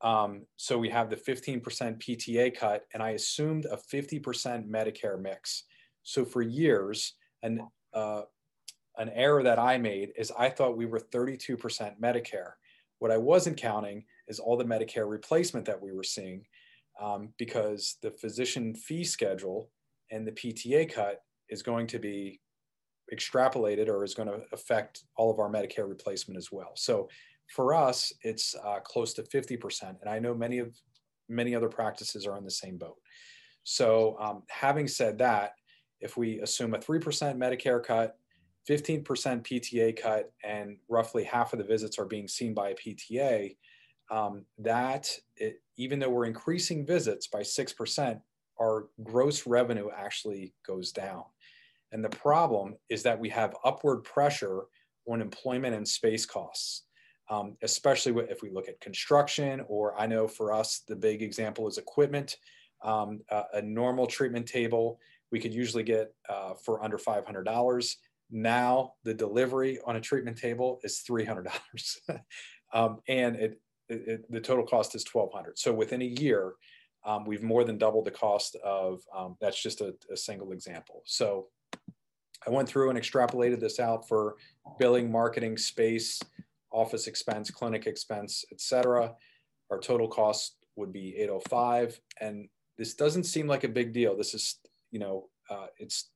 Um, 0.01 0.45
so 0.57 0.77
we 0.77 0.89
have 0.89 1.09
the 1.09 1.15
15% 1.15 1.61
PTA 1.61 2.55
cut, 2.55 2.85
and 2.93 3.01
I 3.01 3.11
assumed 3.11 3.65
a 3.65 3.77
50% 3.77 4.69
Medicare 4.69 5.19
mix. 5.19 5.63
So 6.03 6.25
for 6.25 6.41
years, 6.41 7.13
an, 7.41 7.61
uh, 7.93 8.23
an 8.97 9.09
error 9.09 9.43
that 9.43 9.59
I 9.59 9.77
made 9.77 10.11
is 10.17 10.31
I 10.37 10.49
thought 10.49 10.77
we 10.77 10.85
were 10.85 10.99
32% 10.99 11.99
Medicare. 12.01 12.51
What 13.03 13.11
I 13.11 13.17
wasn't 13.17 13.57
counting 13.57 14.05
is 14.29 14.39
all 14.39 14.55
the 14.55 14.63
Medicare 14.63 15.09
replacement 15.09 15.65
that 15.65 15.81
we 15.81 15.91
were 15.91 16.05
seeing 16.05 16.45
um, 17.01 17.33
because 17.37 17.97
the 18.01 18.11
physician 18.11 18.73
fee 18.73 19.03
schedule 19.03 19.69
and 20.09 20.25
the 20.25 20.31
PTA 20.31 20.89
cut 20.89 21.19
is 21.49 21.61
going 21.61 21.85
to 21.87 21.99
be 21.99 22.39
extrapolated 23.13 23.89
or 23.89 24.05
is 24.05 24.13
going 24.13 24.29
to 24.29 24.39
affect 24.53 25.03
all 25.17 25.29
of 25.29 25.39
our 25.39 25.51
Medicare 25.51 25.89
replacement 25.89 26.37
as 26.37 26.49
well. 26.49 26.71
So 26.75 27.09
for 27.53 27.73
us, 27.73 28.13
it's 28.21 28.55
uh, 28.65 28.79
close 28.79 29.13
to 29.15 29.23
50%. 29.23 29.81
And 29.99 30.09
I 30.09 30.19
know 30.19 30.33
many 30.33 30.59
of 30.59 30.73
many 31.27 31.53
other 31.55 31.67
practices 31.67 32.25
are 32.25 32.37
in 32.37 32.45
the 32.45 32.51
same 32.51 32.77
boat. 32.77 32.95
So 33.65 34.15
um, 34.17 34.43
having 34.47 34.87
said 34.87 35.17
that, 35.17 35.55
if 35.99 36.15
we 36.15 36.39
assume 36.39 36.73
a 36.73 36.79
3% 36.79 37.03
Medicare 37.35 37.83
cut, 37.83 38.17
15% 38.69 39.03
PTA 39.03 40.01
cut, 40.01 40.31
and 40.43 40.77
roughly 40.89 41.23
half 41.23 41.53
of 41.53 41.59
the 41.59 41.65
visits 41.65 41.99
are 41.99 42.05
being 42.05 42.27
seen 42.27 42.53
by 42.53 42.69
a 42.69 42.75
PTA, 42.75 43.55
um, 44.11 44.45
that 44.59 45.09
it, 45.35 45.61
even 45.77 45.99
though 45.99 46.09
we're 46.09 46.25
increasing 46.25 46.85
visits 46.85 47.27
by 47.27 47.41
6%, 47.41 48.21
our 48.61 48.87
gross 49.03 49.45
revenue 49.47 49.89
actually 49.95 50.53
goes 50.65 50.91
down. 50.91 51.23
And 51.91 52.03
the 52.03 52.09
problem 52.09 52.75
is 52.89 53.03
that 53.03 53.19
we 53.19 53.29
have 53.29 53.55
upward 53.63 54.03
pressure 54.03 54.63
on 55.07 55.21
employment 55.21 55.75
and 55.75 55.87
space 55.87 56.25
costs, 56.25 56.83
um, 57.29 57.57
especially 57.61 58.13
if 58.29 58.41
we 58.41 58.49
look 58.49 58.67
at 58.67 58.79
construction, 58.79 59.61
or 59.67 59.99
I 59.99 60.07
know 60.07 60.27
for 60.27 60.53
us, 60.53 60.83
the 60.87 60.95
big 60.95 61.21
example 61.21 61.67
is 61.67 61.77
equipment. 61.77 62.37
Um, 62.83 63.21
a, 63.29 63.43
a, 63.53 63.61
normal 63.61 64.07
treatment 64.07 64.45
table 64.45 64.99
we 65.31 65.39
could 65.39 65.53
usually 65.53 65.83
get 65.83 66.13
uh, 66.29 66.53
for 66.65 66.83
under 66.83 66.97
$500. 66.97 67.95
Now 68.33 68.93
the 69.03 69.13
delivery 69.13 69.79
on 69.85 69.95
a 69.95 70.01
treatment 70.01 70.37
table 70.37 70.79
is 70.83 71.03
$300. 71.07 71.49
um, 72.73 72.99
and 73.07 73.35
it, 73.35 73.61
it, 73.87 74.07
it, 74.07 74.31
the 74.31 74.41
total 74.41 74.65
cost 74.65 74.95
is 74.95 75.05
1200 75.09 75.57
So 75.57 75.71
within 75.71 76.01
a 76.01 76.05
year, 76.05 76.53
um, 77.05 77.25
we've 77.25 77.43
more 77.43 77.63
than 77.63 77.77
doubled 77.77 78.05
the 78.05 78.11
cost 78.11 78.55
of, 78.63 79.01
um, 79.15 79.35
that's 79.39 79.61
just 79.61 79.81
a, 79.81 79.93
a, 80.11 80.17
single 80.17 80.51
example. 80.51 81.03
So 81.05 81.47
I 82.47 82.49
went 82.49 82.67
through 82.67 82.89
and 82.89 82.99
extrapolated 82.99 83.59
this 83.59 83.79
out 83.79 84.07
for 84.07 84.35
billing, 84.79 85.11
marketing, 85.11 85.57
space, 85.57 86.19
office 86.71 87.07
expense, 87.07 87.51
clinic 87.51 87.85
expense, 87.87 88.45
etc. 88.51 89.13
Our 89.69 89.79
total 89.79 90.07
cost 90.07 90.55
would 90.75 90.91
be 90.91 91.15
805. 91.17 91.99
And 92.19 92.47
this 92.77 92.95
doesn't 92.95 93.25
seem 93.25 93.47
like 93.47 93.63
a 93.63 93.69
big 93.69 93.93
deal. 93.93 94.17
This 94.17 94.33
is, 94.33 94.59
you 94.89 94.99
know, 94.99 95.29
uh, 95.49 95.67
it's 95.77 96.09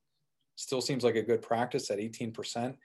still 0.57 0.81
seems 0.81 1.03
like 1.03 1.15
a 1.15 1.21
good 1.21 1.41
practice 1.41 1.89
at 1.89 1.99
18%. 1.99 2.75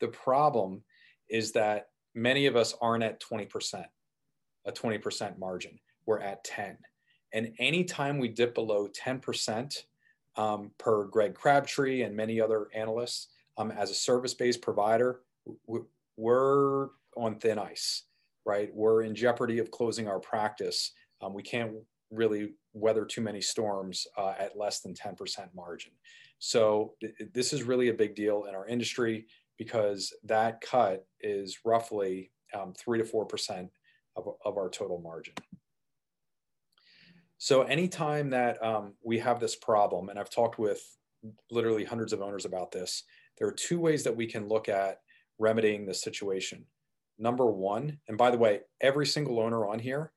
The 0.00 0.08
problem 0.08 0.82
is 1.28 1.52
that 1.52 1.88
many 2.14 2.46
of 2.46 2.56
us 2.56 2.74
aren't 2.80 3.04
at 3.04 3.20
20%, 3.20 3.84
a 4.64 4.72
20% 4.72 5.38
margin. 5.38 5.78
We're 6.06 6.20
at 6.20 6.44
10. 6.44 6.78
And 7.34 7.52
anytime 7.58 8.18
we 8.18 8.28
dip 8.28 8.54
below 8.54 8.88
10%, 8.88 9.84
um, 10.36 10.70
per 10.78 11.04
Greg 11.04 11.34
Crabtree 11.34 12.02
and 12.02 12.16
many 12.16 12.40
other 12.40 12.68
analysts, 12.74 13.28
um, 13.58 13.72
as 13.72 13.90
a 13.90 13.94
service-based 13.94 14.62
provider, 14.62 15.20
we're 16.16 16.88
on 17.16 17.38
thin 17.40 17.58
ice, 17.58 18.04
right? 18.46 18.70
We're 18.72 19.02
in 19.02 19.16
jeopardy 19.16 19.58
of 19.58 19.72
closing 19.72 20.06
our 20.06 20.20
practice. 20.20 20.92
Um, 21.20 21.34
we 21.34 21.42
can't 21.42 21.72
really 22.10 22.54
weather 22.72 23.04
too 23.04 23.20
many 23.20 23.40
storms 23.40 24.06
uh, 24.16 24.34
at 24.38 24.56
less 24.56 24.80
than 24.80 24.94
10% 24.94 25.48
margin. 25.54 25.92
So 26.38 26.94
th 27.00 27.12
this 27.32 27.52
is 27.52 27.62
really 27.62 27.88
a 27.88 27.94
big 27.94 28.14
deal 28.14 28.44
in 28.48 28.54
our 28.54 28.66
industry 28.66 29.26
because 29.58 30.12
that 30.24 30.60
cut 30.60 31.04
is 31.20 31.58
roughly 31.64 32.30
um, 32.54 32.72
three 32.74 32.98
to 32.98 33.04
4% 33.04 33.68
of, 34.16 34.28
of 34.44 34.56
our 34.56 34.70
total 34.70 35.00
margin. 35.00 35.34
So 37.38 37.62
anytime 37.62 38.30
that 38.30 38.62
um, 38.62 38.94
we 39.02 39.18
have 39.18 39.38
this 39.40 39.56
problem, 39.56 40.08
and 40.08 40.18
I've 40.18 40.30
talked 40.30 40.58
with 40.58 40.80
literally 41.50 41.84
hundreds 41.84 42.12
of 42.12 42.22
owners 42.22 42.44
about 42.44 42.72
this, 42.72 43.04
there 43.36 43.46
are 43.46 43.52
two 43.52 43.78
ways 43.78 44.02
that 44.04 44.16
we 44.16 44.26
can 44.26 44.48
look 44.48 44.68
at 44.68 45.00
remedying 45.38 45.86
the 45.86 45.94
situation. 45.94 46.64
Number 47.18 47.46
one, 47.46 47.98
and 48.08 48.18
by 48.18 48.30
the 48.30 48.38
way, 48.38 48.60
every 48.80 49.06
single 49.06 49.40
owner 49.40 49.66
on 49.66 49.78
here 49.78 50.12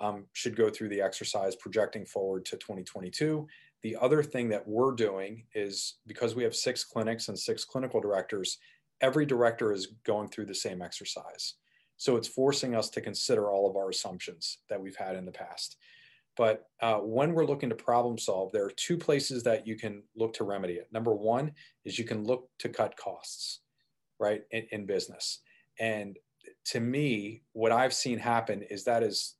um, 0.00 0.26
should 0.32 0.56
go 0.56 0.70
through 0.70 0.88
the 0.88 1.02
exercise 1.02 1.56
projecting 1.56 2.06
forward 2.06 2.44
to 2.46 2.56
2022. 2.56 3.46
The 3.82 3.96
other 4.00 4.22
thing 4.22 4.48
that 4.50 4.66
we're 4.66 4.92
doing 4.92 5.44
is 5.54 5.96
because 6.06 6.34
we 6.34 6.44
have 6.44 6.54
six 6.54 6.84
clinics 6.84 7.28
and 7.28 7.38
six 7.38 7.64
clinical 7.64 8.00
directors, 8.00 8.58
every 9.00 9.26
director 9.26 9.72
is 9.72 9.94
going 10.04 10.28
through 10.28 10.46
the 10.46 10.54
same 10.54 10.82
exercise. 10.82 11.54
So 11.96 12.16
it's 12.16 12.28
forcing 12.28 12.74
us 12.74 12.90
to 12.90 13.00
consider 13.00 13.50
all 13.50 13.68
of 13.68 13.76
our 13.76 13.90
assumptions 13.90 14.58
that 14.68 14.80
we've 14.80 14.96
had 14.96 15.16
in 15.16 15.24
the 15.24 15.32
past. 15.32 15.76
But 16.36 16.64
uh, 16.80 16.96
when 16.96 17.34
we're 17.34 17.44
looking 17.44 17.68
to 17.68 17.74
problem 17.74 18.16
solve, 18.18 18.52
there 18.52 18.64
are 18.64 18.72
two 18.76 18.96
places 18.96 19.42
that 19.42 19.66
you 19.66 19.76
can 19.76 20.02
look 20.16 20.32
to 20.34 20.44
remedy 20.44 20.74
it. 20.74 20.88
Number 20.92 21.14
one 21.14 21.52
is 21.84 21.98
you 21.98 22.04
can 22.04 22.24
look 22.24 22.48
to 22.60 22.68
cut 22.68 22.96
costs, 22.96 23.60
right, 24.18 24.42
in, 24.50 24.66
in 24.72 24.86
business. 24.86 25.40
And 25.78 26.18
to 26.66 26.80
me, 26.80 27.42
what 27.52 27.72
I've 27.72 27.92
seen 27.92 28.18
happen 28.18 28.62
is 28.62 28.84
that 28.84 29.02
is 29.02 29.34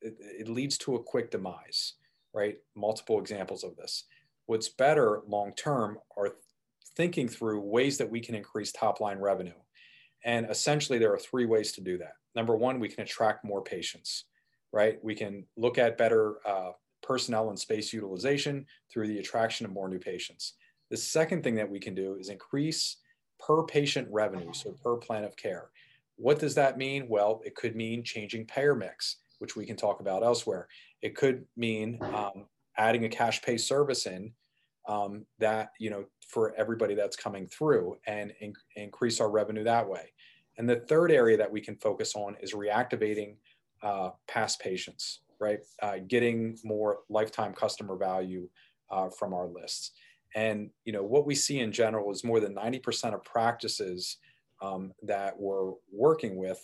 it, 0.00 0.16
it 0.18 0.48
leads 0.48 0.76
to 0.78 0.96
a 0.96 1.02
quick 1.02 1.30
demise, 1.30 1.94
right? 2.34 2.58
Multiple 2.74 3.18
examples 3.18 3.64
of 3.64 3.76
this. 3.76 4.04
What's 4.46 4.68
better 4.68 5.22
long 5.26 5.52
term 5.54 5.98
are 6.16 6.36
thinking 6.96 7.28
through 7.28 7.60
ways 7.60 7.98
that 7.98 8.10
we 8.10 8.20
can 8.20 8.34
increase 8.34 8.72
top 8.72 9.00
line 9.00 9.18
revenue. 9.18 9.52
And 10.24 10.48
essentially, 10.50 10.98
there 10.98 11.12
are 11.12 11.18
three 11.18 11.46
ways 11.46 11.72
to 11.72 11.80
do 11.80 11.98
that. 11.98 12.12
Number 12.34 12.56
one, 12.56 12.80
we 12.80 12.88
can 12.88 13.02
attract 13.02 13.44
more 13.44 13.62
patients 13.62 14.24
right? 14.72 14.98
We 15.02 15.14
can 15.14 15.44
look 15.56 15.78
at 15.78 15.98
better 15.98 16.36
uh, 16.46 16.72
personnel 17.02 17.50
and 17.50 17.58
space 17.58 17.92
utilization 17.92 18.66
through 18.92 19.08
the 19.08 19.18
attraction 19.18 19.66
of 19.66 19.72
more 19.72 19.88
new 19.88 19.98
patients. 19.98 20.54
The 20.90 20.96
second 20.96 21.44
thing 21.44 21.54
that 21.56 21.70
we 21.70 21.78
can 21.78 21.94
do 21.94 22.16
is 22.16 22.28
increase 22.28 22.96
per 23.38 23.62
patient 23.64 24.08
revenue, 24.10 24.52
so 24.52 24.74
per 24.82 24.96
plan 24.96 25.24
of 25.24 25.36
care. 25.36 25.70
What 26.16 26.38
does 26.38 26.54
that 26.54 26.78
mean? 26.78 27.06
Well, 27.08 27.40
it 27.44 27.54
could 27.54 27.76
mean 27.76 28.04
changing 28.04 28.46
payer 28.46 28.74
mix, 28.74 29.16
which 29.38 29.56
we 29.56 29.66
can 29.66 29.76
talk 29.76 30.00
about 30.00 30.22
elsewhere. 30.22 30.68
It 31.02 31.16
could 31.16 31.44
mean 31.56 31.98
um, 32.14 32.46
adding 32.78 33.04
a 33.04 33.08
cash 33.08 33.42
pay 33.42 33.56
service 33.56 34.06
in 34.06 34.32
um, 34.88 35.26
that, 35.38 35.72
you 35.78 35.90
know, 35.90 36.04
for 36.28 36.54
everybody 36.56 36.94
that's 36.94 37.16
coming 37.16 37.46
through 37.46 37.96
and 38.06 38.32
in- 38.40 38.54
increase 38.76 39.20
our 39.20 39.30
revenue 39.30 39.64
that 39.64 39.88
way. 39.88 40.12
And 40.58 40.68
the 40.68 40.76
third 40.76 41.10
area 41.10 41.36
that 41.36 41.50
we 41.50 41.60
can 41.60 41.76
focus 41.76 42.14
on 42.14 42.36
is 42.40 42.52
reactivating 42.52 43.36
uh, 43.82 44.10
past 44.28 44.60
patients, 44.60 45.20
right? 45.40 45.60
Uh, 45.82 45.96
getting 46.06 46.58
more 46.64 47.00
lifetime 47.08 47.52
customer 47.52 47.96
value 47.96 48.48
uh, 48.90 49.08
from 49.08 49.34
our 49.34 49.46
lists. 49.46 49.92
And 50.34 50.70
you 50.84 50.92
know 50.92 51.02
what 51.02 51.26
we 51.26 51.34
see 51.34 51.60
in 51.60 51.72
general 51.72 52.10
is 52.10 52.24
more 52.24 52.40
than 52.40 52.54
90% 52.54 53.14
of 53.14 53.24
practices 53.24 54.18
um, 54.62 54.92
that 55.02 55.38
we're 55.38 55.72
working 55.92 56.36
with 56.36 56.60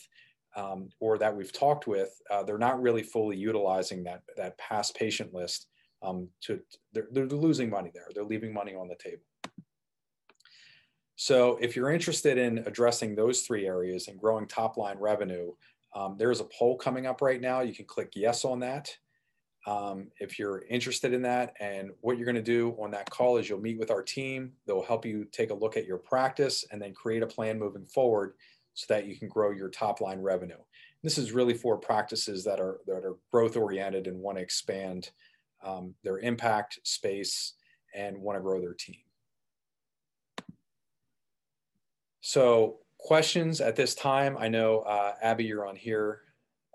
um, 0.58 0.88
or 0.98 1.18
that 1.18 1.34
we've 1.34 1.52
talked 1.52 1.86
with, 1.86 2.10
uh, 2.30 2.42
they're 2.42 2.58
not 2.58 2.82
really 2.82 3.02
fully 3.02 3.36
utilizing 3.36 4.02
that 4.04 4.22
that 4.36 4.58
past 4.58 4.96
patient 4.96 5.32
list. 5.32 5.68
Um, 6.02 6.28
to 6.42 6.60
they're, 6.92 7.08
they're 7.12 7.26
losing 7.26 7.70
money 7.70 7.90
there. 7.94 8.06
They're 8.14 8.24
leaving 8.24 8.52
money 8.52 8.74
on 8.74 8.88
the 8.88 8.96
table. 8.96 9.22
So 11.16 11.58
if 11.60 11.74
you're 11.74 11.90
interested 11.90 12.38
in 12.38 12.58
addressing 12.58 13.14
those 13.14 13.42
three 13.42 13.66
areas 13.66 14.06
and 14.06 14.20
growing 14.20 14.46
top 14.46 14.76
line 14.76 14.98
revenue, 14.98 15.52
um, 15.94 16.16
there's 16.16 16.40
a 16.40 16.44
poll 16.44 16.76
coming 16.76 17.06
up 17.06 17.20
right 17.20 17.40
now. 17.40 17.60
You 17.60 17.74
can 17.74 17.86
click 17.86 18.12
yes 18.14 18.44
on 18.44 18.60
that. 18.60 18.96
Um, 19.66 20.08
if 20.20 20.38
you're 20.38 20.62
interested 20.70 21.12
in 21.12 21.22
that 21.22 21.54
and 21.58 21.90
what 22.00 22.16
you're 22.16 22.24
going 22.24 22.36
to 22.36 22.42
do 22.42 22.76
on 22.80 22.92
that 22.92 23.10
call 23.10 23.36
is 23.36 23.48
you'll 23.48 23.60
meet 23.60 23.78
with 23.78 23.90
our 23.90 24.02
team. 24.02 24.52
They'll 24.66 24.84
help 24.84 25.04
you 25.04 25.26
take 25.32 25.50
a 25.50 25.54
look 25.54 25.76
at 25.76 25.84
your 25.84 25.98
practice 25.98 26.64
and 26.70 26.80
then 26.80 26.94
create 26.94 27.24
a 27.24 27.26
plan 27.26 27.58
moving 27.58 27.86
forward 27.86 28.34
so 28.78 28.94
that 28.94 29.08
you 29.08 29.18
can 29.18 29.28
grow 29.28 29.50
your 29.50 29.68
top 29.68 30.00
line 30.00 30.20
revenue. 30.20 30.62
This 31.02 31.18
is 31.18 31.32
really 31.32 31.54
for 31.54 31.76
practices 31.76 32.44
that 32.44 32.60
are 32.60 32.78
that 32.86 33.04
are 33.04 33.16
growth 33.32 33.56
oriented 33.56 34.06
and 34.06 34.20
want 34.20 34.38
to 34.38 34.42
expand 34.42 35.10
um, 35.64 35.94
their 36.04 36.20
impact 36.20 36.78
space 36.84 37.54
and 37.92 38.16
want 38.16 38.38
to 38.38 38.40
grow 38.40 38.60
their 38.60 38.74
team. 38.74 39.00
So 42.20 42.78
questions 43.00 43.60
at 43.60 43.74
this 43.74 43.96
time. 43.96 44.36
I 44.38 44.46
know 44.46 44.80
uh, 44.80 45.14
Abby, 45.22 45.42
you're 45.42 45.66
on 45.66 45.74
here 45.74 46.20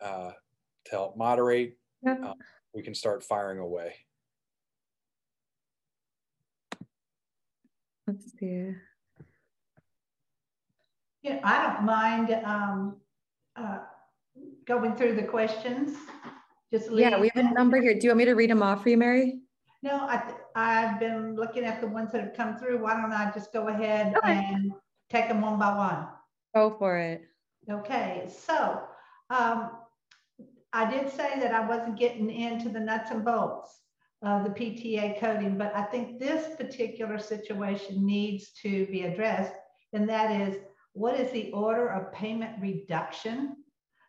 uh, 0.01 0.31
to 0.85 0.91
help 0.91 1.15
moderate. 1.15 1.77
Yep. 2.05 2.21
Um, 2.21 2.33
we 2.75 2.81
can 2.81 2.93
start 2.93 3.23
firing 3.23 3.59
away. 3.59 3.95
Let's 8.05 8.25
see. 8.37 8.73
Yeah, 11.23 11.39
I 11.41 11.63
don't 11.63 11.85
mind 11.85 12.31
um, 12.43 12.97
uh, 13.55 13.79
going 14.65 14.95
through 14.95 15.15
the 15.15 15.23
questions. 15.23 15.97
Just 16.69 16.91
yeah, 16.91 17.17
we 17.17 17.31
have 17.33 17.45
a 17.45 17.53
number 17.53 17.81
here. 17.81 17.93
Do 17.93 18.01
you 18.03 18.09
want 18.09 18.17
me 18.17 18.25
to 18.25 18.33
read 18.33 18.49
them 18.49 18.61
off 18.61 18.83
for 18.83 18.89
you, 18.89 18.97
Mary? 18.97 19.39
No, 19.83 19.95
I, 19.95 20.33
I've 20.55 20.99
been 20.99 21.35
looking 21.35 21.63
at 21.63 21.79
the 21.79 21.87
ones 21.87 22.11
that 22.11 22.21
have 22.21 22.33
come 22.33 22.57
through. 22.57 22.81
Why 22.81 22.95
don't 22.95 23.13
I 23.13 23.31
just 23.31 23.53
go 23.53 23.69
ahead 23.69 24.15
okay. 24.17 24.49
and 24.49 24.73
take 25.09 25.29
them 25.29 25.41
one 25.41 25.57
by 25.57 25.75
one? 25.75 26.07
Go 26.53 26.75
for 26.77 26.97
it. 26.97 27.21
Okay, 27.71 28.27
so 28.27 28.81
um, 29.29 29.71
I 30.73 30.89
did 30.89 31.09
say 31.09 31.39
that 31.39 31.53
I 31.53 31.65
wasn't 31.65 31.97
getting 31.97 32.29
into 32.29 32.67
the 32.67 32.79
nuts 32.79 33.11
and 33.11 33.23
bolts 33.23 33.79
of 34.21 34.43
the 34.43 34.49
PTA 34.49 35.19
coding, 35.21 35.57
but 35.57 35.73
I 35.73 35.83
think 35.83 36.19
this 36.19 36.55
particular 36.57 37.17
situation 37.17 38.05
needs 38.05 38.51
to 38.61 38.85
be 38.87 39.03
addressed, 39.03 39.53
and 39.93 40.07
that 40.09 40.31
is 40.31 40.57
what 40.93 41.19
is 41.19 41.31
the 41.31 41.51
order 41.51 41.89
of 41.89 42.13
payment 42.13 42.61
reduction? 42.61 43.57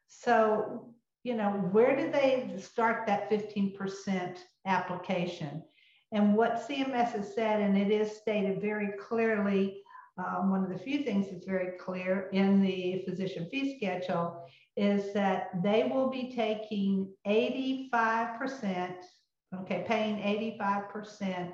So, 0.06 0.94
you 1.22 1.34
know, 1.34 1.50
where 1.72 1.96
do 1.96 2.10
they 2.10 2.54
start 2.58 3.06
that 3.06 3.30
15% 3.30 4.38
application? 4.66 5.62
And 6.12 6.36
what 6.36 6.66
CMS 6.68 7.12
has 7.12 7.34
said, 7.34 7.60
and 7.60 7.76
it 7.76 7.90
is 7.90 8.16
stated 8.16 8.60
very 8.60 8.92
clearly, 8.98 9.82
um, 10.16 10.50
one 10.50 10.62
of 10.62 10.70
the 10.70 10.78
few 10.78 11.02
things 11.02 11.28
that's 11.30 11.44
very 11.44 11.76
clear 11.78 12.28
in 12.32 12.62
the 12.62 13.02
physician 13.04 13.48
fee 13.50 13.76
schedule 13.76 14.46
is 14.76 15.12
that 15.12 15.50
they 15.62 15.84
will 15.84 16.08
be 16.08 16.32
taking 16.34 17.12
85%, 17.26 18.94
okay, 19.60 19.84
paying 19.88 20.16
85% 20.62 21.52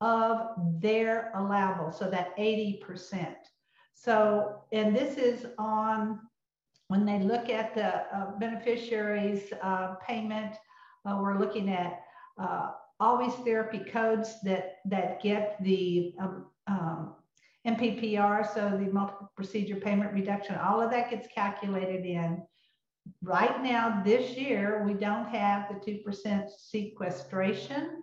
of 0.00 0.48
their 0.80 1.32
allowable, 1.34 1.92
so 1.92 2.08
that 2.08 2.36
80%. 2.38 3.34
So, 4.00 4.62
and 4.72 4.94
this 4.94 5.16
is 5.16 5.46
on 5.58 6.20
when 6.86 7.04
they 7.04 7.18
look 7.18 7.48
at 7.48 7.74
the 7.74 8.16
uh, 8.16 8.38
beneficiaries 8.38 9.52
uh, 9.60 9.96
payment, 10.06 10.54
uh, 11.04 11.18
we're 11.20 11.38
looking 11.38 11.68
at 11.68 12.00
uh, 12.40 12.70
always 13.00 13.34
therapy 13.44 13.80
codes 13.80 14.40
that 14.42 14.76
that 14.84 15.20
get 15.20 15.56
the 15.62 16.14
um, 16.20 16.46
um, 16.68 17.14
MPPR, 17.66 18.54
so 18.54 18.70
the 18.70 18.90
multiple 18.92 19.32
procedure 19.36 19.76
payment 19.76 20.12
reduction, 20.12 20.54
all 20.56 20.80
of 20.80 20.90
that 20.90 21.10
gets 21.10 21.26
calculated 21.34 22.06
in. 22.06 22.42
Right 23.22 23.62
now, 23.62 24.02
this 24.04 24.36
year, 24.36 24.84
we 24.86 24.94
don't 24.94 25.28
have 25.28 25.68
the 25.68 25.92
2% 25.92 26.48
sequestration 26.56 28.02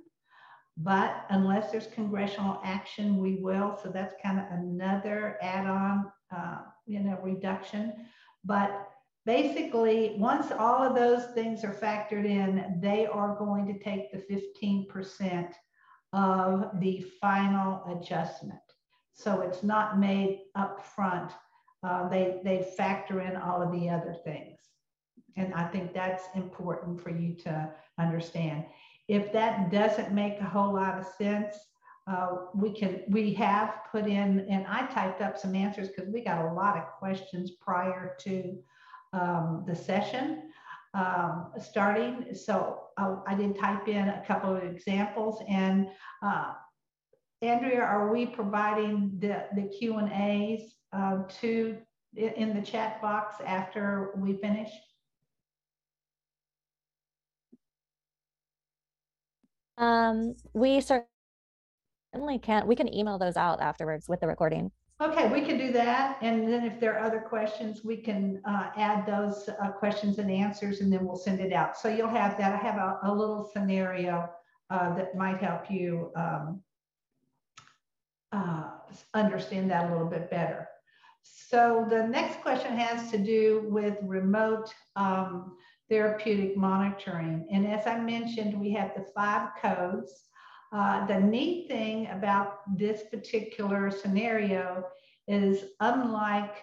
but 0.77 1.25
unless 1.29 1.71
there's 1.71 1.87
congressional 1.87 2.59
action, 2.63 3.17
we 3.17 3.35
will. 3.35 3.79
So 3.81 3.89
that's 3.89 4.13
kind 4.21 4.39
of 4.39 4.45
another 4.51 5.37
add-on, 5.41 6.11
uh, 6.35 6.57
you 6.85 6.99
know, 6.99 7.17
reduction. 7.23 7.93
But 8.43 8.89
basically, 9.25 10.15
once 10.17 10.51
all 10.51 10.83
of 10.83 10.95
those 10.95 11.25
things 11.33 11.63
are 11.63 11.73
factored 11.73 12.25
in, 12.25 12.79
they 12.81 13.05
are 13.05 13.35
going 13.35 13.65
to 13.67 13.79
take 13.79 14.11
the 14.11 14.17
15% 14.17 15.53
of 16.11 16.69
the 16.79 17.05
final 17.21 17.83
adjustment. 17.97 18.59
So 19.13 19.41
it's 19.41 19.63
not 19.63 19.97
made 19.97 20.41
up 20.55 20.85
front. 20.85 21.31
Uh, 21.83 22.09
they, 22.09 22.41
they 22.43 22.67
factor 22.75 23.21
in 23.21 23.37
all 23.37 23.61
of 23.61 23.71
the 23.71 23.89
other 23.89 24.15
things. 24.25 24.59
And 25.37 25.53
I 25.53 25.67
think 25.67 25.93
that's 25.93 26.23
important 26.35 27.01
for 27.01 27.09
you 27.09 27.35
to 27.43 27.69
understand. 27.97 28.65
If 29.07 29.31
that 29.33 29.71
doesn't 29.71 30.13
make 30.13 30.39
a 30.39 30.45
whole 30.45 30.73
lot 30.73 30.97
of 30.97 31.05
sense, 31.17 31.55
uh, 32.07 32.37
we 32.53 32.71
can 32.71 33.01
we 33.07 33.33
have 33.33 33.75
put 33.91 34.05
in 34.05 34.47
and 34.49 34.65
I 34.67 34.85
typed 34.87 35.21
up 35.21 35.37
some 35.37 35.55
answers 35.55 35.89
because 35.89 36.11
we 36.11 36.23
got 36.23 36.45
a 36.45 36.53
lot 36.53 36.77
of 36.77 36.85
questions 36.99 37.51
prior 37.59 38.15
to 38.19 38.57
um, 39.13 39.63
the 39.67 39.75
session 39.75 40.51
um, 40.93 41.51
starting. 41.59 42.27
So 42.35 42.83
I, 42.97 43.15
I, 43.27 43.35
did 43.35 43.57
type 43.57 43.87
in 43.87 44.07
a 44.07 44.23
couple 44.27 44.55
of 44.55 44.63
examples 44.63 45.41
and 45.49 45.87
uh, 46.21 46.53
Andrea, 47.41 47.81
are 47.81 48.11
we 48.11 48.25
providing 48.25 49.17
the, 49.19 49.45
the 49.55 49.63
Q 49.63 49.97
and 49.97 50.11
A's 50.11 50.75
uh, 50.93 51.23
to 51.41 51.77
in 52.15 52.55
the 52.55 52.61
chat 52.61 53.01
box 53.01 53.35
after 53.45 54.13
we 54.17 54.37
finish? 54.37 54.69
Um, 59.77 60.35
we 60.53 60.81
certainly 60.81 62.39
can't. 62.39 62.67
We 62.67 62.75
can 62.75 62.93
email 62.93 63.17
those 63.17 63.37
out 63.37 63.61
afterwards 63.61 64.07
with 64.07 64.21
the 64.21 64.27
recording. 64.27 64.71
Okay, 65.01 65.27
we 65.27 65.41
can 65.41 65.57
do 65.57 65.73
that. 65.73 66.17
And 66.21 66.47
then 66.47 66.63
if 66.63 66.79
there 66.79 66.97
are 66.97 67.05
other 67.05 67.19
questions, 67.19 67.83
we 67.83 67.97
can 67.97 68.41
uh, 68.45 68.69
add 68.77 69.05
those 69.05 69.49
uh, 69.49 69.69
questions 69.71 70.19
and 70.19 70.31
answers, 70.31 70.79
and 70.79 70.91
then 70.91 71.05
we'll 71.05 71.17
send 71.17 71.41
it 71.41 71.51
out. 71.51 71.77
So 71.77 71.89
you'll 71.89 72.07
have 72.07 72.37
that. 72.37 72.53
I 72.53 72.57
have 72.57 72.77
a, 72.77 72.99
a 73.03 73.13
little 73.13 73.49
scenario 73.51 74.29
uh, 74.69 74.95
that 74.95 75.15
might 75.15 75.39
help 75.39 75.69
you 75.69 76.11
um, 76.15 76.61
uh, 78.31 78.69
understand 79.13 79.69
that 79.71 79.89
a 79.89 79.91
little 79.91 80.07
bit 80.07 80.29
better. 80.29 80.69
So 81.23 81.85
the 81.89 82.07
next 82.07 82.41
question 82.41 82.77
has 82.77 83.11
to 83.11 83.17
do 83.17 83.65
with 83.67 83.97
remote 84.01 84.73
um, 84.95 85.57
therapeutic 85.89 86.57
monitoring. 86.57 87.47
And 87.51 87.67
as 87.67 87.85
I 87.87 87.99
mentioned, 87.99 88.59
we 88.59 88.71
have 88.71 88.93
the 88.95 89.05
five 89.15 89.49
codes. 89.61 90.11
Uh, 90.71 91.05
the 91.05 91.19
neat 91.19 91.67
thing 91.67 92.07
about 92.07 92.59
this 92.77 93.03
particular 93.11 93.91
scenario 93.91 94.83
is 95.27 95.63
unlike 95.79 96.55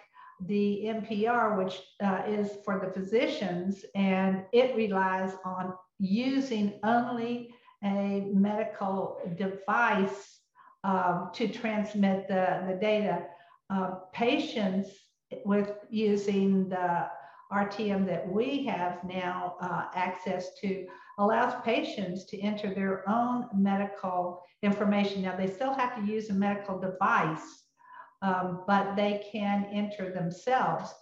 the 0.45 0.83
NPR, 0.85 1.57
which 1.57 1.81
uh, 2.03 2.23
is 2.27 2.49
for 2.65 2.79
the 2.79 2.91
physicians, 2.91 3.85
and 3.95 4.43
it 4.51 4.75
relies 4.75 5.33
on 5.45 5.73
using 5.99 6.79
only 6.83 7.55
a 7.83 8.21
medical 8.33 9.19
device 9.37 10.39
um, 10.83 11.29
to 11.33 11.47
transmit 11.47 12.27
the, 12.27 12.63
the 12.67 12.77
data. 12.79 13.25
Uh, 13.69 13.95
patients 14.11 14.89
with 15.45 15.71
using 15.89 16.69
the 16.69 17.07
RTM 17.53 18.05
that 18.07 18.27
we 18.27 18.65
have 18.65 19.03
now 19.03 19.55
uh, 19.61 19.85
access 19.93 20.55
to 20.61 20.85
allows 21.19 21.53
patients 21.63 22.25
to 22.25 22.41
enter 22.41 22.73
their 22.73 23.07
own 23.07 23.47
medical 23.53 24.41
information. 24.63 25.21
Now, 25.21 25.35
they 25.35 25.47
still 25.47 25.73
have 25.73 25.95
to 25.95 26.11
use 26.11 26.29
a 26.29 26.33
medical 26.33 26.79
device, 26.79 27.63
um, 28.21 28.63
but 28.65 28.95
they 28.95 29.23
can 29.31 29.67
enter 29.71 30.11
themselves. 30.11 30.93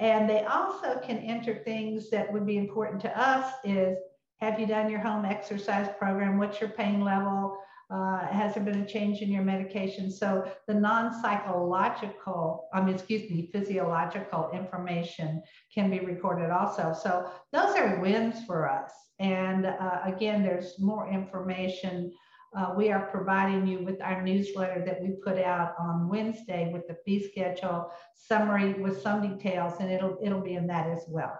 And 0.00 0.28
they 0.28 0.44
also 0.44 0.98
can 0.98 1.18
enter 1.18 1.62
things 1.64 2.10
that 2.10 2.30
would 2.32 2.46
be 2.46 2.58
important 2.58 3.00
to 3.02 3.18
us 3.18 3.54
is, 3.64 3.96
have 4.40 4.58
you 4.58 4.66
done 4.66 4.90
your 4.90 5.00
home 5.00 5.24
exercise 5.24 5.88
program? 5.98 6.36
What's 6.38 6.60
your 6.60 6.70
pain 6.70 7.02
level? 7.02 7.56
Uh, 7.90 8.26
has 8.26 8.54
there 8.54 8.64
been 8.64 8.80
a 8.80 8.86
change 8.86 9.20
in 9.20 9.30
your 9.30 9.42
medication? 9.42 10.10
So 10.10 10.50
the 10.66 10.74
non-psychological, 10.74 12.68
I 12.72 12.80
mean, 12.80 12.94
excuse 12.94 13.30
me, 13.30 13.50
physiological 13.52 14.50
information 14.52 15.42
can 15.72 15.90
be 15.90 16.00
recorded 16.00 16.50
also. 16.50 16.94
So 16.98 17.30
those 17.52 17.76
are 17.76 18.00
wins 18.00 18.44
for 18.46 18.68
us. 18.68 18.90
And 19.18 19.66
uh, 19.66 20.00
again, 20.04 20.42
there's 20.42 20.78
more 20.80 21.08
information. 21.10 22.10
Uh, 22.56 22.72
we 22.76 22.90
are 22.90 23.06
providing 23.06 23.66
you 23.66 23.84
with 23.84 24.00
our 24.00 24.22
newsletter 24.22 24.82
that 24.86 25.02
we 25.02 25.10
put 25.22 25.38
out 25.38 25.74
on 25.78 26.08
Wednesday 26.08 26.70
with 26.72 26.86
the 26.88 26.96
fee 27.04 27.28
schedule 27.30 27.92
summary 28.14 28.74
with 28.74 29.02
some 29.02 29.36
details, 29.36 29.74
and 29.80 29.90
it'll 29.90 30.18
it'll 30.22 30.40
be 30.40 30.54
in 30.54 30.66
that 30.68 30.88
as 30.88 31.04
well. 31.08 31.38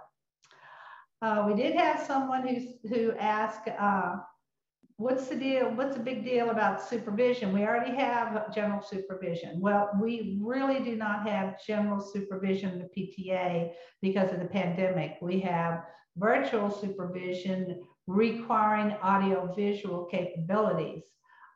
Uh, 1.23 1.45
we 1.47 1.55
did 1.55 1.75
have 1.75 2.05
someone 2.07 2.47
who's, 2.47 2.75
who 2.91 3.13
asked, 3.13 3.69
uh, 3.79 4.17
what's 4.97 5.29
the 5.29 5.37
deal? 5.37 5.71
What's 5.71 5.97
the 5.97 6.03
big 6.03 6.25
deal 6.25 6.51
about 6.51 6.83
supervision? 6.83 7.53
We 7.53 7.63
already 7.63 7.95
have 7.97 8.55
general 8.55 8.83
supervision. 8.83 9.61
Well, 9.61 9.91
we 10.01 10.39
really 10.43 10.81
do 10.81 10.97
not 10.97 11.29
have 11.29 11.63
general 11.65 12.01
supervision 12.01 12.73
in 12.73 12.79
the 12.79 12.91
PTA 12.97 13.73
because 14.03 14.33
of 14.33 14.39
the 14.39 14.47
pandemic. 14.47 15.17
We 15.21 15.41
have 15.41 15.85
virtual 16.17 16.71
supervision 16.71 17.83
requiring 18.07 18.93
audio 19.03 19.53
visual 19.55 20.05
capabilities. 20.05 21.03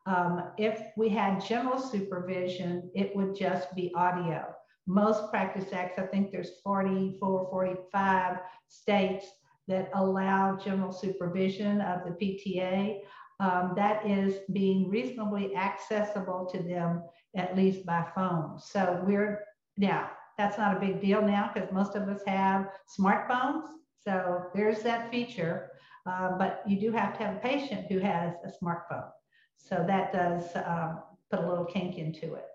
Um, 0.06 0.52
if 0.56 0.80
we 0.96 1.08
had 1.10 1.44
general 1.44 1.78
supervision, 1.78 2.90
it 2.94 3.14
would 3.14 3.36
just 3.36 3.74
be 3.74 3.92
audio. 3.94 4.46
Most 4.86 5.30
practice 5.30 5.70
acts, 5.72 5.98
I 5.98 6.06
think 6.06 6.32
there's 6.32 6.60
44, 6.64 7.48
45 7.50 8.38
states 8.68 9.26
that 9.68 9.90
allow 9.94 10.56
general 10.56 10.92
supervision 10.92 11.82
of 11.82 12.00
the 12.04 12.12
PTA. 12.12 13.00
Um, 13.40 13.72
that 13.76 14.04
is 14.06 14.40
being 14.52 14.90
reasonably 14.90 15.54
accessible 15.54 16.48
to 16.52 16.62
them, 16.62 17.04
at 17.36 17.56
least 17.56 17.86
by 17.86 18.04
phone. 18.14 18.58
So 18.58 19.02
we're, 19.06 19.44
now, 19.76 20.10
that's 20.36 20.58
not 20.58 20.76
a 20.76 20.80
big 20.80 21.00
deal 21.00 21.22
now 21.22 21.50
because 21.52 21.70
most 21.72 21.94
of 21.94 22.08
us 22.08 22.20
have 22.26 22.68
smartphones. 22.98 23.62
So 24.04 24.44
there's 24.54 24.82
that 24.82 25.10
feature. 25.10 25.70
Uh, 26.06 26.38
but 26.38 26.62
you 26.66 26.80
do 26.80 26.90
have 26.90 27.16
to 27.18 27.24
have 27.24 27.36
a 27.36 27.40
patient 27.40 27.86
who 27.88 27.98
has 27.98 28.34
a 28.44 28.64
smartphone. 28.64 29.10
So 29.58 29.84
that 29.86 30.12
does 30.12 30.44
um, 30.56 31.02
put 31.30 31.40
a 31.40 31.48
little 31.48 31.64
kink 31.64 31.98
into 31.98 32.34
it. 32.34 32.46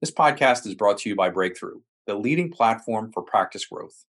This 0.00 0.12
podcast 0.12 0.66
is 0.66 0.74
brought 0.74 0.98
to 0.98 1.08
you 1.08 1.16
by 1.16 1.30
Breakthrough, 1.30 1.80
the 2.06 2.14
leading 2.14 2.50
platform 2.50 3.10
for 3.12 3.22
practice 3.22 3.64
growth. 3.64 4.04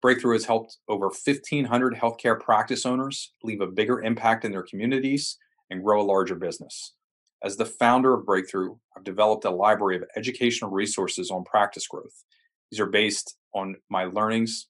Breakthrough 0.00 0.34
has 0.34 0.44
helped 0.44 0.78
over 0.88 1.06
1,500 1.06 1.94
healthcare 1.94 2.38
practice 2.38 2.86
owners 2.86 3.32
leave 3.42 3.60
a 3.60 3.66
bigger 3.66 4.02
impact 4.02 4.44
in 4.44 4.52
their 4.52 4.62
communities 4.62 5.38
and 5.70 5.82
grow 5.82 6.00
a 6.00 6.04
larger 6.04 6.34
business. 6.34 6.94
As 7.42 7.56
the 7.56 7.64
founder 7.64 8.12
of 8.12 8.26
Breakthrough, 8.26 8.76
I've 8.96 9.04
developed 9.04 9.44
a 9.44 9.50
library 9.50 9.96
of 9.96 10.04
educational 10.16 10.70
resources 10.70 11.30
on 11.30 11.44
practice 11.44 11.86
growth. 11.86 12.24
These 12.70 12.80
are 12.80 12.86
based 12.86 13.36
on 13.54 13.76
my 13.88 14.04
learnings 14.04 14.68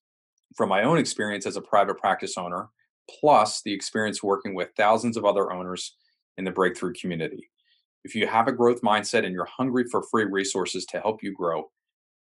from 0.56 0.68
my 0.68 0.82
own 0.82 0.98
experience 0.98 1.46
as 1.46 1.56
a 1.56 1.62
private 1.62 1.98
practice 1.98 2.36
owner, 2.38 2.68
plus 3.20 3.62
the 3.62 3.72
experience 3.72 4.22
working 4.22 4.54
with 4.54 4.70
thousands 4.76 5.16
of 5.16 5.24
other 5.24 5.52
owners 5.52 5.96
in 6.38 6.44
the 6.44 6.50
Breakthrough 6.50 6.92
community. 6.92 7.50
If 8.04 8.14
you 8.14 8.26
have 8.26 8.48
a 8.48 8.52
growth 8.52 8.80
mindset 8.82 9.24
and 9.24 9.34
you're 9.34 9.44
hungry 9.44 9.84
for 9.90 10.02
free 10.10 10.24
resources 10.24 10.86
to 10.86 11.00
help 11.00 11.22
you 11.22 11.34
grow, 11.34 11.70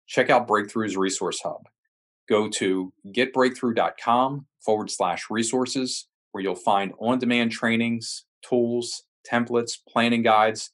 check 0.07 0.31
out 0.31 0.49
Breakthrough's 0.49 0.97
Resource 0.97 1.41
Hub. 1.43 1.63
Go 2.29 2.49
to 2.49 2.93
getbreakthrough.com 3.07 4.47
forward 4.65 4.91
slash 4.91 5.27
resources, 5.31 6.09
where 6.33 6.43
you'll 6.43 6.55
find 6.55 6.93
on 6.99 7.19
demand 7.19 7.53
trainings, 7.53 8.25
tools, 8.49 9.03
templates, 9.31 9.79
planning 9.89 10.23
guides, 10.23 10.71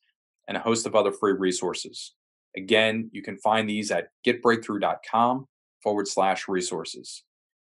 and 0.48 0.56
a 0.56 0.60
host 0.60 0.86
of 0.86 0.94
other 0.94 1.12
free 1.12 1.32
resources. 1.32 2.14
Again, 2.56 3.10
you 3.12 3.22
can 3.22 3.36
find 3.38 3.68
these 3.68 3.90
at 3.90 4.08
getbreakthrough.com 4.26 5.46
forward 5.82 6.08
slash 6.08 6.48
resources. 6.48 7.24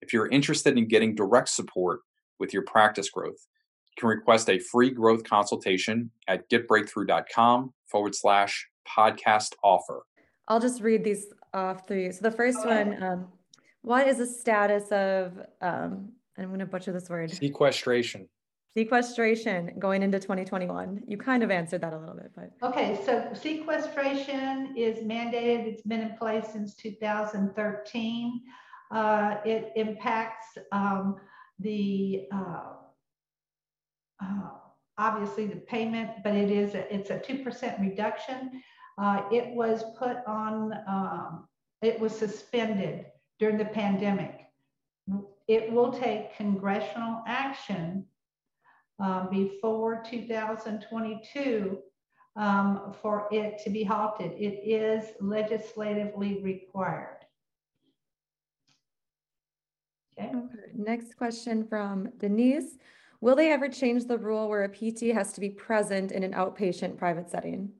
If 0.01 0.13
you're 0.13 0.27
interested 0.27 0.77
in 0.77 0.87
getting 0.87 1.15
direct 1.15 1.49
support 1.49 2.01
with 2.39 2.53
your 2.53 2.63
practice 2.63 3.09
growth, 3.09 3.47
you 3.87 4.01
can 4.01 4.09
request 4.09 4.49
a 4.49 4.59
free 4.59 4.89
growth 4.89 5.23
consultation 5.23 6.11
at 6.27 6.49
getbreakthrough.com 6.49 7.73
forward 7.89 8.15
slash 8.15 8.67
podcast 8.87 9.53
offer. 9.63 10.03
I'll 10.47 10.59
just 10.59 10.81
read 10.81 11.03
these 11.03 11.27
off 11.53 11.87
through 11.87 12.03
you. 12.03 12.11
So 12.11 12.21
the 12.21 12.35
first 12.35 12.65
one, 12.65 13.01
um, 13.01 13.27
what 13.81 14.07
is 14.07 14.17
the 14.17 14.27
status 14.27 14.91
of, 14.91 15.39
um, 15.61 16.09
I'm 16.37 16.47
going 16.47 16.59
to 16.59 16.65
butcher 16.65 16.91
this 16.91 17.09
word. 17.09 17.31
Sequestration. 17.31 18.27
Sequestration 18.77 19.71
going 19.79 20.03
into 20.03 20.19
2021. 20.19 21.03
You 21.07 21.17
kind 21.17 21.43
of 21.43 21.49
answered 21.49 21.79
that 21.79 21.93
a 21.93 21.97
little 21.97 22.13
bit, 22.13 22.31
but. 22.35 22.51
Okay, 22.61 22.99
so 23.05 23.25
sequestration 23.33 24.75
is 24.75 24.97
mandated. 24.99 25.65
It's 25.65 25.81
been 25.83 26.01
in 26.01 26.17
place 26.17 26.47
since 26.51 26.75
2013. 26.75 28.41
Uh, 28.91 29.35
it 29.45 29.71
impacts 29.77 30.57
um, 30.73 31.15
the 31.59 32.27
uh, 32.33 32.73
uh, 34.21 34.49
obviously 34.97 35.47
the 35.47 35.55
payment, 35.55 36.09
but 36.21 36.35
it 36.35 36.51
is 36.51 36.75
a, 36.75 36.93
it's 36.93 37.11
a 37.11 37.19
two 37.19 37.45
percent 37.45 37.79
reduction. 37.79 38.61
Uh, 38.97 39.21
it 39.31 39.55
was 39.55 39.85
put 39.97 40.17
on 40.27 40.73
um, 40.85 41.47
it 41.81 41.97
was 41.97 42.13
suspended 42.13 43.05
during 43.39 43.57
the 43.57 43.65
pandemic. 43.65 44.41
It 45.47 45.71
will 45.71 45.93
take 45.93 46.35
congressional 46.35 47.23
action 47.25 48.05
um, 48.99 49.29
before 49.31 50.03
2022 50.09 51.77
um, 52.35 52.93
for 53.01 53.27
it 53.31 53.59
to 53.63 53.69
be 53.69 53.83
halted. 53.83 54.31
It 54.33 54.61
is 54.65 55.13
legislatively 55.21 56.41
required. 56.43 57.17
Okay. 60.17 60.29
okay. 60.29 60.71
Next 60.73 61.17
question 61.17 61.65
from 61.67 62.09
Denise. 62.17 62.77
Will 63.21 63.35
they 63.35 63.51
ever 63.51 63.69
change 63.69 64.05
the 64.05 64.17
rule 64.17 64.49
where 64.49 64.63
a 64.63 64.69
PT 64.69 65.13
has 65.13 65.33
to 65.33 65.41
be 65.41 65.49
present 65.49 66.11
in 66.11 66.23
an 66.23 66.33
outpatient 66.33 66.97
private 66.97 67.29
setting? 67.29 67.71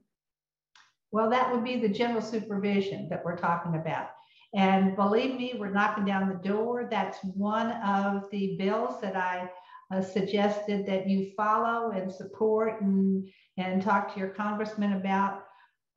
Well, 1.11 1.29
that 1.29 1.51
would 1.51 1.63
be 1.63 1.77
the 1.77 1.89
general 1.89 2.21
supervision 2.21 3.07
that 3.09 3.23
we're 3.23 3.37
talking 3.37 3.75
about. 3.75 4.09
And 4.53 4.95
believe 4.95 5.35
me, 5.35 5.53
we're 5.57 5.69
knocking 5.69 6.05
down 6.05 6.29
the 6.29 6.47
door. 6.47 6.87
That's 6.89 7.19
one 7.23 7.71
of 7.71 8.29
the 8.31 8.55
bills 8.57 9.01
that 9.01 9.15
I 9.15 9.49
uh, 9.93 10.01
suggested 10.01 10.85
that 10.85 11.07
you 11.07 11.31
follow 11.35 11.91
and 11.91 12.11
support 12.11 12.81
and, 12.81 13.27
and 13.57 13.81
talk 13.81 14.13
to 14.13 14.19
your 14.19 14.29
congressman 14.29 14.93
about. 14.93 15.43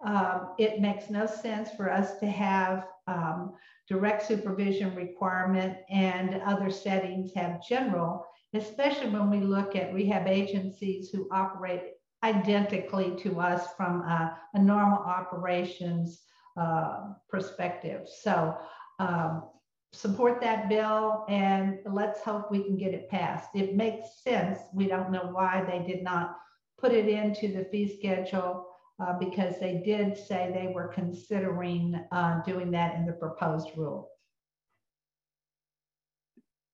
Um, 0.04 0.54
it 0.58 0.80
makes 0.80 1.10
no 1.10 1.26
sense 1.26 1.70
for 1.76 1.90
us 1.90 2.18
to 2.20 2.26
have 2.26 2.86
um, 3.08 3.54
direct 3.88 4.26
supervision 4.26 4.94
requirement 4.94 5.76
and 5.90 6.40
other 6.42 6.70
settings 6.70 7.32
have 7.34 7.66
general, 7.66 8.24
especially 8.54 9.10
when 9.10 9.30
we 9.30 9.40
look 9.40 9.74
at 9.74 9.92
rehab 9.92 10.28
agencies 10.28 11.10
who 11.10 11.28
operate 11.32 11.94
identically 12.22 13.16
to 13.16 13.40
us 13.40 13.68
from 13.76 14.02
a, 14.02 14.38
a 14.54 14.58
normal 14.58 14.98
operations 14.98 16.20
uh, 16.56 17.12
perspective. 17.30 18.02
So 18.22 18.56
um, 18.98 19.44
support 19.92 20.40
that 20.40 20.68
bill 20.68 21.24
and 21.28 21.78
let's 21.86 22.20
hope 22.20 22.50
we 22.50 22.62
can 22.62 22.76
get 22.76 22.94
it 22.94 23.08
passed. 23.08 23.48
It 23.54 23.74
makes 23.74 24.22
sense. 24.22 24.58
We 24.74 24.86
don't 24.86 25.10
know 25.10 25.30
why 25.32 25.64
they 25.68 25.90
did 25.90 26.02
not 26.02 26.36
put 26.78 26.92
it 26.92 27.08
into 27.08 27.48
the 27.48 27.64
fee 27.64 27.98
schedule 27.98 28.66
uh, 29.00 29.18
because 29.18 29.58
they 29.60 29.82
did 29.84 30.16
say 30.16 30.50
they 30.52 30.72
were 30.72 30.88
considering 30.88 32.00
uh, 32.12 32.42
doing 32.42 32.70
that 32.72 32.96
in 32.96 33.06
the 33.06 33.12
proposed 33.12 33.70
rule. 33.76 34.10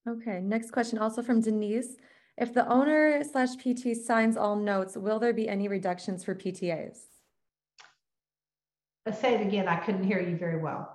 Okay, 0.09 0.41
next 0.41 0.71
question 0.71 0.99
also 0.99 1.23
from 1.23 1.41
Denise. 1.41 1.97
If 2.37 2.53
the 2.53 2.69
owner 2.69 3.23
slash 3.25 3.57
PT 3.57 3.97
signs 3.97 4.37
all 4.37 4.57
notes, 4.57 4.97
will 4.97 5.19
there 5.19 5.33
be 5.33 5.49
any 5.49 5.69
reductions 5.69 6.25
for 6.25 6.35
PTAs? 6.35 6.99
Let's 9.07 9.21
say 9.21 9.35
it 9.35 9.47
again, 9.47 9.69
I 9.69 9.77
couldn't 9.77 10.05
hear 10.05 10.21
you 10.21 10.37
very 10.37 10.61
well. 10.61 10.94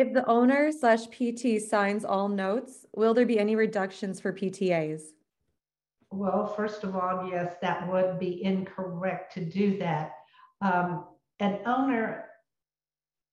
If 0.00 0.14
the 0.14 0.26
owner 0.26 0.72
slash 0.72 1.08
PT 1.08 1.60
signs 1.60 2.06
all 2.06 2.30
notes, 2.30 2.86
will 2.94 3.12
there 3.12 3.26
be 3.26 3.38
any 3.38 3.54
reductions 3.54 4.18
for 4.18 4.32
PTAs? 4.32 5.02
Well, 6.10 6.46
first 6.46 6.84
of 6.84 6.96
all, 6.96 7.28
yes, 7.30 7.56
that 7.60 7.86
would 7.86 8.18
be 8.18 8.42
incorrect 8.42 9.34
to 9.34 9.44
do 9.44 9.76
that. 9.76 10.12
Um, 10.62 11.04
an 11.40 11.58
owner, 11.66 12.30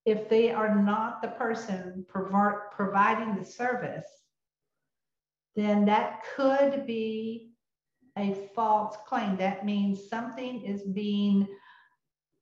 if 0.04 0.28
they 0.28 0.52
are 0.52 0.76
not 0.76 1.22
the 1.22 1.30
person 1.30 2.06
providing 2.10 3.38
the 3.38 3.46
service, 3.46 4.10
then 5.56 5.86
that 5.86 6.26
could 6.36 6.86
be 6.86 7.52
a 8.18 8.34
false 8.54 8.98
claim. 9.08 9.38
That 9.38 9.66
means 9.66 10.10
something 10.10 10.66
is 10.66 10.82
being 10.84 11.48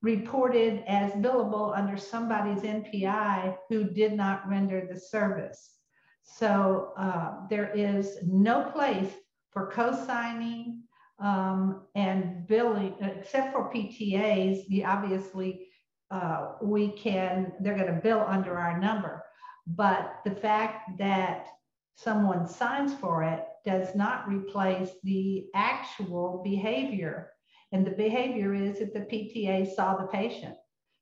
reported 0.06 0.84
as 0.86 1.10
billable 1.14 1.76
under 1.76 1.96
somebody's 1.96 2.62
NPI 2.62 3.56
who 3.68 3.84
did 3.84 4.12
not 4.12 4.48
render 4.48 4.86
the 4.88 4.98
service. 4.98 5.60
So 6.22 6.92
uh, 6.96 7.46
there 7.50 7.72
is 7.74 8.18
no 8.22 8.70
place 8.70 9.12
for 9.50 9.72
co-signing 9.72 10.82
um, 11.18 11.82
and 11.96 12.46
billing, 12.46 12.94
except 13.00 13.52
for 13.52 13.72
PTAs, 13.72 14.68
you 14.68 14.84
obviously 14.84 15.66
uh, 16.12 16.52
we 16.62 16.90
can, 16.92 17.52
they're 17.60 17.74
going 17.74 17.92
to 17.92 18.00
bill 18.00 18.24
under 18.28 18.56
our 18.58 18.78
number. 18.78 19.24
But 19.66 20.20
the 20.24 20.36
fact 20.46 20.98
that 20.98 21.48
someone 21.96 22.46
signs 22.46 22.94
for 22.94 23.24
it 23.24 23.44
does 23.64 23.94
not 23.96 24.28
replace 24.28 24.90
the 25.02 25.46
actual 25.54 26.42
behavior. 26.44 27.32
And 27.72 27.86
the 27.86 27.90
behavior 27.90 28.54
is 28.54 28.78
that 28.78 28.94
the 28.94 29.00
PTA 29.00 29.74
saw 29.74 29.96
the 29.96 30.06
patient. 30.06 30.56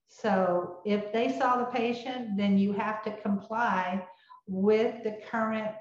So 0.08 0.78
if 0.84 1.12
they 1.12 1.36
saw 1.38 1.56
the 1.56 1.66
patient, 1.66 2.36
then 2.36 2.56
you 2.58 2.72
have 2.72 3.02
to 3.04 3.16
comply 3.22 4.06
with 4.46 5.02
the 5.02 5.18
current 5.30 5.72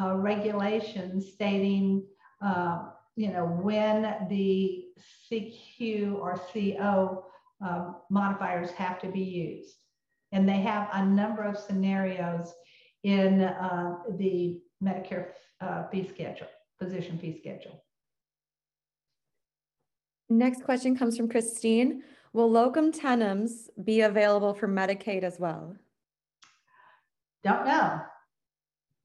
uh, 0.00 0.14
regulations 0.14 1.32
stating, 1.32 2.04
uh, 2.40 2.90
you 3.16 3.30
know, 3.30 3.46
when 3.46 4.26
the 4.28 4.86
CQ 5.30 6.14
or 6.14 6.40
CO 6.52 7.26
um, 7.60 7.96
modifiers 8.10 8.70
have 8.72 9.00
to 9.00 9.08
be 9.08 9.20
used. 9.20 9.76
And 10.32 10.48
they 10.48 10.60
have 10.60 10.88
a 10.92 11.04
number 11.04 11.44
of 11.44 11.56
scenarios 11.56 12.52
in 13.04 13.42
uh, 13.42 13.98
the 14.18 14.60
Medicare 14.82 15.28
uh, 15.60 15.86
fee 15.88 16.08
schedule, 16.08 16.48
physician 16.78 17.18
fee 17.18 17.38
schedule. 17.38 17.84
Next 20.38 20.64
question 20.64 20.96
comes 20.96 21.16
from 21.16 21.28
Christine. 21.28 22.02
Will 22.32 22.50
locum 22.50 22.90
tenens 22.90 23.70
be 23.84 24.00
available 24.00 24.52
for 24.52 24.66
Medicaid 24.66 25.22
as 25.22 25.38
well? 25.38 25.76
Don't 27.44 27.64
know. 27.64 28.00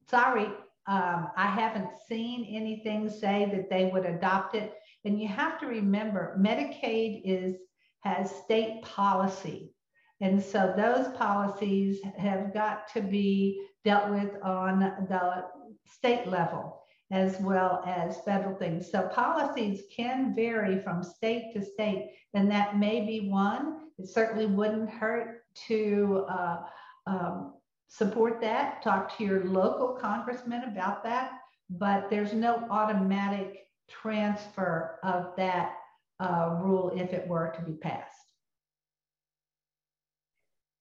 Sorry, 0.08 0.46
um, 0.88 1.28
I 1.36 1.46
haven't 1.46 1.90
seen 2.08 2.44
anything 2.50 3.08
say 3.08 3.48
that 3.54 3.70
they 3.70 3.84
would 3.92 4.06
adopt 4.06 4.56
it. 4.56 4.74
And 5.04 5.20
you 5.20 5.28
have 5.28 5.60
to 5.60 5.66
remember 5.66 6.36
Medicaid 6.36 7.22
is 7.24 7.54
has 8.00 8.34
state 8.44 8.82
policy. 8.82 9.72
And 10.20 10.42
so 10.42 10.74
those 10.76 11.14
policies 11.16 12.00
have 12.18 12.52
got 12.52 12.92
to 12.94 13.02
be 13.02 13.62
dealt 13.84 14.10
with 14.10 14.30
on 14.42 14.80
the 15.08 15.44
state 15.86 16.26
level 16.26 16.82
as 17.10 17.38
well 17.40 17.82
as 17.86 18.20
federal 18.20 18.54
things. 18.54 18.90
So 18.90 19.08
policies 19.08 19.82
can 19.94 20.34
vary 20.34 20.80
from 20.80 21.02
state 21.02 21.52
to 21.54 21.64
state, 21.64 22.10
and 22.34 22.50
that 22.50 22.78
may 22.78 23.04
be 23.04 23.28
one. 23.28 23.88
It 23.98 24.08
certainly 24.08 24.46
wouldn't 24.46 24.88
hurt 24.88 25.42
to 25.66 26.24
uh, 26.28 26.58
um, 27.06 27.54
support 27.88 28.40
that, 28.40 28.82
talk 28.82 29.16
to 29.18 29.24
your 29.24 29.44
local 29.44 29.88
congressman 29.88 30.64
about 30.64 31.02
that, 31.04 31.32
but 31.68 32.08
there's 32.08 32.32
no 32.32 32.66
automatic 32.70 33.66
transfer 33.88 34.98
of 35.02 35.32
that 35.36 35.74
uh, 36.20 36.56
rule 36.60 36.92
if 36.94 37.12
it 37.12 37.26
were 37.26 37.52
to 37.56 37.62
be 37.62 37.72
passed. 37.72 38.06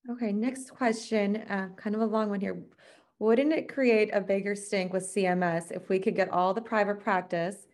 Okay, 0.09 0.32
next 0.32 0.71
question, 0.71 1.38
uh, 1.38 1.69
kind 1.75 1.95
of 1.95 2.01
a 2.01 2.05
long 2.05 2.30
one 2.30 2.39
here. 2.39 2.63
Wouldn't 3.20 3.51
it 3.51 3.67
create 3.67 4.11
a 4.13 4.22
bigger 4.22 4.55
stink 4.55 4.93
with 4.93 5.03
CMS 5.03 5.72
if 5.72 5.89
we 5.89 5.99
could 5.99 6.15
get 6.15 6.30
all 6.30 6.53
the 6.53 6.61
private 6.61 7.01
practice 7.01 7.67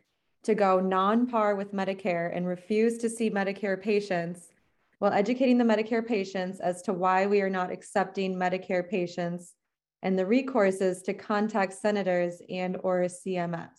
to 0.44 0.56
go 0.56 0.80
non-par 0.80 1.56
with 1.56 1.72
Medicare 1.72 2.36
and 2.36 2.48
refuse 2.48 2.98
to 2.98 3.10
see 3.10 3.30
Medicare 3.30 3.80
patients 3.80 4.50
while 4.98 5.14
educating 5.14 5.60
the 5.60 5.64
Medicare 5.64 6.06
patients 6.06 6.60
as 6.60 6.82
to 6.84 6.94
why 6.94 7.28
we 7.28 7.42
are 7.42 7.50
not 7.50 7.72
accepting 7.72 8.36
Medicare 8.36 8.90
patients 8.90 9.54
and 10.02 10.18
the 10.18 10.26
recourses 10.26 11.04
to 11.04 11.14
contact 11.14 11.74
senators 11.74 12.42
and 12.50 12.78
or 12.82 13.02
CMS? 13.02 13.70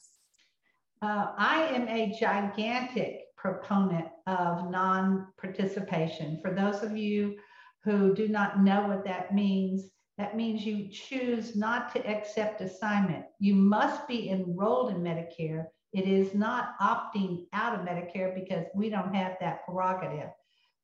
Uh, 1.02 1.32
I 1.36 1.68
am 1.72 1.88
a 1.88 2.16
gigantic 2.18 3.22
proponent 3.36 4.06
of 4.28 4.70
non-participation. 4.70 6.38
For 6.40 6.52
those 6.52 6.84
of 6.84 6.96
you 6.96 7.36
who 7.82 8.14
do 8.14 8.28
not 8.28 8.60
know 8.62 8.86
what 8.86 9.04
that 9.04 9.34
means, 9.34 9.90
that 10.18 10.36
means 10.36 10.64
you 10.64 10.88
choose 10.90 11.56
not 11.56 11.92
to 11.92 12.06
accept 12.06 12.60
assignment. 12.60 13.26
You 13.38 13.54
must 13.54 14.08
be 14.08 14.30
enrolled 14.30 14.90
in 14.90 15.02
Medicare. 15.02 15.66
It 15.92 16.08
is 16.08 16.34
not 16.34 16.78
opting 16.80 17.46
out 17.52 17.74
of 17.74 17.86
Medicare 17.86 18.34
because 18.34 18.66
we 18.74 18.88
don't 18.88 19.14
have 19.14 19.36
that 19.40 19.64
prerogative. 19.64 20.30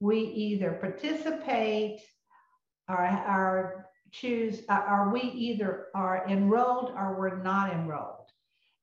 We 0.01 0.19
either 0.19 0.73
participate 0.73 2.01
or, 2.89 3.05
or 3.07 3.87
choose, 4.11 4.63
or 4.69 5.11
we 5.11 5.21
either 5.21 5.87
are 5.95 6.27
enrolled 6.29 6.93
or 6.97 7.19
we're 7.19 7.43
not 7.43 7.73
enrolled. 7.73 8.27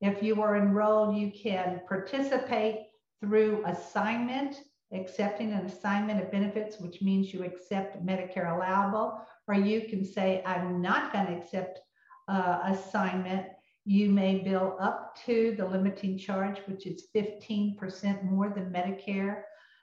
If 0.01 0.23
you 0.23 0.41
are 0.41 0.57
enrolled, 0.57 1.15
you 1.17 1.31
can 1.31 1.81
participate 1.87 2.87
through 3.21 3.63
assignment, 3.65 4.61
accepting 4.93 5.51
an 5.51 5.65
assignment 5.65 6.23
of 6.23 6.31
benefits, 6.31 6.79
which 6.79 7.01
means 7.01 7.33
you 7.33 7.43
accept 7.43 8.03
Medicare 8.03 8.55
allowable, 8.55 9.21
or 9.49 9.55
you 9.55 9.81
can 9.89 10.05
say, 10.05 10.43
I'm 10.45 10.79
not 10.79 11.11
going 11.11 11.25
to 11.25 11.33
accept 11.33 11.79
uh, 12.27 12.59
assignment. 12.65 13.47
You 13.83 14.11
may 14.11 14.43
bill 14.43 14.77
up 14.79 15.17
to 15.25 15.55
the 15.57 15.65
limiting 15.65 16.19
charge, 16.19 16.59
which 16.67 16.85
is 16.85 17.07
15% 17.15 18.23
more 18.23 18.49
than 18.49 18.71
Medicare. 18.71 19.41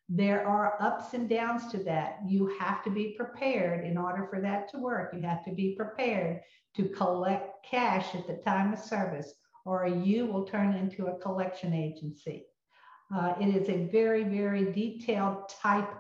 There 0.09 0.47
are 0.47 0.81
ups 0.81 1.14
and 1.14 1.29
downs 1.29 1.67
to 1.73 1.79
that. 1.79 2.19
You 2.25 2.57
have 2.61 2.85
to 2.85 2.91
be 2.91 3.17
prepared 3.19 3.85
in 3.85 3.99
order 3.99 4.29
for 4.31 4.41
that 4.41 4.71
to 4.71 4.79
work. 4.79 5.12
You 5.12 5.23
have 5.23 5.45
to 5.47 5.51
be 5.51 5.75
prepared 5.77 6.43
to 6.77 6.89
collect 6.91 7.67
cash 7.69 8.14
at 8.14 8.29
the 8.29 8.41
time 8.45 8.73
of 8.73 8.79
service, 8.79 9.35
or 9.64 9.89
you 9.89 10.27
will 10.27 10.45
turn 10.45 10.75
into 10.75 11.07
a 11.07 11.19
collection 11.19 11.75
agency. 11.75 12.45
Uh, 13.12 13.35
it 13.41 13.49
is 13.49 13.69
a 13.69 13.89
very, 13.91 14.23
very 14.23 14.73
detailed 14.73 15.49
type 15.49 15.91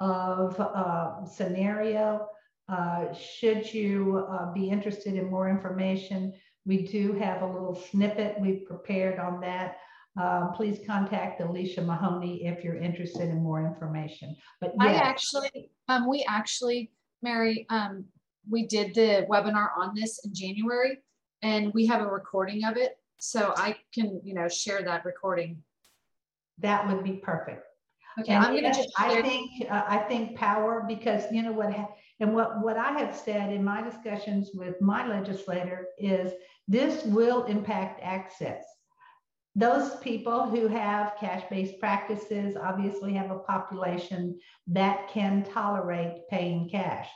of 0.00 0.60
uh, 0.60 1.24
scenario. 1.24 2.28
Uh, 2.68 3.12
should 3.12 3.72
you 3.72 4.26
uh, 4.30 4.52
be 4.52 4.68
interested 4.68 5.14
in 5.14 5.30
more 5.30 5.48
information, 5.48 6.32
we 6.66 6.86
do 6.86 7.12
have 7.12 7.42
a 7.42 7.46
little 7.46 7.74
snippet 7.74 8.36
we've 8.40 8.64
prepared 8.66 9.18
on 9.18 9.40
that. 9.40 9.76
Uh, 10.18 10.48
please 10.52 10.78
contact 10.86 11.40
Alicia 11.40 11.82
Mahoney 11.82 12.46
if 12.46 12.62
you're 12.62 12.80
interested 12.80 13.28
in 13.28 13.42
more 13.42 13.66
information. 13.66 14.34
But 14.60 14.72
yes. 14.80 14.88
I 14.88 14.92
actually, 14.94 15.70
um, 15.88 16.08
we 16.08 16.24
actually, 16.28 16.92
Mary, 17.22 17.66
um, 17.68 18.04
we 18.48 18.66
did 18.66 18.94
the 18.94 19.26
webinar 19.28 19.70
on 19.76 19.94
this 19.94 20.24
in 20.24 20.32
January, 20.32 20.98
and 21.42 21.74
we 21.74 21.84
have 21.86 22.00
a 22.00 22.06
recording 22.06 22.64
of 22.64 22.76
it, 22.76 22.96
so 23.18 23.52
I 23.56 23.76
can, 23.92 24.20
you 24.24 24.34
know, 24.34 24.48
share 24.48 24.82
that 24.82 25.04
recording 25.04 25.62
that 26.58 26.86
would 26.88 27.04
be 27.04 27.12
perfect. 27.12 27.66
Okay, 28.20 28.32
and 28.32 28.44
I'm 28.44 28.52
going 28.52 28.64
to 28.64 28.72
just. 28.72 28.90
I 28.98 29.22
think 29.22 29.50
uh, 29.68 29.82
I 29.88 29.98
think 29.98 30.36
power 30.36 30.84
because 30.86 31.24
you 31.32 31.42
know 31.42 31.52
what 31.52 31.74
and 32.20 32.34
what 32.34 32.62
what 32.62 32.76
I 32.76 32.92
have 32.98 33.16
said 33.16 33.52
in 33.52 33.64
my 33.64 33.82
discussions 33.82 34.50
with 34.54 34.80
my 34.80 35.06
legislator 35.06 35.88
is 35.98 36.32
this 36.68 37.04
will 37.04 37.44
impact 37.44 38.00
access. 38.02 38.64
Those 39.56 39.96
people 39.96 40.48
who 40.48 40.66
have 40.66 41.16
cash-based 41.20 41.78
practices 41.78 42.56
obviously 42.56 43.14
have 43.14 43.30
a 43.30 43.38
population 43.40 44.38
that 44.68 45.08
can 45.08 45.44
tolerate 45.44 46.28
paying 46.28 46.68
cash. 46.68 47.08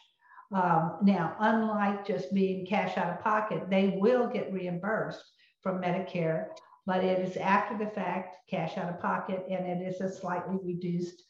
Um, 0.54 0.98
now, 1.02 1.36
unlike 1.40 2.06
just 2.06 2.32
being 2.32 2.64
cash 2.64 2.96
out 2.96 3.12
of 3.12 3.24
pocket, 3.24 3.68
they 3.68 3.98
will 4.00 4.28
get 4.28 4.52
reimbursed 4.52 5.24
from 5.62 5.82
Medicare 5.82 6.46
but 6.88 7.04
it 7.04 7.18
is 7.18 7.36
after 7.36 7.76
the 7.76 7.90
fact, 7.90 8.38
cash 8.48 8.78
out 8.78 8.88
of 8.88 8.98
pocket, 8.98 9.44
and 9.50 9.66
it 9.66 9.86
is 9.86 10.00
a 10.00 10.10
slightly 10.10 10.56
reduced 10.64 11.22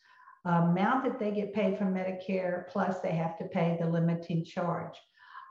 amount 0.48 1.04
that 1.04 1.18
they 1.18 1.30
get 1.30 1.52
paid 1.52 1.78
from 1.78 1.94
Medicare, 1.94 2.68
plus 2.68 3.00
they 3.00 3.12
have 3.12 3.36
to 3.38 3.44
pay 3.44 3.76
the 3.80 3.86
limiting 3.86 4.44
charge. 4.44 4.94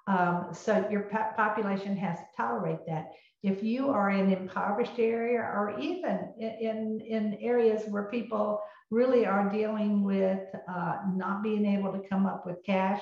Um, 0.08 0.48
so 0.54 0.88
your 0.90 1.04
po 1.04 1.20
population 1.36 1.96
has 1.98 2.18
to 2.20 2.26
tolerate 2.36 2.86
that. 2.88 3.12
If 3.44 3.62
you 3.62 3.90
are 3.90 4.10
in 4.10 4.22
an 4.22 4.34
impoverished 4.34 4.98
area 4.98 5.40
or 5.40 5.78
even 5.80 6.34
in, 6.40 7.02
in 7.02 7.38
areas 7.40 7.84
where 7.90 8.10
people 8.10 8.62
really 8.90 9.26
are 9.26 9.50
dealing 9.50 10.04
with 10.04 10.40
uh, 10.68 10.98
not 11.14 11.44
being 11.44 11.66
able 11.66 11.92
to 11.92 12.08
come 12.08 12.26
up 12.26 12.46
with 12.46 12.64
cash 12.66 13.02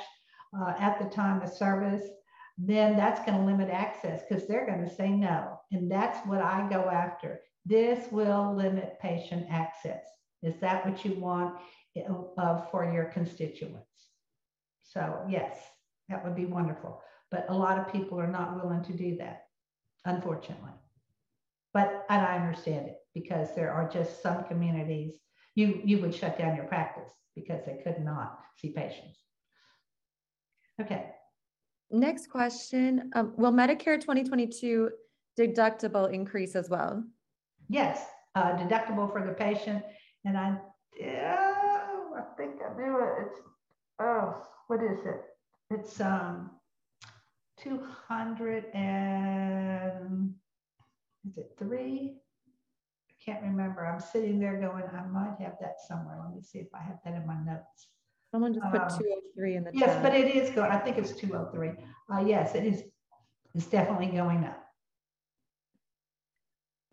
uh, 0.59 0.73
at 0.79 0.99
the 0.99 1.09
time 1.15 1.41
of 1.41 1.49
service, 1.49 2.03
then 2.57 2.95
that's 2.95 3.23
going 3.25 3.37
to 3.37 3.45
limit 3.45 3.69
access 3.69 4.21
because 4.27 4.47
they're 4.47 4.65
going 4.65 4.83
to 4.87 4.93
say 4.93 5.09
no. 5.09 5.59
And 5.71 5.89
that's 5.89 6.25
what 6.27 6.41
I 6.41 6.67
go 6.69 6.89
after. 6.89 7.41
This 7.65 8.11
will 8.11 8.55
limit 8.55 8.97
patient 9.01 9.47
access. 9.49 10.03
Is 10.43 10.55
that 10.61 10.85
what 10.85 11.03
you 11.05 11.19
want 11.19 11.55
uh, 12.37 12.61
for 12.71 12.91
your 12.91 13.05
constituents? 13.05 13.87
So, 14.83 15.25
yes, 15.29 15.57
that 16.09 16.23
would 16.23 16.35
be 16.35 16.45
wonderful. 16.45 17.01
But 17.31 17.45
a 17.49 17.53
lot 17.53 17.79
of 17.79 17.91
people 17.91 18.19
are 18.19 18.27
not 18.27 18.55
willing 18.55 18.83
to 18.83 18.93
do 18.93 19.17
that, 19.17 19.47
unfortunately. 20.05 20.71
But 21.73 22.05
and 22.09 22.25
I 22.25 22.37
understand 22.37 22.87
it 22.87 22.97
because 23.13 23.53
there 23.55 23.71
are 23.71 23.89
just 23.89 24.21
some 24.21 24.45
communities 24.45 25.15
you 25.55 25.81
you 25.83 25.99
would 25.99 26.13
shut 26.13 26.37
down 26.37 26.55
your 26.55 26.65
practice 26.65 27.11
because 27.35 27.65
they 27.65 27.81
could 27.83 28.03
not 28.03 28.39
see 28.57 28.69
patients. 28.69 29.19
Okay. 30.79 31.05
Next 31.91 32.29
question, 32.29 33.11
um, 33.13 33.33
will 33.37 33.51
Medicare 33.51 33.99
2022 33.99 34.89
deductible 35.39 36.11
increase 36.11 36.55
as 36.55 36.69
well? 36.69 37.03
Yes, 37.69 38.05
uh, 38.35 38.57
deductible 38.57 39.11
for 39.11 39.25
the 39.25 39.33
patient. 39.33 39.83
And 40.25 40.37
I, 40.37 40.57
I 41.01 41.44
think 42.37 42.55
I 42.61 42.75
knew 42.75 42.97
it. 42.99 43.27
It's, 43.27 43.39
oh, 43.99 44.41
what 44.67 44.81
is 44.81 44.99
it? 45.05 45.21
It's 45.71 45.99
um, 46.01 46.51
200 47.61 48.65
and, 48.73 50.33
is 51.27 51.37
it 51.37 51.51
three? 51.57 52.17
I 53.09 53.31
can't 53.31 53.43
remember. 53.43 53.85
I'm 53.85 53.99
sitting 53.99 54.39
there 54.39 54.59
going, 54.59 54.83
I 54.83 55.05
might 55.07 55.35
have 55.39 55.53
that 55.61 55.75
somewhere. 55.87 56.19
Let 56.23 56.35
me 56.35 56.41
see 56.41 56.59
if 56.59 56.67
I 56.73 56.81
have 56.83 56.97
that 57.03 57.15
in 57.15 57.25
my 57.25 57.37
notes. 57.43 57.87
Someone 58.31 58.53
just 58.53 58.69
put 58.71 58.81
um, 58.81 58.89
203 58.89 59.55
in 59.55 59.63
the 59.63 59.71
yes, 59.73 59.85
chat. 59.89 60.03
but 60.03 60.13
it 60.13 60.35
is 60.35 60.49
going. 60.49 60.71
I 60.71 60.77
think 60.77 60.97
it's 60.97 61.13
203. 61.13 61.71
Uh, 62.11 62.25
yes, 62.25 62.53
it 62.53 62.65
is. 62.65 62.83
It's 63.53 63.67
definitely 63.67 64.07
going 64.07 64.43
up. 64.43 64.61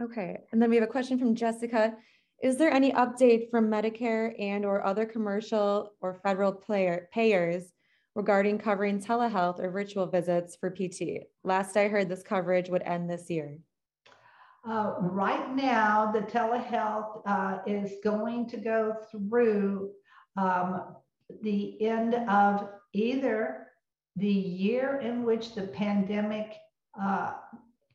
Okay, 0.00 0.38
and 0.52 0.62
then 0.62 0.70
we 0.70 0.76
have 0.76 0.84
a 0.84 0.90
question 0.90 1.18
from 1.18 1.34
Jessica. 1.34 1.94
Is 2.42 2.56
there 2.56 2.72
any 2.72 2.90
update 2.90 3.50
from 3.52 3.70
Medicare 3.70 4.34
and 4.36 4.64
or 4.64 4.84
other 4.84 5.06
commercial 5.06 5.92
or 6.00 6.14
federal 6.24 6.50
player, 6.50 7.08
payers 7.12 7.72
regarding 8.16 8.58
covering 8.58 9.00
telehealth 9.00 9.60
or 9.60 9.70
virtual 9.70 10.06
visits 10.06 10.56
for 10.56 10.68
PT? 10.68 11.22
Last 11.44 11.76
I 11.76 11.86
heard 11.86 12.08
this 12.08 12.24
coverage 12.24 12.68
would 12.68 12.82
end 12.82 13.08
this 13.08 13.30
year. 13.30 13.58
Uh, 14.68 14.94
right 14.98 15.54
now, 15.54 16.10
the 16.10 16.22
telehealth 16.22 17.22
uh, 17.26 17.58
is 17.64 17.92
going 18.02 18.48
to 18.48 18.56
go 18.56 18.96
through 19.12 19.90
um, 20.36 20.96
the 21.42 21.80
end 21.80 22.16
of 22.28 22.70
either 22.92 23.68
the 24.16 24.26
year 24.26 24.98
in 25.00 25.22
which 25.22 25.54
the 25.54 25.62
pandemic 25.62 26.56
uh, 27.00 27.34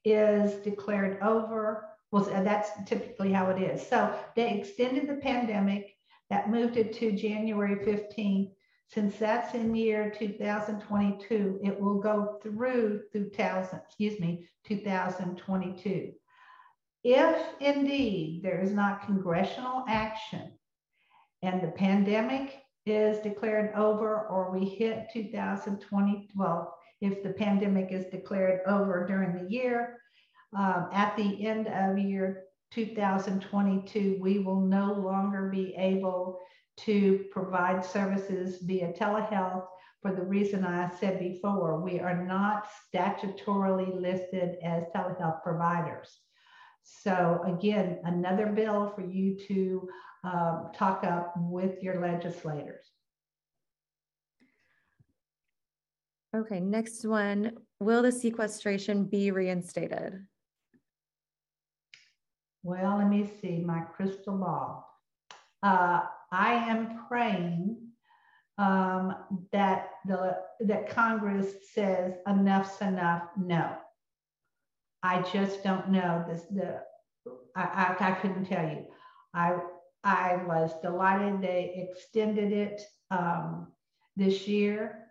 is 0.06 0.54
declared 0.64 1.22
over 1.22 1.97
Well, 2.12 2.24
that's 2.24 2.70
typically 2.86 3.34
how 3.34 3.49
it 3.49 3.62
is. 3.62 3.86
So 3.86 4.18
they 4.36 4.58
extended 4.58 5.08
the 5.08 5.22
pandemic, 5.22 5.97
that 6.30 6.49
moved 6.49 6.78
it 6.78 6.93
to 6.93 7.12
January 7.12 7.76
15th. 7.76 8.51
Since 8.89 9.18
that's 9.18 9.53
in 9.53 9.76
year 9.76 10.14
2022, 10.18 11.60
it 11.64 11.80
will 11.80 11.99
go 11.99 12.39
through 12.41 13.01
2000, 13.12 13.80
excuse 13.86 14.20
me, 14.20 14.47
2022. 14.66 16.14
If 17.03 17.47
indeed 17.60 18.43
there 18.43 18.62
is 18.62 18.72
not 18.72 19.05
congressional 19.05 19.84
action 19.88 20.53
and 21.41 21.62
the 21.62 21.72
pandemic 21.72 22.62
is 22.86 23.20
declared 23.20 23.74
over 23.76 24.28
or 24.28 24.51
we 24.51 24.66
hit 24.66 25.10
2020, 25.12 26.30
well, 26.36 26.74
if 27.01 27.24
the 27.24 27.34
pandemic 27.34 27.91
is 27.91 28.05
declared 28.05 28.62
over 28.66 29.05
during 29.05 29.34
the 29.34 29.51
year, 29.51 29.99
um, 30.56 30.89
at 30.93 31.16
the 31.18 31.45
end 31.45 31.68
of 31.68 31.98
year 31.98 32.43
2022, 32.72 34.18
we 34.20 34.39
will 34.39 34.62
no 34.62 34.93
longer 34.93 35.50
be 35.50 35.76
able 35.78 36.39
to 36.78 37.26
provide 37.32 37.84
services 37.84 38.60
via 38.62 38.93
telehealth 38.93 39.66
for 40.02 40.14
the 40.14 40.22
reason 40.22 40.64
I 40.64 40.89
said 41.00 41.20
before. 41.20 41.82
We 41.82 42.00
are 42.00 42.26
not 42.26 42.68
statutorily 42.93 44.00
listed 44.00 44.58
as 44.64 44.84
telehealth 44.95 45.41
providers. 45.43 46.20
So 46.84 47.41
again, 47.45 48.00
another 48.04 48.48
bill 48.48 48.93
for 48.95 49.02
you 49.02 49.38
to 49.48 49.89
um, 50.24 50.72
talk 50.74 51.04
up 51.04 51.34
with 51.36 51.82
your 51.82 52.00
legislators. 52.00 52.86
Okay, 56.36 56.60
next 56.60 57.06
one. 57.06 57.58
Will 57.80 58.04
the 58.04 58.12
sequestration 58.12 59.06
be 59.06 59.32
reinstated? 59.32 60.26
Well, 62.64 62.97
let 62.97 63.10
me 63.10 63.30
see 63.41 63.64
my 63.66 63.82
crystal 63.82 64.38
ball. 64.38 64.88
Uh, 65.64 66.01
I 66.32 66.53
am 66.53 67.05
praying 67.08 67.78
um, 68.58 69.16
that 69.51 69.91
the 70.05 70.38
that 70.62 70.89
Congress 70.89 71.53
says 71.74 72.14
enough's 72.28 72.82
enough. 72.82 73.24
No, 73.38 73.76
I 75.03 75.22
just 75.22 75.64
don't 75.64 75.89
know. 75.89 76.26
This 76.28 76.43
the 76.43 76.82
I, 77.55 77.95
I, 77.99 78.10
I 78.10 78.12
couldn't 78.14 78.45
tell 78.45 78.68
you. 78.68 78.86
I 79.34 79.58
I 80.03 80.38
was 80.47 80.72
delighted 80.82 81.41
they 81.41 81.88
extended 81.89 82.51
it 82.51 82.82
um, 83.12 83.68
this 84.16 84.47
year, 84.47 85.08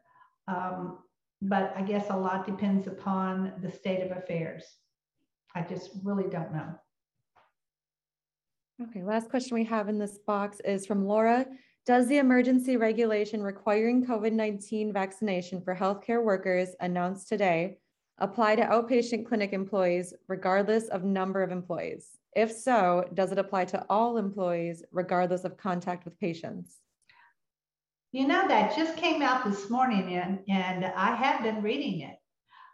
um, 0.49 0.99
but 1.42 1.72
I 1.76 1.82
guess 1.82 2.07
a 2.11 2.16
lot 2.16 2.47
depends 2.47 2.86
upon 2.86 3.53
the 3.62 3.70
state 3.70 4.03
of 4.03 4.16
affairs. 4.16 4.64
I 5.55 5.62
just 5.62 5.90
really 6.03 6.28
don't 6.28 6.53
know. 6.53 6.74
Okay, 8.83 9.03
last 9.03 9.31
question 9.31 9.55
we 9.55 9.64
have 9.64 9.89
in 9.89 9.99
this 9.99 10.18
box 10.18 10.61
is 10.61 10.85
from 10.85 11.07
Laura. 11.07 11.47
Does 11.87 12.09
the 12.09 12.18
emergency 12.18 12.77
regulation 12.77 13.43
requiring 13.43 14.05
COVID-19 14.05 14.93
vaccination 14.93 15.62
for 15.62 15.74
healthcare 15.74 16.22
workers 16.22 16.74
announced 16.81 17.27
today 17.27 17.79
apply 18.18 18.57
to 18.57 18.66
outpatient 18.66 19.24
clinic 19.24 19.55
employees 19.55 20.12
regardless 20.29 20.89
of 20.89 21.05
number 21.05 21.43
of 21.43 21.53
employees? 21.53 22.18
If 22.35 22.53
so, 22.53 23.09
does 23.14 23.33
it 23.33 23.39
apply 23.39 23.64
to 23.66 23.87
all 23.89 24.18
employees 24.18 24.85
regardless 24.93 25.45
of 25.45 25.57
contact 25.57 26.05
with 26.05 26.20
patients? 26.20 26.77
You 28.12 28.29
know, 28.29 28.47
that 28.47 28.77
just 28.77 28.99
came 28.99 29.22
out 29.22 29.49
this 29.49 29.70
morning 29.70 30.16
and, 30.16 30.41
and 30.51 30.85
I 30.85 31.14
have 31.14 31.43
been 31.43 31.62
reading 31.62 32.01
it. 32.01 32.16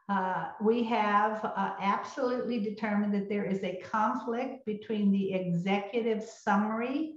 Uh, 0.08 0.48
we 0.60 0.82
have 0.82 1.44
uh, 1.44 1.74
absolutely 1.80 2.60
determined 2.60 3.14
that 3.14 3.28
there 3.28 3.44
is 3.44 3.62
a 3.62 3.80
conflict 3.90 4.64
between 4.66 5.12
the 5.12 5.32
executive 5.32 6.22
summary 6.22 7.12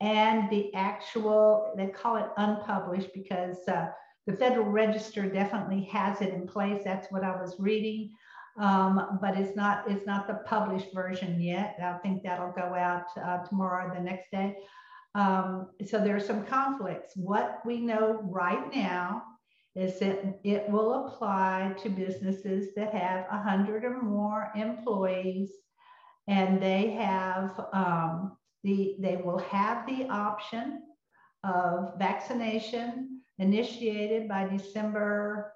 and 0.00 0.48
the 0.50 0.72
actual, 0.74 1.72
they 1.76 1.88
call 1.88 2.16
it 2.16 2.28
unpublished 2.36 3.10
because 3.12 3.56
uh, 3.68 3.88
the 4.26 4.34
Federal 4.34 4.66
Register 4.66 5.28
definitely 5.28 5.84
has 5.84 6.20
it 6.20 6.32
in 6.32 6.46
place. 6.46 6.82
That's 6.84 7.10
what 7.10 7.24
I 7.24 7.30
was 7.30 7.56
reading. 7.58 8.10
Um, 8.58 9.18
but 9.20 9.36
it's 9.36 9.54
not 9.54 9.84
it's 9.90 10.06
not 10.06 10.26
the 10.26 10.40
published 10.46 10.94
version 10.94 11.40
yet. 11.40 11.76
I 11.82 11.98
think 11.98 12.22
that'll 12.22 12.52
go 12.52 12.74
out 12.74 13.04
uh, 13.22 13.44
tomorrow 13.44 13.86
or 13.86 13.94
the 13.94 14.00
next 14.00 14.30
day. 14.30 14.56
Um, 15.14 15.68
so 15.86 15.98
there 15.98 16.16
are 16.16 16.20
some 16.20 16.44
conflicts. 16.44 17.14
What 17.16 17.60
we 17.66 17.80
know 17.80 18.20
right 18.24 18.74
now 18.74 19.22
is 19.76 19.98
that 19.98 20.40
it 20.42 20.68
will 20.70 21.06
apply 21.06 21.74
to 21.82 21.90
businesses 21.90 22.74
that 22.74 22.94
have 22.94 23.26
100 23.28 23.84
or 23.84 24.02
more 24.02 24.50
employees. 24.56 25.50
And 26.28 26.60
they 26.60 26.90
have 26.92 27.60
um, 27.72 28.36
the 28.64 28.96
they 28.98 29.16
will 29.16 29.38
have 29.38 29.86
the 29.86 30.08
option 30.08 30.82
of 31.44 31.92
vaccination 31.98 33.20
initiated 33.38 34.28
by 34.28 34.48
December 34.48 35.52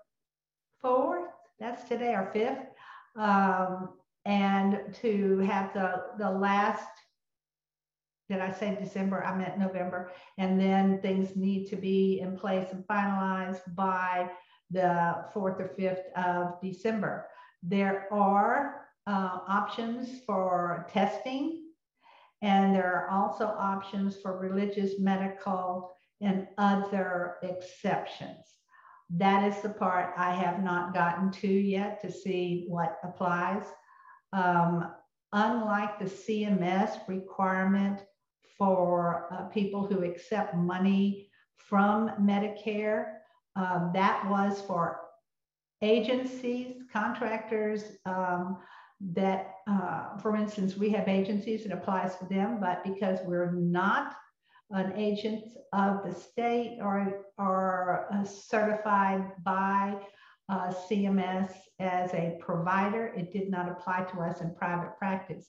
4th 0.85 1.27
that's 1.59 1.89
today 1.89 2.15
or 2.15 2.31
5th 2.35 2.67
um, 3.21 3.91
and 4.27 4.95
to 5.03 5.39
have 5.39 5.73
the 5.75 6.05
the 6.19 6.31
last 6.31 6.89
did 8.31 8.41
I 8.41 8.53
say 8.53 8.79
December? 8.81 9.25
I 9.25 9.37
meant 9.37 9.59
November. 9.59 10.13
And 10.39 10.59
then 10.59 11.01
things 11.03 11.35
need 11.35 11.67
to 11.71 11.77
be 11.77 12.21
in 12.21 12.39
place 12.39 12.69
and 12.71 12.87
finalized 12.87 13.75
by 13.75 14.31
the 14.71 15.25
4th 15.35 15.61
or 15.61 15.75
5th 15.77 16.13
of 16.17 16.61
December. 16.63 17.27
There 17.65 18.07
are 18.13 18.87
uh, 19.09 19.41
options 19.49 20.21
for 20.25 20.87
testing, 20.93 21.65
and 22.41 22.73
there 22.73 22.95
are 22.95 23.11
also 23.11 23.47
options 23.47 24.17
for 24.17 24.39
religious, 24.39 25.01
medical, 25.01 25.91
and 26.21 26.47
other 26.57 27.37
exceptions. 27.43 28.47
That 29.11 29.43
is 29.53 29.61
the 29.61 29.71
part 29.71 30.15
I 30.17 30.33
have 30.33 30.63
not 30.63 30.95
gotten 30.95 31.33
to 31.33 31.49
yet 31.49 32.01
to 32.03 32.13
see 32.13 32.67
what 32.69 32.99
applies. 33.03 33.65
Um, 34.33 34.93
unlike 35.33 35.99
the 35.99 36.05
CMS 36.05 37.09
requirement 37.09 38.03
for 38.61 39.27
uh, 39.33 39.45
people 39.45 39.87
who 39.87 40.05
accept 40.05 40.55
money 40.55 41.31
from 41.57 42.11
Medicare. 42.21 43.07
Um, 43.57 43.91
that 43.95 44.29
was 44.29 44.61
for 44.61 45.01
agencies, 45.81 46.83
contractors 46.93 47.85
um, 48.05 48.59
that, 49.01 49.55
uh, 49.67 50.19
for 50.19 50.37
instance, 50.37 50.77
we 50.77 50.91
have 50.91 51.09
agencies 51.09 51.65
that 51.65 51.73
applies 51.73 52.15
for 52.17 52.27
them, 52.27 52.59
but 52.61 52.85
because 52.85 53.19
we're 53.25 53.53
not 53.53 54.15
an 54.73 54.93
agent 54.95 55.45
of 55.73 56.05
the 56.05 56.13
state 56.13 56.79
or, 56.83 57.25
or 57.39 58.09
uh, 58.13 58.25
certified 58.25 59.33
by 59.43 59.97
uh, 60.51 60.71
CMS 60.71 61.53
as 61.79 62.13
a 62.13 62.37
provider, 62.41 63.07
it 63.17 63.33
did 63.33 63.51
not 63.51 63.71
apply 63.71 64.03
to 64.03 64.21
us 64.21 64.43
in 64.43 64.55
private 64.55 64.99
practice. 64.99 65.49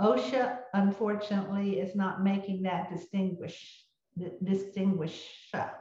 OSHA, 0.00 0.58
unfortunately, 0.74 1.80
is 1.80 1.96
not 1.96 2.22
making 2.22 2.62
that 2.62 2.90
distinguish, 2.90 3.84
distinguish, 4.44 5.28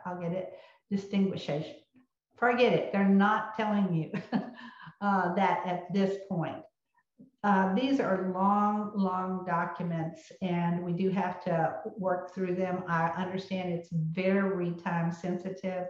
I'll 0.06 0.20
get 0.20 0.32
it, 0.32 0.54
distinguishation. 0.90 1.76
Forget 2.36 2.74
it, 2.74 2.92
they're 2.92 3.08
not 3.08 3.56
telling 3.56 3.94
you 3.94 4.12
uh, 5.02 5.36
that 5.36 5.66
at 5.66 5.94
this 5.94 6.18
point. 6.30 6.64
Uh, 7.44 7.74
these 7.76 8.00
are 8.00 8.32
long, 8.34 8.92
long 8.96 9.46
documents, 9.46 10.32
and 10.42 10.84
we 10.84 10.94
do 10.94 11.10
have 11.10 11.42
to 11.44 11.76
work 11.98 12.34
through 12.34 12.56
them. 12.56 12.84
I 12.88 13.10
understand 13.10 13.72
it's 13.72 13.90
very 13.92 14.72
time 14.84 15.12
sensitive. 15.12 15.86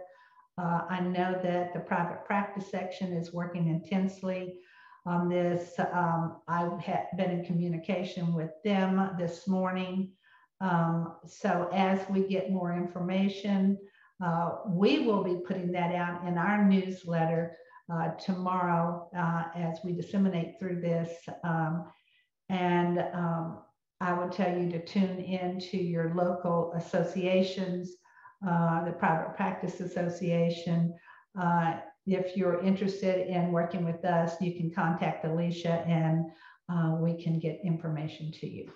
Uh, 0.58 0.82
I 0.90 1.00
know 1.00 1.38
that 1.42 1.72
the 1.72 1.80
private 1.80 2.24
practice 2.26 2.70
section 2.70 3.12
is 3.12 3.32
working 3.32 3.68
intensely 3.68 4.60
on 5.08 5.28
this. 5.28 5.72
Um, 5.92 6.36
I've 6.48 6.84
been 7.16 7.30
in 7.30 7.44
communication 7.44 8.34
with 8.34 8.50
them 8.62 9.10
this 9.18 9.48
morning. 9.48 10.12
Um, 10.60 11.14
so 11.26 11.70
as 11.72 11.98
we 12.10 12.28
get 12.28 12.52
more 12.52 12.74
information, 12.76 13.78
uh, 14.22 14.56
we 14.66 15.06
will 15.06 15.24
be 15.24 15.40
putting 15.46 15.72
that 15.72 15.94
out 15.94 16.26
in 16.26 16.36
our 16.36 16.62
newsletter 16.62 17.56
uh, 17.90 18.10
tomorrow 18.16 19.08
uh, 19.16 19.44
as 19.56 19.78
we 19.82 19.92
disseminate 19.92 20.58
through 20.60 20.82
this. 20.82 21.10
Um, 21.42 21.86
and 22.50 22.98
um, 23.14 23.60
I 24.02 24.12
would 24.12 24.32
tell 24.32 24.54
you 24.58 24.70
to 24.72 24.84
tune 24.84 25.20
in 25.20 25.58
to 25.70 25.78
your 25.78 26.12
local 26.14 26.72
associations, 26.76 27.92
uh, 28.46 28.84
the 28.84 28.92
Private 28.92 29.36
Practice 29.36 29.80
Association, 29.80 30.94
uh, 31.40 31.80
if 32.08 32.36
you're 32.36 32.62
interested 32.62 33.28
in 33.28 33.52
working 33.52 33.84
with 33.84 34.04
us, 34.04 34.40
you 34.40 34.54
can 34.56 34.70
contact 34.70 35.24
Alicia 35.24 35.84
and 35.86 36.26
uh, 36.70 36.96
we 36.98 37.22
can 37.22 37.38
get 37.38 37.60
information 37.62 38.32
to 38.32 38.48
you. 38.48 38.70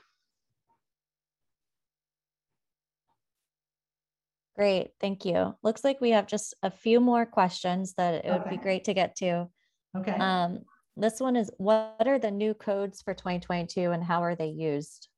Great, 4.56 4.90
thank 5.00 5.24
you. 5.24 5.56
Looks 5.62 5.82
like 5.82 6.00
we 6.00 6.10
have 6.10 6.26
just 6.26 6.54
a 6.62 6.70
few 6.70 7.00
more 7.00 7.24
questions 7.24 7.94
that 7.94 8.24
it 8.24 8.30
would 8.30 8.42
okay. 8.42 8.50
be 8.50 8.56
great 8.58 8.84
to 8.84 8.94
get 8.94 9.16
to. 9.16 9.48
Okay. 9.96 10.12
Um, 10.12 10.60
this 10.96 11.20
one 11.20 11.36
is 11.36 11.50
what 11.56 12.06
are 12.06 12.18
the 12.18 12.30
new 12.30 12.52
codes 12.52 13.00
for 13.00 13.14
2022 13.14 13.92
and 13.92 14.04
how 14.04 14.22
are 14.22 14.34
they 14.34 14.48
used? 14.48 15.08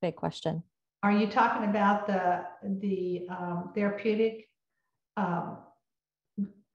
Big 0.00 0.16
question. 0.16 0.62
Are 1.02 1.12
you 1.12 1.26
talking 1.26 1.68
about 1.68 2.06
the, 2.06 2.44
the 2.80 3.26
um, 3.28 3.72
therapeutic, 3.74 4.48
um, 5.18 5.58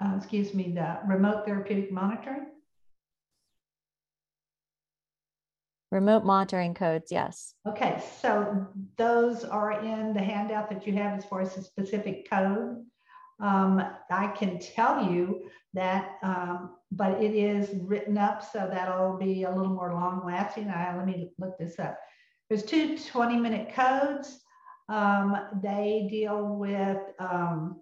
uh, 0.03 0.13
excuse 0.17 0.53
me, 0.53 0.71
the 0.73 0.99
remote 1.07 1.45
therapeutic 1.45 1.91
monitoring? 1.91 2.47
Remote 5.91 6.23
monitoring 6.23 6.75
codes, 6.75 7.11
yes. 7.11 7.55
Okay, 7.67 8.01
so 8.21 8.67
those 8.97 9.43
are 9.43 9.83
in 9.83 10.13
the 10.13 10.21
handout 10.21 10.69
that 10.69 10.85
you 10.85 10.93
have 10.93 11.17
as 11.17 11.25
far 11.25 11.41
as 11.41 11.55
the 11.55 11.63
specific 11.63 12.29
code. 12.29 12.85
Um, 13.39 13.81
I 14.11 14.27
can 14.27 14.59
tell 14.59 15.11
you 15.11 15.49
that, 15.73 16.17
um, 16.21 16.75
but 16.91 17.23
it 17.23 17.33
is 17.33 17.69
written 17.81 18.17
up 18.17 18.43
so 18.43 18.69
that'll 18.71 19.17
be 19.17 19.43
a 19.43 19.51
little 19.51 19.73
more 19.73 19.93
long 19.93 20.23
lasting. 20.25 20.69
I, 20.69 20.95
let 20.95 21.07
me 21.07 21.31
look 21.39 21.57
this 21.57 21.79
up. 21.79 21.97
There's 22.49 22.63
two 22.63 22.97
20 22.97 23.37
minute 23.37 23.73
codes. 23.73 24.39
Um, 24.89 25.37
they 25.61 26.07
deal 26.09 26.55
with 26.55 26.99
um, 27.19 27.81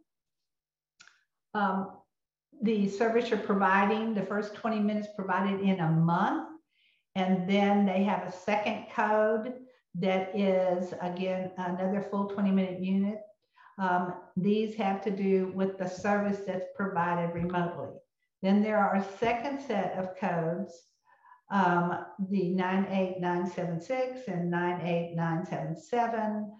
um, 1.53 1.96
the 2.61 2.89
service 2.89 3.29
you're 3.29 3.39
providing, 3.39 4.13
the 4.13 4.25
first 4.25 4.53
20 4.55 4.79
minutes 4.79 5.07
provided 5.15 5.61
in 5.61 5.79
a 5.79 5.89
month. 5.89 6.49
And 7.15 7.49
then 7.49 7.85
they 7.85 8.03
have 8.03 8.27
a 8.27 8.31
second 8.31 8.85
code 8.95 9.53
that 9.95 10.37
is, 10.37 10.93
again, 11.01 11.51
another 11.57 12.05
full 12.11 12.27
20 12.27 12.51
minute 12.51 12.83
unit. 12.83 13.19
Um, 13.79 14.13
these 14.35 14.75
have 14.75 15.03
to 15.03 15.11
do 15.11 15.51
with 15.55 15.77
the 15.77 15.87
service 15.87 16.41
that's 16.45 16.65
provided 16.75 17.33
remotely. 17.33 17.93
Then 18.41 18.61
there 18.61 18.77
are 18.77 18.95
a 18.95 19.05
second 19.19 19.61
set 19.61 19.93
of 19.97 20.17
codes, 20.19 20.73
um, 21.51 22.05
the 22.29 22.49
98976 22.49 24.27
and 24.27 24.51
98977, 24.51 26.51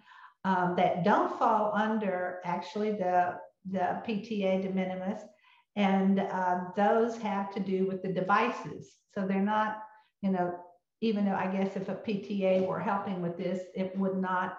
um, 0.44 0.74
that 0.76 1.04
don't 1.04 1.38
fall 1.38 1.72
under 1.74 2.40
actually 2.44 2.92
the, 2.92 3.34
the 3.70 4.02
PTA 4.06 4.62
de 4.62 4.70
minimis. 4.70 5.20
And 5.78 6.20
uh, 6.20 6.60
those 6.76 7.16
have 7.18 7.54
to 7.54 7.60
do 7.60 7.86
with 7.86 8.02
the 8.02 8.12
devices. 8.12 8.96
So 9.14 9.26
they're 9.26 9.40
not 9.40 9.78
you 10.22 10.30
know, 10.30 10.54
even 11.00 11.24
though 11.24 11.34
I 11.34 11.46
guess 11.46 11.76
if 11.76 11.88
a 11.88 11.94
PTA 11.94 12.66
were 12.66 12.80
helping 12.80 13.22
with 13.22 13.38
this, 13.38 13.62
it 13.74 13.96
would 13.96 14.16
not 14.16 14.58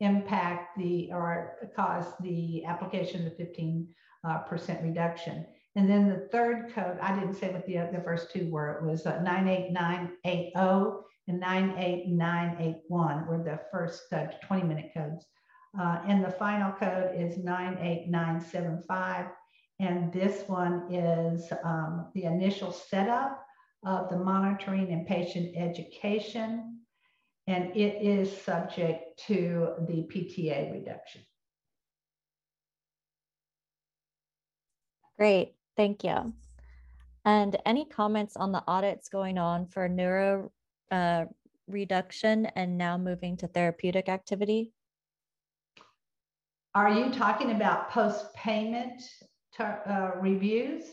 impact 0.00 0.78
the 0.78 1.10
or 1.12 1.56
cause 1.76 2.06
the 2.20 2.64
application 2.64 3.26
of 3.26 3.36
the 3.36 3.44
15 3.44 3.86
uh, 4.26 4.38
percent 4.38 4.82
reduction. 4.82 5.44
And 5.76 5.88
then 5.88 6.08
the 6.08 6.28
third 6.32 6.72
code, 6.74 6.98
I 7.00 7.14
didn't 7.18 7.34
say 7.34 7.50
what 7.52 7.66
the, 7.66 7.88
the 7.92 8.02
first 8.02 8.32
two 8.32 8.50
were. 8.50 8.78
It 8.78 8.84
was 8.84 9.06
uh, 9.06 9.20
98980 9.22 11.04
and 11.28 11.40
98981 11.40 13.26
were 13.26 13.44
the 13.44 13.60
first 13.70 14.10
uh, 14.12 14.28
20 14.46 14.62
minute 14.62 14.90
codes. 14.96 15.26
Uh, 15.78 16.00
and 16.06 16.24
the 16.24 16.30
final 16.30 16.72
code 16.72 17.12
is 17.14 17.36
98975. 17.36 19.26
And 19.80 20.12
this 20.12 20.42
one 20.48 20.92
is 20.92 21.52
um, 21.62 22.08
the 22.14 22.24
initial 22.24 22.72
setup 22.72 23.44
of 23.84 24.10
the 24.10 24.16
monitoring 24.16 24.92
and 24.92 25.06
patient 25.06 25.56
education, 25.56 26.80
and 27.46 27.76
it 27.76 28.02
is 28.02 28.36
subject 28.42 29.22
to 29.28 29.74
the 29.86 30.08
PTA 30.12 30.72
reduction. 30.72 31.22
Great, 35.16 35.54
thank 35.76 36.02
you. 36.02 36.32
And 37.24 37.56
any 37.66 37.84
comments 37.84 38.36
on 38.36 38.52
the 38.52 38.62
audits 38.66 39.08
going 39.08 39.38
on 39.38 39.66
for 39.66 39.88
neuro 39.88 40.50
uh, 40.90 41.26
reduction 41.68 42.46
and 42.46 42.78
now 42.78 42.96
moving 42.96 43.36
to 43.38 43.46
therapeutic 43.46 44.08
activity? 44.08 44.72
Are 46.74 46.90
you 46.90 47.12
talking 47.12 47.50
about 47.52 47.90
post-payment 49.58 49.82
uh, 49.86 50.20
reviews? 50.20 50.84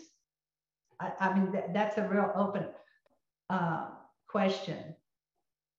I, 0.99 1.11
I 1.19 1.33
mean, 1.33 1.51
th 1.51 1.65
that's 1.73 1.97
a 1.97 2.07
real 2.07 2.31
open 2.35 2.65
uh, 3.49 3.87
question. 4.27 4.95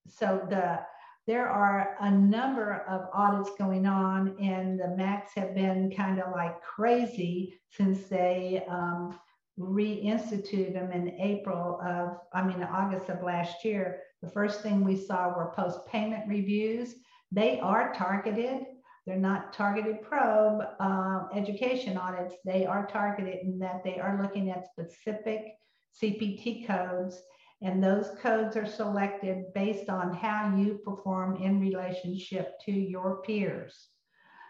So 0.08 0.46
the 0.48 0.80
there 1.26 1.48
are 1.48 1.96
a 2.00 2.10
number 2.10 2.84
of 2.88 3.08
audits 3.12 3.50
going 3.58 3.86
on, 3.86 4.36
and 4.40 4.78
the 4.78 4.94
MACs 4.96 5.30
have 5.34 5.54
been 5.54 5.90
kind 5.90 6.20
of 6.20 6.30
like 6.32 6.62
crazy 6.62 7.58
since 7.70 8.06
they 8.06 8.64
um, 8.68 9.18
reinstituted 9.58 10.72
them 10.74 10.92
in 10.92 11.20
April 11.20 11.80
of, 11.84 12.18
I 12.32 12.44
mean, 12.44 12.62
August 12.62 13.08
of 13.08 13.24
last 13.24 13.64
year. 13.64 14.02
The 14.22 14.30
first 14.30 14.62
thing 14.62 14.84
we 14.84 14.96
saw 14.96 15.36
were 15.36 15.52
post 15.56 15.84
payment 15.86 16.28
reviews. 16.28 16.94
They 17.32 17.58
are 17.58 17.92
targeted. 17.92 18.66
They're 19.06 19.16
not 19.16 19.52
targeted 19.52 20.02
probe 20.02 20.62
uh, 20.80 21.24
education 21.34 21.96
audits. 21.96 22.34
They 22.44 22.66
are 22.66 22.86
targeted 22.86 23.38
in 23.42 23.58
that 23.60 23.84
they 23.84 23.98
are 23.98 24.20
looking 24.20 24.50
at 24.50 24.66
specific 24.66 25.54
CPT 26.02 26.66
codes 26.66 27.22
and 27.62 27.82
those 27.82 28.10
codes 28.20 28.56
are 28.56 28.66
selected 28.66 29.52
based 29.54 29.88
on 29.88 30.12
how 30.12 30.54
you 30.56 30.78
perform 30.84 31.36
in 31.36 31.60
relationship 31.60 32.60
to 32.66 32.72
your 32.72 33.22
peers. 33.22 33.88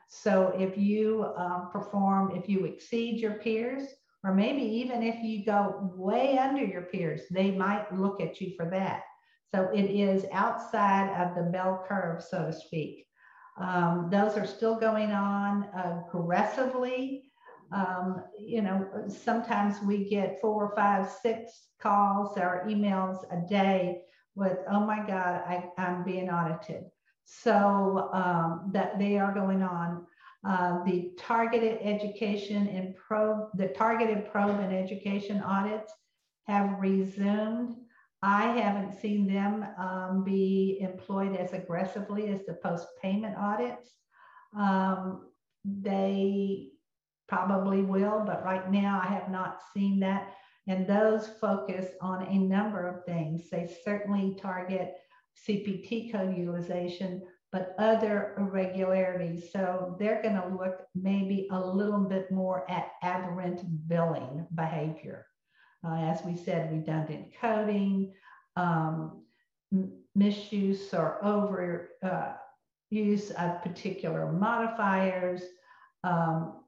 So 0.09 0.55
if 0.59 0.77
you 0.77 1.25
um, 1.37 1.69
perform, 1.73 2.35
if 2.35 2.49
you 2.49 2.65
exceed 2.65 3.21
your 3.21 3.35
peers, 3.35 3.85
or 4.25 4.35
maybe 4.35 4.63
even 4.63 5.03
if 5.03 5.23
you 5.23 5.45
go 5.45 5.93
way 5.95 6.37
under 6.37 6.65
your 6.65 6.83
peers, 6.83 7.23
they 7.31 7.51
might 7.53 7.93
look 7.95 8.21
at 8.21 8.41
you 8.41 8.55
for 8.57 8.69
that. 8.71 9.03
So 9.55 9.71
it 9.73 9.85
is 9.85 10.27
outside 10.33 11.11
of 11.21 11.37
the 11.37 11.51
bell 11.51 11.85
curve, 11.89 12.23
so 12.23 12.47
to 12.47 12.53
speak. 12.53 13.07
Um, 13.59 14.09
those 14.11 14.37
are 14.37 14.47
still 14.47 14.77
going 14.79 15.13
on 15.13 15.69
aggressively 15.75 17.27
um, 17.73 18.23
you 18.39 18.63
know, 18.63 18.87
sometimes 19.09 19.83
we 19.83 20.09
get 20.09 20.41
four, 20.41 20.73
five, 20.77 21.11
six 21.23 21.69
calls 21.81 22.39
or 22.39 22.65
emails 22.69 23.25
a 23.33 23.47
day 23.49 24.03
with, 24.35 24.59
oh 24.71 24.81
my 24.81 24.99
God, 24.99 25.43
I, 25.47 25.65
am 25.79 26.05
being 26.05 26.31
audited. 26.31 26.85
So 27.25 28.11
um, 28.13 28.71
that 28.73 28.99
they 28.99 29.19
are 29.19 29.35
going 29.35 29.63
on. 29.63 30.07
Uh, 30.47 30.85
the 30.85 31.11
targeted 31.19 31.79
education 31.83 32.69
and 32.69 32.95
probe, 32.95 33.49
the 33.55 33.69
targeted 33.69 34.31
probe 34.31 34.61
and 34.61 34.73
education 34.73 35.41
audits 35.43 35.93
have 36.45 36.79
resumed. 36.79 37.75
I 38.27 38.47
haven't 38.59 38.99
seen 38.99 39.29
them 39.29 39.65
um, 39.79 40.25
be 40.25 40.79
employed 40.81 41.37
as 41.37 41.53
aggressively 41.53 42.29
as 42.31 42.45
the 42.45 42.55
post-payment 42.55 43.37
audits. 43.39 43.89
Um, 44.59 45.29
they 45.65 46.71
probably 47.29 47.83
will, 47.83 48.25
but 48.27 48.45
right 48.45 48.69
now 48.69 49.01
I 49.01 49.07
have 49.07 49.31
not 49.31 49.61
seen 49.73 50.01
that. 50.01 50.35
And 50.67 50.89
those 50.89 51.29
focus 51.41 51.93
on 52.01 52.27
a 52.27 52.37
number 52.37 52.89
of 52.89 53.05
things. 53.05 53.49
They 53.49 53.73
certainly 53.85 54.37
target 54.43 54.95
CPT 55.49 56.11
code 56.11 56.37
utilization, 56.37 57.23
but 57.53 57.77
other 57.79 58.35
irregularities. 58.39 59.53
So 59.53 59.95
they're 60.01 60.21
going 60.21 60.35
to 60.35 60.49
look 60.49 60.81
maybe 60.97 61.47
a 61.53 61.61
little 61.65 62.01
bit 62.01 62.33
more 62.33 62.69
at 62.69 62.91
aberrant 63.05 63.61
billing 63.87 64.49
behavior. 64.53 65.27
Uh, 65.87 65.97
as 66.01 66.25
we 66.25 66.37
said, 66.37 66.73
redundant 66.73 67.29
coding, 67.41 68.13
um, 68.57 69.23
misuse 70.15 70.93
or 70.93 71.25
over 71.25 71.91
uh, 72.03 72.33
use 72.91 73.31
of 73.33 73.63
particular 73.63 74.33
modifiers, 74.33 75.43
um, 76.03 76.65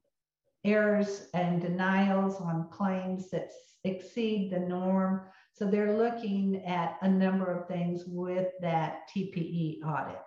errors 0.65 1.29
and 1.35 1.61
denials 1.61 2.37
on 2.41 2.69
claims 2.71 3.31
that 3.31 3.51
exceed 3.85 4.53
the 4.53 4.59
norm. 4.61 5.23
So 5.53 5.65
they're 5.65 5.97
looking 5.97 6.65
at 6.65 6.99
a 7.03 7.09
number 7.09 7.47
of 7.47 7.67
things 7.67 8.05
with 8.07 8.49
that 8.61 9.09
TPE 9.13 9.83
audit. 9.85 10.19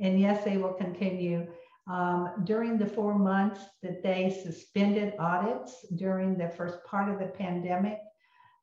And 0.00 0.20
yes, 0.20 0.44
they 0.44 0.58
will 0.58 0.74
continue. 0.74 1.46
Um, 1.90 2.42
during 2.44 2.76
the 2.76 2.86
four 2.86 3.18
months 3.18 3.60
that 3.82 4.02
they 4.02 4.38
suspended 4.42 5.14
audits 5.18 5.86
during 5.96 6.36
the 6.36 6.50
first 6.50 6.84
part 6.84 7.08
of 7.08 7.18
the 7.18 7.28
pandemic, 7.28 7.98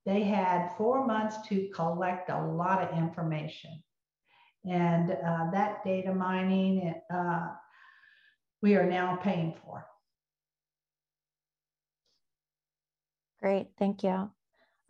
they 0.05 0.23
had 0.23 0.69
four 0.77 1.05
months 1.05 1.37
to 1.47 1.69
collect 1.73 2.29
a 2.29 2.41
lot 2.41 2.81
of 2.81 2.97
information. 2.97 3.83
And 4.63 5.11
uh, 5.11 5.51
that 5.51 5.83
data 5.83 6.13
mining, 6.13 6.93
uh, 7.13 7.47
we 8.61 8.75
are 8.75 8.89
now 8.89 9.17
paying 9.17 9.55
for. 9.63 9.85
Great, 13.41 13.67
thank 13.77 14.03
you. 14.03 14.31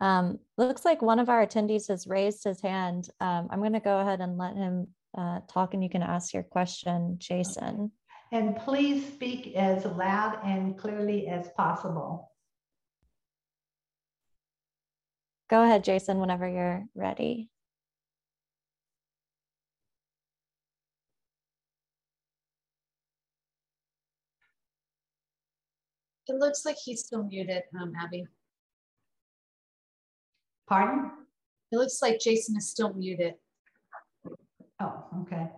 Um, 0.00 0.38
looks 0.58 0.84
like 0.84 1.02
one 1.02 1.18
of 1.18 1.28
our 1.28 1.46
attendees 1.46 1.88
has 1.88 2.06
raised 2.06 2.44
his 2.44 2.60
hand. 2.60 3.08
Um, 3.20 3.48
I'm 3.50 3.60
going 3.60 3.72
to 3.72 3.80
go 3.80 3.98
ahead 4.00 4.20
and 4.20 4.38
let 4.38 4.54
him 4.56 4.88
uh, 5.16 5.40
talk 5.48 5.74
and 5.74 5.82
you 5.82 5.90
can 5.90 6.02
ask 6.02 6.34
your 6.34 6.42
question, 6.42 7.16
Jason. 7.18 7.90
And 8.32 8.56
please 8.56 9.06
speak 9.06 9.54
as 9.54 9.84
loud 9.84 10.38
and 10.44 10.76
clearly 10.76 11.28
as 11.28 11.48
possible. 11.56 12.30
Go 15.48 15.62
ahead, 15.62 15.84
Jason, 15.84 16.18
whenever 16.18 16.48
you're 16.48 16.84
ready. 16.94 17.50
It 26.26 26.34
looks 26.34 26.64
like 26.64 26.76
he's 26.84 27.04
still 27.04 27.22
muted, 27.22 27.62
um, 27.80 27.92
Abby. 27.96 28.26
Pardon? 30.68 31.12
It 31.70 31.76
looks 31.76 32.02
like 32.02 32.18
Jason 32.18 32.56
is 32.56 32.68
still 32.68 32.92
muted. 32.92 33.34
Oh, 34.80 35.04
okay. 35.22 35.48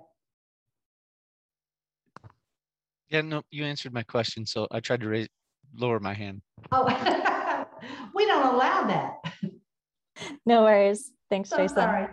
Yeah, 3.09 3.23
no, 3.23 3.43
you 3.51 3.65
answered 3.65 3.95
my 3.95 4.03
question, 4.03 4.45
so 4.45 4.67
I 4.71 4.81
tried 4.81 5.01
to 5.01 5.09
raise, 5.09 5.29
lower 5.75 5.99
my 5.99 6.13
hand. 6.13 6.43
Oh, 6.73 6.85
we 8.15 8.27
don't 8.27 8.55
allow 8.55 8.85
that. 8.87 9.18
No 10.47 10.63
worries. 10.63 11.11
Thanks, 11.31 11.51
So 11.51 11.57
Jason. 11.59 11.77
sorry. 11.77 12.09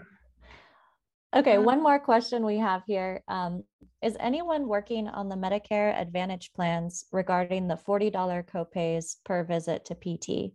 Okay, 1.35 1.57
Uh, 1.57 1.61
one 1.61 1.81
more 1.83 1.99
question 1.99 2.45
we 2.45 2.57
have 2.57 2.83
here. 2.85 3.23
Um, 3.27 3.63
is 4.01 4.15
anyone 4.19 4.67
working 4.67 5.07
on 5.07 5.27
the 5.29 5.35
Medicare 5.35 5.99
Advantage 5.99 6.53
plans 6.53 7.05
regarding 7.11 7.67
the 7.67 7.75
$40 7.75 8.43
copays 8.43 9.17
per 9.25 9.43
visit 9.43 9.85
to 9.85 9.95
PT? 9.95 10.53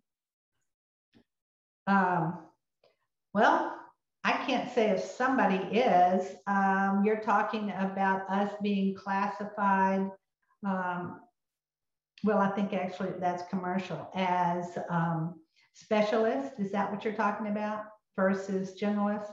Um, 1.86 2.38
well, 3.34 3.76
I 4.24 4.32
can't 4.32 4.70
say 4.70 4.90
if 4.90 5.00
somebody 5.00 5.56
is. 5.76 6.36
Um, 6.46 7.02
you're 7.04 7.20
talking 7.20 7.70
about 7.70 8.28
us 8.30 8.52
being 8.62 8.94
classified. 8.94 10.10
Um, 10.64 11.20
well, 12.22 12.38
I 12.38 12.50
think 12.50 12.72
actually 12.74 13.12
that's 13.18 13.42
commercial 13.48 14.10
as 14.14 14.78
um, 14.90 15.39
specialist. 15.74 16.54
Is 16.58 16.70
that 16.72 16.90
what 16.90 17.04
you're 17.04 17.14
talking 17.14 17.48
about 17.48 17.84
versus 18.16 18.74
generalist? 18.80 19.30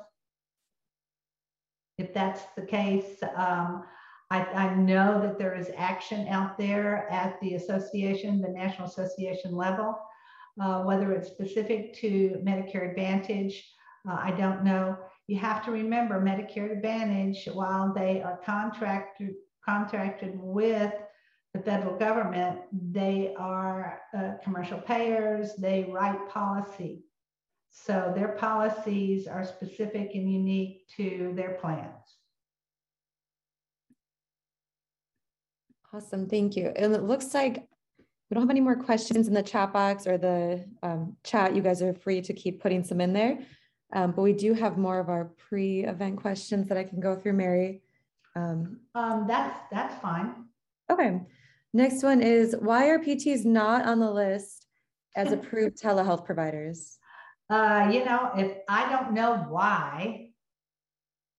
If 1.98 2.14
that's 2.14 2.44
the 2.56 2.66
case, 2.66 3.22
um, 3.36 3.84
I, 4.30 4.44
I 4.44 4.76
know 4.76 5.22
that 5.22 5.40
there 5.40 5.56
is 5.56 5.72
action 5.76 6.28
out 6.28 6.58
there 6.58 7.10
at 7.10 7.40
the 7.42 7.56
association, 7.56 8.42
the 8.42 8.50
National 8.50 8.88
Association 8.88 9.56
level. 9.56 9.98
Uh, 10.60 10.82
whether 10.84 11.12
it's 11.12 11.30
specific 11.30 11.94
to 11.94 12.42
Medicare 12.44 12.90
Advantage, 12.90 13.64
uh, 14.10 14.18
I 14.20 14.32
don't 14.32 14.64
know. 14.64 14.98
You 15.28 15.38
have 15.38 15.64
to 15.66 15.72
remember 15.72 16.20
Medicare 16.20 16.72
Advantage, 16.72 17.48
while 17.54 17.94
they 17.94 18.22
are 18.22 18.40
contracted 18.44 19.36
contracted 19.68 20.32
with 20.36 20.94
the 21.58 21.64
federal 21.64 21.98
government, 21.98 22.60
they 22.72 23.34
are 23.38 24.02
uh, 24.18 24.34
commercial 24.44 24.80
payers. 24.80 25.56
They 25.56 25.90
write 25.92 26.30
policy, 26.30 27.04
so 27.70 28.12
their 28.16 28.30
policies 28.30 29.28
are 29.28 29.46
specific 29.46 30.12
and 30.14 30.32
unique 30.32 30.88
to 30.98 31.34
their 31.36 31.52
plans. 31.62 31.94
Awesome, 35.94 36.28
thank 36.28 36.56
you. 36.56 36.72
And 36.76 36.94
it 36.94 37.04
looks 37.04 37.34
like 37.34 37.68
we 38.30 38.36
don't 38.36 38.44
have 38.44 38.50
any 38.50 38.62
more 38.62 38.76
questions 38.76 39.28
in 39.28 39.34
the 39.34 39.42
chat 39.42 39.72
box 39.72 40.06
or 40.06 40.18
the 40.18 40.66
um, 40.84 41.16
chat. 41.24 41.56
You 41.56 41.62
guys 41.62 41.82
are 41.82 41.94
free 41.94 42.22
to 42.22 42.34
keep 42.34 42.62
putting 42.62 42.84
some 42.84 43.00
in 43.02 43.14
there. 43.14 43.40
Um, 43.94 44.12
but 44.12 44.22
we 44.22 44.34
do 44.34 44.54
have 44.54 44.78
more 44.78 45.00
of 45.00 45.08
our 45.08 45.32
pre-event 45.50 46.18
questions 46.18 46.68
that 46.68 46.78
I 46.78 46.84
can 46.84 47.00
go 47.00 47.16
through, 47.16 47.34
Mary. 47.34 47.82
Um, 48.36 48.82
Um, 48.94 49.26
that's 49.28 49.58
that's 49.72 49.96
fine. 50.02 50.46
okay, 50.92 51.22
next 51.78 52.04
one 52.04 52.22
is 52.22 52.56
why 52.60 52.90
are 52.90 53.00
PTs 53.00 53.46
not 53.46 53.86
on 53.86 54.00
the 54.00 54.12
list 54.12 54.66
as 55.16 55.32
approved 55.32 55.78
telehealth 55.82 56.26
providers? 56.26 56.98
Uh, 57.50 57.90
you 57.92 58.04
know, 58.04 58.32
if 58.36 58.58
I 58.68 58.90
don't 58.90 59.14
know 59.14 59.46
why, 59.48 60.32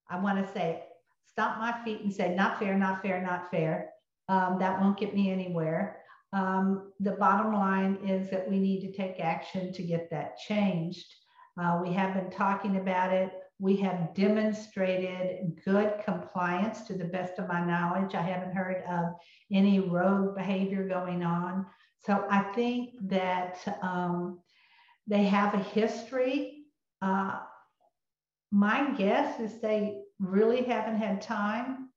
I 0.09 0.19
want 0.19 0.43
to 0.43 0.51
say, 0.51 0.83
stomp 1.27 1.59
my 1.59 1.75
feet 1.83 2.01
and 2.01 2.11
say, 2.11 2.33
not 2.33 2.57
fair, 2.57 2.75
not 2.75 3.01
fair, 3.03 3.21
not 3.21 3.51
fair. 3.51 3.91
Um, 4.27 4.57
that 4.59 4.81
won't 4.81 4.97
get 4.97 5.13
me 5.13 5.31
anywhere. 5.31 5.97
Um, 6.33 6.93
the 6.99 7.11
bottom 7.11 7.53
line 7.53 7.99
is 8.07 8.29
that 8.29 8.49
we 8.49 8.59
need 8.59 8.81
to 8.81 8.91
take 8.91 9.19
action 9.19 9.73
to 9.73 9.83
get 9.83 10.09
that 10.11 10.37
changed. 10.37 11.13
Uh, 11.59 11.79
we 11.81 11.91
have 11.93 12.13
been 12.13 12.31
talking 12.31 12.77
about 12.77 13.11
it. 13.11 13.31
We 13.59 13.75
have 13.77 14.13
demonstrated 14.13 15.61
good 15.65 15.95
compliance 16.05 16.83
to 16.83 16.93
the 16.93 17.05
best 17.05 17.39
of 17.39 17.49
my 17.49 17.63
knowledge. 17.63 18.15
I 18.15 18.21
haven't 18.21 18.55
heard 18.55 18.83
of 18.89 19.15
any 19.51 19.81
rogue 19.81 20.35
behavior 20.35 20.87
going 20.87 21.23
on. 21.23 21.65
So 22.05 22.25
I 22.29 22.43
think 22.53 22.91
that 23.09 23.57
um, 23.81 24.39
they 25.07 25.23
have 25.25 25.53
a 25.53 25.59
history. 25.59 26.63
Uh, 27.01 27.39
my 28.51 28.91
guess 28.91 29.41
is 29.41 29.59
they 29.59 30.03
really 30.19 30.63
haven't 30.63 30.97
had 30.97 31.21
time 31.21 31.89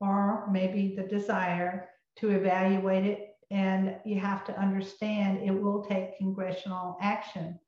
or 0.00 0.48
maybe 0.50 0.94
the 0.96 1.02
desire 1.02 1.88
to 2.18 2.30
evaluate 2.30 3.06
it. 3.06 3.28
And 3.50 3.96
you 4.04 4.18
have 4.20 4.44
to 4.44 4.58
understand 4.58 5.42
it 5.42 5.50
will 5.50 5.84
take 5.84 6.16
congressional 6.16 6.96
action. 7.02 7.58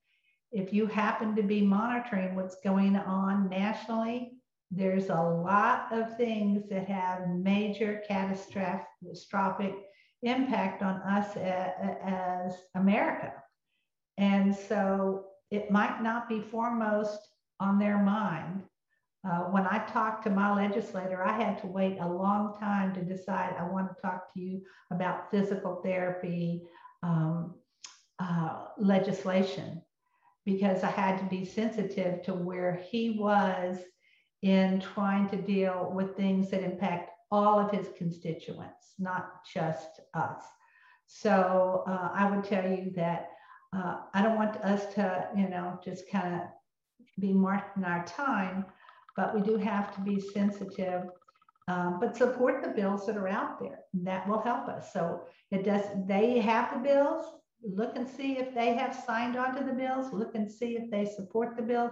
If 0.55 0.73
you 0.73 0.87
happen 0.87 1.35
to 1.35 1.43
be 1.43 1.63
monitoring 1.63 2.37
what's 2.37 2.61
going 2.63 2.95
on 2.95 3.49
nationally, 3.49 4.35
there's 4.71 5.09
a 5.09 5.21
lot 5.21 5.89
of 5.91 6.17
things 6.17 6.69
that 6.71 6.87
have 6.87 7.29
major 7.29 8.03
catastrophic 8.07 9.75
impact 10.23 10.81
on 10.81 11.01
us 11.03 11.37
as 11.37 12.57
America. 12.77 13.33
And 14.17 14.55
so 14.55 15.25
it 15.51 15.73
might 15.73 16.01
not 16.05 16.29
be 16.29 16.41
foremost 16.41 17.19
on 17.59 17.81
their 17.81 17.99
mind. 17.99 18.63
Uh, 19.29 19.47
when 19.51 19.67
I 19.67 19.85
talked 19.87 20.23
to 20.25 20.31
my 20.31 20.55
legislator, 20.55 21.25
I 21.25 21.33
had 21.33 21.61
to 21.63 21.67
wait 21.67 21.99
a 22.01 22.09
long 22.09 22.55
time 22.61 22.95
to 22.95 23.03
decide 23.03 23.57
I 23.59 23.67
want 23.67 23.89
to 23.89 24.01
talk 24.01 24.33
to 24.35 24.41
you 24.41 24.63
about 24.93 25.33
physical 25.33 25.81
therapy 25.83 26.63
um, 27.03 27.55
uh, 28.21 28.67
legislation 28.79 29.83
because 30.45 30.83
I 30.85 30.91
had 30.91 31.19
to 31.19 31.25
be 31.25 31.45
sensitive 31.45 32.23
to 32.23 32.35
where 32.35 32.75
he 32.91 33.17
was 33.19 33.79
in 34.43 34.81
trying 34.81 35.29
to 35.31 35.37
deal 35.37 35.91
with 35.95 36.17
things 36.17 36.51
that 36.51 36.63
impact 36.63 37.11
all 37.31 37.59
of 37.59 37.71
his 37.71 37.89
constituents, 37.97 38.95
not 38.99 39.45
just 39.53 40.01
us. 40.13 40.43
So 41.07 41.85
uh, 41.87 42.11
I 42.13 42.31
would 42.31 42.45
tell 42.45 42.69
you 42.69 42.93
that 42.97 43.31
uh, 43.75 44.01
I 44.13 44.23
don't 44.23 44.37
want 44.37 44.57
us 44.59 44.93
to, 44.95 45.29
you 45.37 45.49
know, 45.49 45.81
just 45.85 46.11
kind 46.11 46.35
of 46.35 46.41
be 47.19 47.33
marking 47.33 47.85
our 47.85 48.05
time, 48.05 48.65
but 49.17 49.35
we 49.35 49.41
do 49.41 49.57
have 49.57 49.95
to 49.95 50.01
be 50.01 50.21
sensitive, 50.21 51.03
um, 51.69 51.99
but 52.01 52.17
support 52.17 52.63
the 52.63 52.69
bills 52.69 53.07
that 53.07 53.17
are 53.17 53.29
out 53.29 53.61
there. 53.61 53.81
That 53.95 54.29
will 54.29 54.41
help 54.41 54.69
us. 54.69 54.93
So 54.93 55.23
it 55.51 55.65
does, 55.65 55.85
they 56.07 56.39
have 56.41 56.73
the 56.73 56.81
bills, 56.81 57.25
look 57.65 57.97
and 57.97 58.09
see 58.09 58.39
if 58.39 58.55
they 58.55 58.75
have 58.75 58.95
signed 59.07 59.37
on 59.37 59.55
to 59.57 59.65
the 59.65 59.73
bills, 59.73 60.13
look 60.13 60.35
and 60.35 60.51
see 60.51 60.77
if 60.77 60.91
they 60.91 61.05
support 61.05 61.57
the 61.57 61.63
bill. 61.63 61.91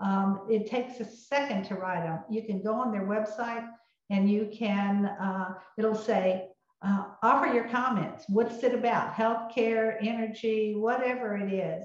Um, 0.00 0.46
it 0.48 0.66
takes 0.66 1.00
a 1.00 1.04
second 1.04 1.64
to 1.64 1.74
write 1.74 2.04
them. 2.04 2.20
You 2.30 2.42
can 2.44 2.62
go 2.62 2.74
on 2.74 2.90
their 2.90 3.06
website 3.06 3.68
and 4.08 4.30
you 4.30 4.50
can, 4.52 5.06
uh, 5.06 5.54
it'll 5.78 5.94
say, 5.94 6.48
uh, 6.82 7.04
offer 7.22 7.52
your 7.52 7.68
comments. 7.68 8.24
What's 8.28 8.62
it 8.64 8.74
about? 8.74 9.14
Healthcare, 9.14 9.96
energy, 10.00 10.74
whatever 10.74 11.36
it 11.36 11.52
is. 11.52 11.84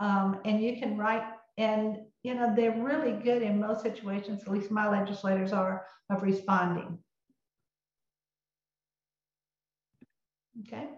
Um, 0.00 0.40
and 0.44 0.62
you 0.62 0.76
can 0.76 0.98
write, 0.98 1.24
and 1.56 1.98
you 2.22 2.34
know, 2.34 2.52
they're 2.54 2.82
really 2.82 3.12
good 3.12 3.42
in 3.42 3.60
most 3.60 3.82
situations, 3.82 4.42
at 4.42 4.50
least 4.50 4.70
my 4.70 4.88
legislators 4.88 5.52
are, 5.52 5.86
of 6.10 6.22
responding. 6.22 6.98
Okay. 10.66 10.88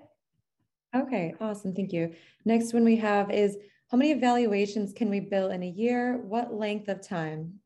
Okay, 1.02 1.34
awesome, 1.40 1.74
thank 1.74 1.92
you. 1.92 2.14
Next 2.46 2.72
one 2.72 2.84
we 2.84 2.96
have 2.96 3.30
is 3.30 3.58
how 3.90 3.98
many 3.98 4.12
evaluations 4.12 4.94
can 4.94 5.10
we 5.10 5.20
bill 5.20 5.50
in 5.50 5.62
a 5.62 5.68
year? 5.68 6.18
What 6.24 6.54
length 6.54 6.88
of 6.88 7.06
time? 7.06 7.60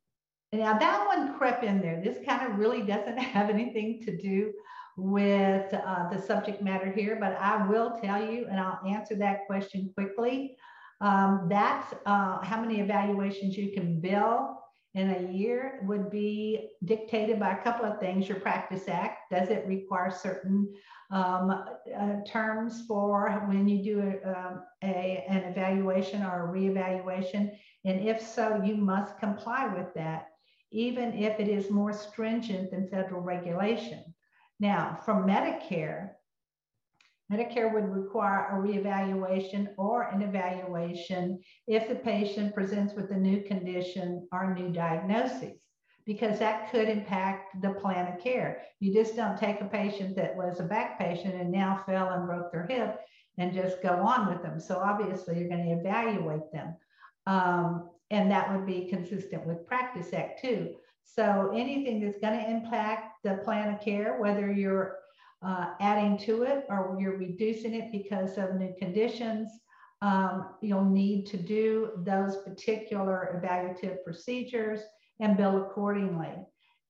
Now 0.52 0.76
that 0.76 1.06
one 1.06 1.38
crept 1.38 1.62
in 1.62 1.80
there. 1.80 2.02
This 2.02 2.18
kind 2.26 2.50
of 2.50 2.58
really 2.58 2.82
doesn't 2.82 3.18
have 3.36 3.48
anything 3.50 4.00
to 4.04 4.16
do 4.16 4.52
with 4.96 5.72
uh, 5.72 6.08
the 6.10 6.20
subject 6.20 6.60
matter 6.60 6.90
here, 6.90 7.16
but 7.20 7.36
I 7.40 7.66
will 7.68 7.98
tell 8.02 8.20
you, 8.20 8.46
and 8.50 8.58
I'll 8.58 8.80
answer 8.86 9.14
that 9.16 9.46
question 9.46 9.92
quickly. 9.94 10.56
Um, 11.00 11.46
that's 11.48 11.94
uh, 12.04 12.44
how 12.44 12.60
many 12.60 12.80
evaluations 12.80 13.56
you 13.56 13.72
can 13.72 14.00
bill 14.00 14.59
in 14.94 15.10
a 15.10 15.32
year 15.32 15.80
would 15.84 16.10
be 16.10 16.70
dictated 16.84 17.38
by 17.38 17.52
a 17.52 17.62
couple 17.62 17.86
of 17.86 18.00
things. 18.00 18.28
Your 18.28 18.40
Practice 18.40 18.88
Act, 18.88 19.30
does 19.30 19.48
it 19.48 19.66
require 19.66 20.10
certain 20.10 20.72
um, 21.12 21.50
uh, 21.50 22.16
terms 22.26 22.84
for 22.88 23.30
when 23.46 23.68
you 23.68 23.82
do 23.82 24.00
a, 24.00 24.28
um, 24.28 24.62
a, 24.82 25.24
an 25.28 25.44
evaluation 25.44 26.22
or 26.22 26.48
a 26.48 26.52
reevaluation? 26.52 27.50
And 27.84 28.08
if 28.08 28.20
so, 28.20 28.60
you 28.64 28.76
must 28.76 29.18
comply 29.18 29.72
with 29.72 29.94
that, 29.94 30.28
even 30.72 31.14
if 31.14 31.38
it 31.38 31.48
is 31.48 31.70
more 31.70 31.92
stringent 31.92 32.72
than 32.72 32.88
federal 32.88 33.20
regulation. 33.20 34.02
Now, 34.58 34.98
from 35.04 35.26
Medicare, 35.26 36.10
Medicare 37.30 37.72
would 37.72 37.88
require 37.88 38.48
a 38.48 38.54
reevaluation 38.54 39.68
or 39.78 40.08
an 40.08 40.22
evaluation 40.22 41.38
if 41.68 41.88
the 41.88 41.94
patient 41.94 42.54
presents 42.54 42.94
with 42.94 43.10
a 43.12 43.16
new 43.16 43.42
condition 43.42 44.26
or 44.32 44.52
new 44.52 44.70
diagnosis, 44.70 45.56
because 46.04 46.40
that 46.40 46.70
could 46.72 46.88
impact 46.88 47.60
the 47.62 47.70
plan 47.74 48.12
of 48.12 48.20
care. 48.20 48.62
You 48.80 48.92
just 48.92 49.14
don't 49.14 49.38
take 49.38 49.60
a 49.60 49.66
patient 49.66 50.16
that 50.16 50.36
was 50.36 50.58
a 50.58 50.64
back 50.64 50.98
patient 50.98 51.34
and 51.34 51.52
now 51.52 51.84
fell 51.86 52.10
and 52.10 52.26
broke 52.26 52.50
their 52.50 52.66
hip 52.66 52.98
and 53.38 53.54
just 53.54 53.80
go 53.80 53.90
on 53.90 54.28
with 54.28 54.42
them. 54.42 54.58
So 54.58 54.78
obviously 54.78 55.38
you're 55.38 55.48
going 55.48 55.66
to 55.66 55.80
evaluate 55.80 56.50
them. 56.52 56.74
Um, 57.26 57.90
and 58.10 58.28
that 58.30 58.52
would 58.52 58.66
be 58.66 58.88
consistent 58.88 59.46
with 59.46 59.66
Practice 59.66 60.12
Act 60.12 60.42
too. 60.42 60.74
So 61.04 61.52
anything 61.54 62.00
that's 62.00 62.18
going 62.18 62.38
to 62.38 62.50
impact 62.50 63.22
the 63.22 63.40
plan 63.44 63.74
of 63.74 63.80
care, 63.80 64.18
whether 64.20 64.50
you're 64.52 64.99
uh, 65.42 65.70
adding 65.80 66.18
to 66.18 66.42
it 66.42 66.66
or 66.68 66.96
you're 67.00 67.16
reducing 67.16 67.74
it 67.74 67.90
because 67.92 68.36
of 68.36 68.54
new 68.56 68.74
conditions, 68.78 69.50
um, 70.02 70.50
you'll 70.60 70.84
need 70.84 71.26
to 71.26 71.36
do 71.36 71.90
those 72.04 72.38
particular 72.38 73.40
evaluative 73.42 74.02
procedures 74.04 74.80
and 75.20 75.36
bill 75.36 75.62
accordingly. 75.62 76.34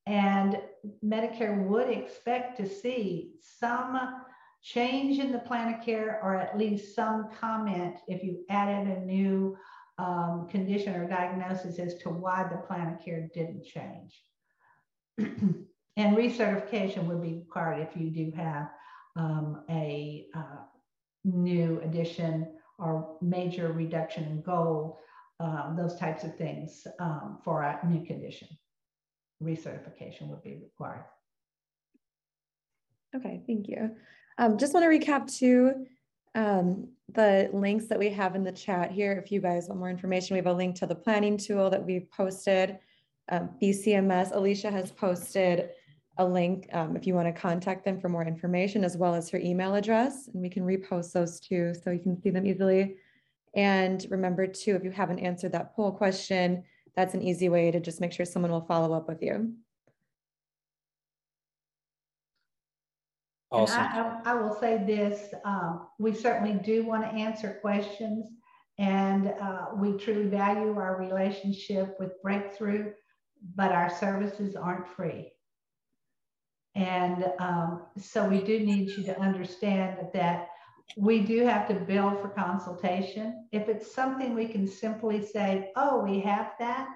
And 0.06 0.60
Medicare 1.04 1.66
would 1.66 1.88
expect 1.88 2.56
to 2.58 2.68
see 2.68 3.32
some 3.40 3.98
change 4.62 5.18
in 5.18 5.32
the 5.32 5.38
plan 5.38 5.74
of 5.74 5.84
care 5.84 6.20
or 6.22 6.36
at 6.36 6.58
least 6.58 6.94
some 6.94 7.28
comment 7.40 7.96
if 8.08 8.22
you 8.22 8.44
added 8.48 8.96
a 8.96 9.00
new 9.00 9.56
um, 9.98 10.48
condition 10.50 10.94
or 10.94 11.08
diagnosis 11.08 11.78
as 11.78 11.96
to 11.98 12.10
why 12.10 12.46
the 12.50 12.58
plan 12.66 12.94
of 12.94 13.04
care 13.04 13.28
didn't 13.34 13.64
change. 13.64 14.22
and 16.00 16.16
recertification 16.16 17.04
would 17.04 17.20
be 17.20 17.34
required 17.34 17.86
if 17.86 18.00
you 18.00 18.08
do 18.08 18.32
have 18.34 18.70
um, 19.16 19.64
a 19.68 20.26
uh, 20.34 20.62
new 21.24 21.78
addition 21.84 22.48
or 22.78 23.18
major 23.20 23.70
reduction 23.72 24.24
in 24.24 24.40
goal, 24.40 24.98
um, 25.40 25.76
those 25.76 25.96
types 25.96 26.24
of 26.24 26.34
things 26.36 26.86
um, 27.00 27.38
for 27.44 27.62
a 27.62 27.78
new 27.86 28.02
condition. 28.06 28.48
Recertification 29.42 30.28
would 30.28 30.42
be 30.42 30.58
required. 30.62 31.04
Okay, 33.14 33.42
thank 33.46 33.68
you. 33.68 33.90
Um, 34.38 34.56
just 34.56 34.72
want 34.72 34.84
to 34.84 34.98
recap 34.98 35.30
too, 35.30 35.86
um, 36.34 36.88
the 37.12 37.50
links 37.52 37.88
that 37.88 37.98
we 37.98 38.08
have 38.08 38.34
in 38.36 38.42
the 38.42 38.52
chat 38.52 38.90
here. 38.90 39.12
If 39.12 39.30
you 39.30 39.42
guys 39.42 39.68
want 39.68 39.80
more 39.80 39.90
information, 39.90 40.34
we 40.34 40.38
have 40.38 40.46
a 40.46 40.52
link 40.52 40.76
to 40.76 40.86
the 40.86 40.94
planning 40.94 41.36
tool 41.36 41.68
that 41.68 41.84
we've 41.84 42.10
posted. 42.10 42.78
Um, 43.28 43.50
BCMS, 43.60 44.34
Alicia 44.34 44.70
has 44.70 44.90
posted 44.90 45.70
a 46.20 46.24
link 46.24 46.68
um, 46.74 46.96
if 46.96 47.06
you 47.06 47.14
want 47.14 47.34
to 47.34 47.40
contact 47.40 47.82
them 47.82 47.98
for 47.98 48.10
more 48.10 48.24
information, 48.24 48.84
as 48.84 48.94
well 48.94 49.14
as 49.14 49.30
her 49.30 49.38
email 49.38 49.74
address. 49.74 50.28
And 50.28 50.42
we 50.42 50.50
can 50.50 50.64
repost 50.64 51.12
those 51.12 51.40
too, 51.40 51.72
so 51.82 51.90
you 51.90 51.98
can 51.98 52.20
see 52.20 52.28
them 52.28 52.46
easily. 52.46 52.96
And 53.54 54.06
remember 54.10 54.46
too, 54.46 54.76
if 54.76 54.84
you 54.84 54.90
haven't 54.90 55.20
answered 55.20 55.52
that 55.52 55.74
poll 55.74 55.90
question, 55.90 56.62
that's 56.94 57.14
an 57.14 57.22
easy 57.22 57.48
way 57.48 57.70
to 57.70 57.80
just 57.80 58.02
make 58.02 58.12
sure 58.12 58.26
someone 58.26 58.52
will 58.52 58.66
follow 58.66 58.92
up 58.92 59.08
with 59.08 59.22
you. 59.22 59.54
Awesome. 63.50 63.80
I, 63.80 64.20
I, 64.26 64.34
will 64.34 64.54
say 64.60 64.84
this, 64.86 65.34
um, 65.44 65.88
we 65.98 66.14
certainly 66.14 66.52
do 66.52 66.84
want 66.84 67.02
to 67.02 67.08
answer 67.08 67.58
questions 67.60 68.26
and 68.78 69.32
uh, 69.40 69.66
we 69.74 69.96
truly 69.96 70.28
value 70.28 70.76
our 70.76 70.96
relationship 70.96 71.96
with 71.98 72.22
Breakthrough, 72.22 72.92
but 73.56 73.72
our 73.72 73.90
services 73.90 74.54
aren't 74.54 74.86
free. 74.86 75.32
And 76.74 77.24
um, 77.38 77.82
so 77.98 78.28
we 78.28 78.40
do 78.42 78.60
need 78.60 78.90
you 78.90 79.02
to 79.04 79.20
understand 79.20 80.08
that 80.14 80.48
we 80.96 81.20
do 81.20 81.44
have 81.44 81.68
to 81.68 81.74
bill 81.74 82.16
for 82.20 82.28
consultation. 82.28 83.48
If 83.52 83.68
it's 83.68 83.94
something 83.94 84.34
we 84.34 84.48
can 84.48 84.66
simply 84.66 85.24
say, 85.24 85.70
oh, 85.76 86.00
we 86.00 86.20
have 86.20 86.52
that, 86.58 86.88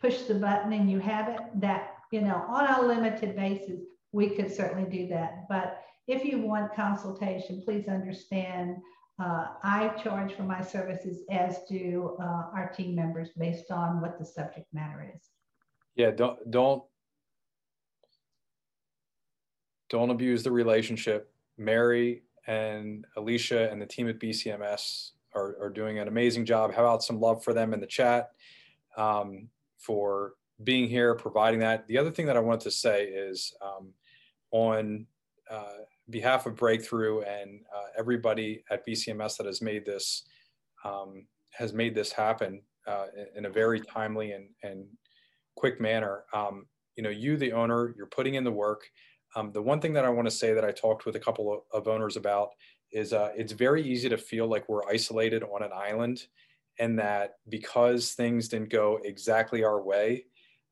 push 0.00 0.22
the 0.22 0.34
button 0.34 0.72
and 0.72 0.90
you 0.90 0.98
have 1.00 1.28
it, 1.28 1.40
that, 1.60 1.94
you 2.10 2.20
know, 2.20 2.44
on 2.48 2.66
a 2.68 2.86
limited 2.86 3.36
basis, 3.36 3.80
we 4.12 4.30
could 4.30 4.54
certainly 4.54 4.88
do 4.88 5.06
that. 5.08 5.46
But 5.48 5.82
if 6.06 6.24
you 6.24 6.38
want 6.38 6.74
consultation, 6.74 7.62
please 7.64 7.88
understand 7.88 8.76
uh, 9.18 9.46
I 9.62 9.88
charge 10.02 10.34
for 10.34 10.42
my 10.42 10.62
services 10.62 11.22
as 11.30 11.60
do 11.68 12.16
uh, 12.20 12.50
our 12.54 12.70
team 12.76 12.94
members 12.94 13.30
based 13.36 13.70
on 13.70 14.00
what 14.00 14.18
the 14.18 14.26
subject 14.26 14.66
matter 14.74 15.10
is. 15.14 15.30
Yeah, 15.94 16.10
don't 16.10 16.38
don't 16.50 16.82
don't 19.88 20.10
abuse 20.10 20.42
the 20.42 20.52
relationship. 20.52 21.32
Mary 21.58 22.22
and 22.46 23.04
Alicia 23.16 23.70
and 23.70 23.80
the 23.80 23.86
team 23.86 24.08
at 24.08 24.18
BCMS 24.18 25.12
are, 25.34 25.56
are 25.60 25.70
doing 25.70 25.98
an 25.98 26.08
amazing 26.08 26.44
job. 26.44 26.72
How 26.74 26.82
about 26.82 27.02
some 27.02 27.20
love 27.20 27.42
for 27.42 27.52
them 27.52 27.72
in 27.72 27.80
the 27.80 27.86
chat 27.86 28.30
um, 28.96 29.48
for 29.78 30.34
being 30.62 30.88
here, 30.88 31.14
providing 31.14 31.60
that. 31.60 31.86
The 31.86 31.98
other 31.98 32.10
thing 32.10 32.26
that 32.26 32.36
I 32.36 32.40
wanted 32.40 32.62
to 32.62 32.70
say 32.70 33.06
is 33.06 33.54
um, 33.60 33.92
on 34.50 35.06
uh, 35.50 35.84
behalf 36.10 36.46
of 36.46 36.56
Breakthrough 36.56 37.20
and 37.22 37.60
uh, 37.74 37.88
everybody 37.98 38.64
at 38.70 38.86
BCMS 38.86 39.36
that 39.36 39.46
has 39.46 39.60
made 39.60 39.84
this 39.84 40.24
um, 40.84 41.26
has 41.52 41.72
made 41.72 41.94
this 41.94 42.12
happen 42.12 42.62
uh, 42.86 43.06
in 43.34 43.46
a 43.46 43.50
very 43.50 43.80
timely 43.80 44.32
and, 44.32 44.48
and 44.62 44.86
quick 45.56 45.80
manner. 45.80 46.24
Um, 46.32 46.66
you 46.96 47.02
know, 47.02 47.10
you, 47.10 47.36
the 47.36 47.52
owner, 47.52 47.94
you're 47.96 48.06
putting 48.06 48.34
in 48.34 48.44
the 48.44 48.52
work. 48.52 48.82
Um, 49.36 49.52
the 49.52 49.62
one 49.62 49.80
thing 49.80 49.92
that 49.92 50.04
I 50.04 50.08
want 50.08 50.26
to 50.26 50.34
say 50.34 50.52
that 50.54 50.64
I 50.64 50.72
talked 50.72 51.06
with 51.06 51.14
a 51.14 51.20
couple 51.20 51.52
of, 51.52 51.60
of 51.72 51.88
owners 51.88 52.16
about 52.16 52.50
is 52.90 53.12
uh, 53.12 53.30
it's 53.36 53.52
very 53.52 53.82
easy 53.82 54.08
to 54.08 54.18
feel 54.18 54.48
like 54.48 54.68
we're 54.68 54.86
isolated 54.88 55.44
on 55.44 55.62
an 55.62 55.70
island 55.72 56.26
and 56.78 56.98
that 56.98 57.34
because 57.48 58.12
things 58.12 58.48
didn't 58.48 58.70
go 58.70 58.98
exactly 59.04 59.62
our 59.62 59.80
way 59.82 60.24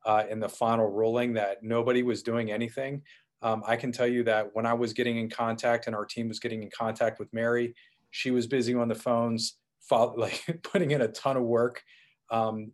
uh, 0.06 0.24
in 0.28 0.40
the 0.40 0.48
final 0.48 0.90
ruling 0.90 1.32
that 1.34 1.62
nobody 1.62 2.02
was 2.02 2.22
doing 2.22 2.50
anything 2.50 3.02
um, 3.44 3.62
I 3.66 3.76
can 3.76 3.92
tell 3.92 4.06
you 4.06 4.24
that 4.24 4.48
when 4.54 4.64
I 4.64 4.72
was 4.72 4.94
getting 4.94 5.18
in 5.18 5.28
contact 5.28 5.86
and 5.86 5.94
our 5.94 6.06
team 6.06 6.28
was 6.28 6.40
getting 6.40 6.62
in 6.62 6.70
contact 6.70 7.18
with 7.18 7.30
Mary, 7.34 7.74
she 8.10 8.30
was 8.30 8.46
busy 8.46 8.74
on 8.74 8.88
the 8.88 8.94
phones, 8.94 9.58
like 9.90 10.60
putting 10.62 10.92
in 10.92 11.02
a 11.02 11.08
ton 11.08 11.36
of 11.36 11.42
work 11.42 11.82
um, 12.30 12.72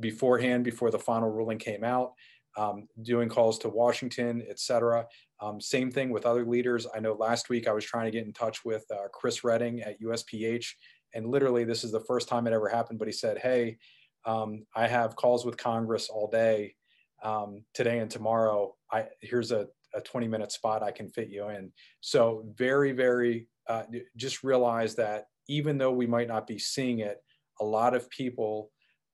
beforehand, 0.00 0.64
before 0.64 0.90
the 0.90 0.98
final 0.98 1.30
ruling 1.30 1.58
came 1.58 1.84
out, 1.84 2.14
um, 2.56 2.88
doing 3.02 3.28
calls 3.28 3.58
to 3.60 3.68
Washington, 3.68 4.42
et 4.48 4.58
cetera. 4.58 5.06
Um, 5.40 5.60
same 5.60 5.90
thing 5.90 6.10
with 6.10 6.24
other 6.26 6.44
leaders. 6.44 6.86
I 6.94 7.00
know 7.00 7.12
last 7.12 7.48
week 7.48 7.68
I 7.68 7.72
was 7.72 7.84
trying 7.84 8.06
to 8.06 8.10
get 8.10 8.26
in 8.26 8.32
touch 8.32 8.64
with 8.64 8.84
uh, 8.90 9.08
Chris 9.12 9.44
Reading 9.44 9.82
at 9.82 10.00
USPH, 10.00 10.66
and 11.14 11.26
literally 11.26 11.64
this 11.64 11.84
is 11.84 11.92
the 11.92 12.00
first 12.00 12.28
time 12.28 12.46
it 12.46 12.52
ever 12.52 12.68
happened. 12.68 12.98
But 12.98 13.08
he 13.08 13.12
said, 13.12 13.38
"Hey, 13.38 13.78
um, 14.24 14.66
I 14.74 14.86
have 14.86 15.16
calls 15.16 15.44
with 15.44 15.56
Congress 15.56 16.08
all 16.08 16.28
day 16.28 16.74
um, 17.22 17.64
today 17.74 17.98
and 17.98 18.10
tomorrow. 18.10 18.74
I 18.90 19.06
here's 19.20 19.52
a 19.52 19.68
a 19.96 20.00
20 20.00 20.28
minute 20.28 20.52
spot 20.52 20.82
I 20.82 20.92
can 20.92 21.08
fit 21.08 21.28
you 21.28 21.48
in. 21.48 21.72
So 22.00 22.44
very, 22.54 22.92
very, 22.92 23.48
uh, 23.68 23.84
just 24.16 24.44
realize 24.44 24.94
that 24.96 25.24
even 25.48 25.78
though 25.78 25.92
we 25.92 26.06
might 26.06 26.28
not 26.28 26.46
be 26.46 26.58
seeing 26.58 27.00
it, 27.00 27.18
a 27.60 27.64
lot 27.64 27.94
of 27.94 28.08
people 28.10 28.70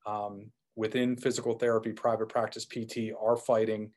um, 0.06 0.50
within 0.76 1.16
physical 1.16 1.54
therapy, 1.54 1.92
private 1.92 2.28
practice 2.28 2.64
PT 2.64 3.12
are 3.20 3.36
fighting 3.36 3.90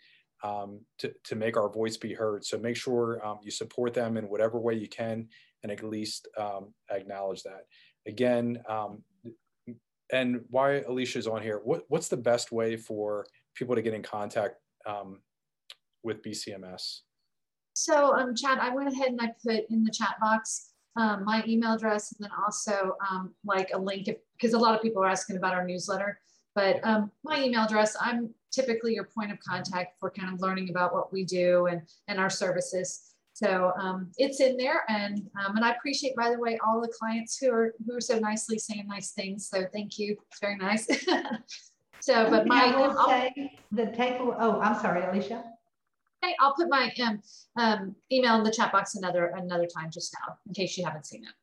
um, 0.44 0.82
to, 1.00 1.14
to 1.24 1.36
make 1.36 1.58
our 1.58 1.70
voice 1.70 1.98
be 1.98 2.14
heard. 2.14 2.46
So 2.46 2.58
make 2.58 2.76
sure 2.76 3.26
um, 3.26 3.40
you 3.44 3.52
support 3.52 3.94
them 3.94 4.18
in 4.18 4.26
whatever 4.26 4.60
way 4.60 4.76
you 4.76 4.88
can 4.88 5.28
and 5.64 5.72
at 5.72 5.84
least 5.84 6.28
um, 6.38 6.74
acknowledge 6.92 7.44
that. 7.44 7.66
Again, 8.08 8.62
um, 8.70 9.02
and 10.12 10.42
why 10.50 10.82
Alicia's 10.82 11.28
on 11.28 11.42
here, 11.42 11.62
what, 11.64 11.84
what's 11.88 12.10
the 12.10 12.18
best 12.18 12.52
way 12.52 12.78
for 12.78 13.26
people 13.56 13.76
to 13.76 13.82
get 13.82 13.94
in 13.94 14.04
contact 14.04 14.56
um, 14.86 15.22
with 16.04 16.22
BCMS? 16.22 17.00
So, 17.74 18.16
um, 18.16 18.36
Chad, 18.36 18.60
I 18.60 18.70
went 18.70 18.92
ahead 18.92 19.08
and 19.08 19.20
I 19.20 19.32
put 19.44 19.64
in 19.70 19.84
the 19.84 19.92
chat 19.92 20.18
box 20.22 20.70
um, 20.98 21.26
my 21.26 21.44
email 21.48 21.74
address 21.74 22.14
and 22.14 22.24
then 22.24 22.32
also 22.46 22.96
um, 23.10 23.34
like 23.44 23.72
a 23.74 23.78
link 23.78 24.10
because 24.38 24.54
a 24.54 24.58
lot 24.58 24.76
of 24.76 24.82
people 24.82 25.04
are 25.04 25.08
asking 25.08 25.38
about 25.38 25.54
our 25.54 25.66
newsletter. 25.66 26.20
But 26.56 26.80
um, 26.84 27.12
my 27.24 27.44
email 27.44 27.66
address, 27.66 27.96
I'm 28.00 28.34
typically 28.52 28.96
your 28.96 29.04
point 29.04 29.32
of 29.32 29.40
contact 29.40 30.00
for 30.00 30.10
kind 30.10 30.34
of 30.34 30.42
learning 30.42 30.70
about 30.70 30.94
what 30.94 31.12
we 31.12 31.26
do 31.26 31.68
and, 31.68 31.82
and 32.08 32.20
our 32.20 32.30
services. 32.30 33.12
So 33.34 33.74
um, 33.78 34.12
it's 34.18 34.40
in 34.40 34.56
there, 34.56 34.84
and 34.88 35.30
um, 35.46 35.58
and 35.58 35.66
I 35.66 35.72
appreciate, 35.72 36.16
by 36.16 36.30
the 36.30 36.40
way, 36.40 36.58
all 36.66 36.80
the 36.80 36.88
clients 36.88 37.38
who 37.38 37.52
are 37.52 37.74
who 37.86 37.98
are 37.98 38.00
so 38.00 38.18
nicely 38.18 38.58
saying 38.58 38.88
nice 38.88 39.12
things. 39.12 39.50
So 39.50 39.66
thank 39.74 40.00
you, 40.00 40.16
it's 40.32 40.40
very 40.40 40.56
nice. 40.56 40.88
so, 42.00 42.30
but 42.30 42.48
my 42.48 42.74
I 42.74 42.78
will 42.78 43.06
say 43.08 43.60
the 43.74 43.88
take. 43.88 44.16
Oh, 44.22 44.62
I'm 44.62 44.80
sorry, 44.80 45.04
Alicia. 45.04 45.44
Okay, 46.24 46.34
I'll 46.40 46.56
put 46.56 46.70
my 46.70 46.90
um, 47.04 47.22
um, 47.58 47.96
email 48.10 48.36
in 48.36 48.44
the 48.44 48.52
chat 48.52 48.72
box 48.72 48.96
another 48.96 49.34
another 49.36 49.68
time 49.68 49.90
just 49.92 50.16
now, 50.26 50.38
in 50.48 50.54
case 50.54 50.78
you 50.78 50.86
haven't 50.86 51.06
seen 51.06 51.26
it. 51.26 51.34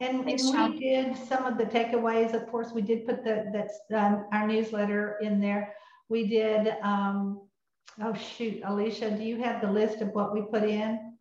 And, 0.00 0.24
Thanks, 0.24 0.44
and 0.44 0.74
we 0.74 0.78
did 0.78 1.16
some 1.16 1.44
of 1.44 1.58
the 1.58 1.64
takeaways. 1.64 2.32
Of 2.32 2.48
course, 2.48 2.70
we 2.72 2.82
did 2.82 3.06
put 3.06 3.24
the 3.24 3.50
that's 3.52 3.80
um, 3.92 4.26
our 4.32 4.46
newsletter 4.46 5.18
in 5.20 5.40
there. 5.40 5.74
We 6.08 6.26
did. 6.26 6.76
Um, 6.82 7.42
oh 8.00 8.14
shoot, 8.14 8.62
Alicia, 8.64 9.10
do 9.10 9.24
you 9.24 9.42
have 9.42 9.60
the 9.60 9.70
list 9.70 10.00
of 10.00 10.08
what 10.10 10.32
we 10.32 10.42
put 10.42 10.62
in? 10.62 11.14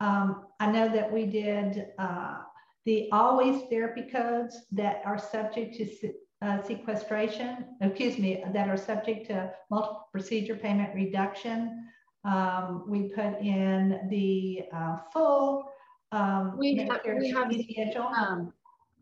Um, 0.00 0.46
I 0.58 0.70
know 0.70 0.88
that 0.88 1.12
we 1.12 1.26
did 1.26 1.86
uh, 1.98 2.38
the 2.84 3.08
always 3.12 3.62
therapy 3.70 4.02
codes 4.02 4.62
that 4.72 5.02
are 5.04 5.18
subject 5.18 5.76
to 5.76 6.12
uh, 6.42 6.60
sequestration, 6.62 7.64
excuse 7.80 8.18
me, 8.18 8.44
that 8.52 8.68
are 8.68 8.76
subject 8.76 9.26
to 9.28 9.50
multiple 9.70 10.08
procedure 10.12 10.56
payment 10.56 10.94
reduction. 10.94 11.88
Um, 12.24 12.84
we 12.88 13.04
put 13.04 13.38
in 13.40 14.08
the 14.10 14.64
uh, 14.74 14.98
full 15.12 15.70
um, 16.14 16.56
we 16.58 16.76
have, 16.76 17.00
we 17.18 17.30
have. 17.30 17.50
Um, 17.96 18.52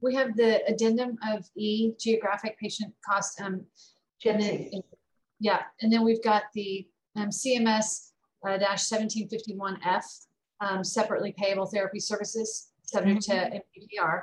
we 0.03 0.15
have 0.15 0.37
the 0.37 0.67
addendum 0.69 1.17
of 1.33 1.49
E 1.57 1.93
geographic 1.99 2.59
patient 2.59 2.93
cost. 3.09 3.41
Um, 3.41 3.65
and 4.25 4.41
then, 4.41 4.71
yeah, 5.41 5.63
and 5.81 5.93
then 5.93 6.05
we've 6.05 6.23
got 6.23 6.45
the 6.55 6.87
um, 7.17 7.29
CMS 7.29 8.11
uh, 8.47 8.59
dash 8.59 8.85
1751F 8.89 10.05
um, 10.61 10.85
separately 10.85 11.35
payable 11.39 11.67
therapy 11.67 12.01
services 12.01 12.73
subject 12.83 13.29
mm 13.29 13.35
-hmm. 13.35 13.51
to 13.51 13.57
MPPR. 13.63 14.17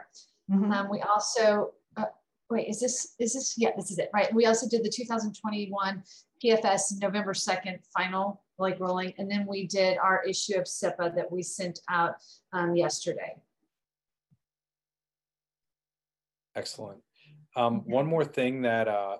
Mm 0.48 0.60
-hmm. 0.60 0.80
um, 0.80 0.90
we 0.90 1.00
also, 1.14 1.74
uh, 1.98 2.12
wait, 2.50 2.68
is 2.68 2.80
this, 2.80 3.16
is 3.18 3.34
this, 3.34 3.58
yeah, 3.58 3.76
this 3.76 3.90
is 3.92 3.98
it, 3.98 4.10
right? 4.14 4.34
We 4.34 4.48
also 4.48 4.68
did 4.68 4.82
the 4.84 4.90
2021 4.90 6.04
PFS 6.44 7.02
November 7.02 7.34
2nd 7.34 7.80
final 7.96 8.44
like 8.58 8.80
rolling. 8.80 9.14
And 9.18 9.30
then 9.30 9.46
we 9.48 9.68
did 9.68 9.98
our 9.98 10.24
issue 10.24 10.58
of 10.58 10.68
SIPA 10.68 11.14
that 11.16 11.32
we 11.32 11.42
sent 11.42 11.80
out 11.90 12.16
um, 12.54 12.76
yesterday. 12.76 13.36
Excellent. 16.56 17.00
Um, 17.56 17.82
one 17.86 18.06
more 18.06 18.26
thing 18.26 18.62
that 18.64 18.88
uh, 18.88 19.18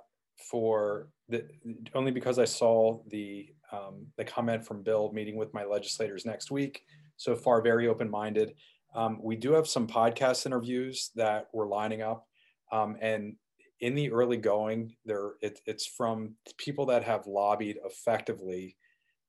for 0.50 1.10
the, 1.30 1.46
only 1.94 2.12
because 2.12 2.40
I 2.40 2.46
saw 2.46 3.00
the 3.08 3.50
um, 3.72 4.08
the 4.18 4.26
comment 4.26 4.66
from 4.66 4.82
Bill 4.82 5.12
meeting 5.14 5.36
with 5.36 5.54
my 5.54 5.64
legislators 5.64 6.26
next 6.26 6.50
week, 6.50 6.82
so 7.18 7.36
far 7.36 7.62
very 7.62 7.88
open-minded. 7.88 8.56
Um, 8.96 9.20
we 9.22 9.36
do 9.36 9.52
have 9.54 9.68
some 9.68 9.86
podcast 9.86 10.48
interviews 10.48 11.12
that 11.16 11.48
we're 11.54 11.68
lining 11.68 12.02
up. 12.02 12.26
Um, 12.72 12.98
and 13.00 13.36
in 13.82 13.96
the 13.96 14.12
early 14.12 14.38
going, 14.38 14.94
there 15.06 15.34
it, 15.42 15.60
it's 15.66 15.86
from 15.86 16.36
people 16.58 16.86
that 16.88 17.04
have 17.04 17.28
lobbied 17.28 17.78
effectively 17.86 18.76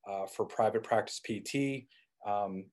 uh, 0.08 0.26
for 0.26 0.44
private 0.44 0.82
practice 0.82 1.20
PT. 1.20 1.86
Um, 2.26 2.66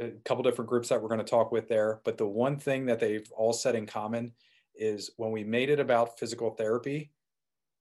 a 0.00 0.10
couple 0.24 0.44
different 0.44 0.68
groups 0.68 0.88
that 0.88 1.02
we're 1.02 1.08
going 1.08 1.18
to 1.18 1.24
talk 1.24 1.50
with 1.50 1.68
there. 1.68 2.00
But 2.04 2.18
the 2.18 2.26
one 2.26 2.56
thing 2.56 2.86
that 2.86 3.00
they've 3.00 3.28
all 3.36 3.52
said 3.52 3.74
in 3.74 3.86
common 3.86 4.32
is 4.76 5.10
when 5.16 5.32
we 5.32 5.42
made 5.42 5.70
it 5.70 5.80
about 5.80 6.18
physical 6.18 6.50
therapy, 6.50 7.10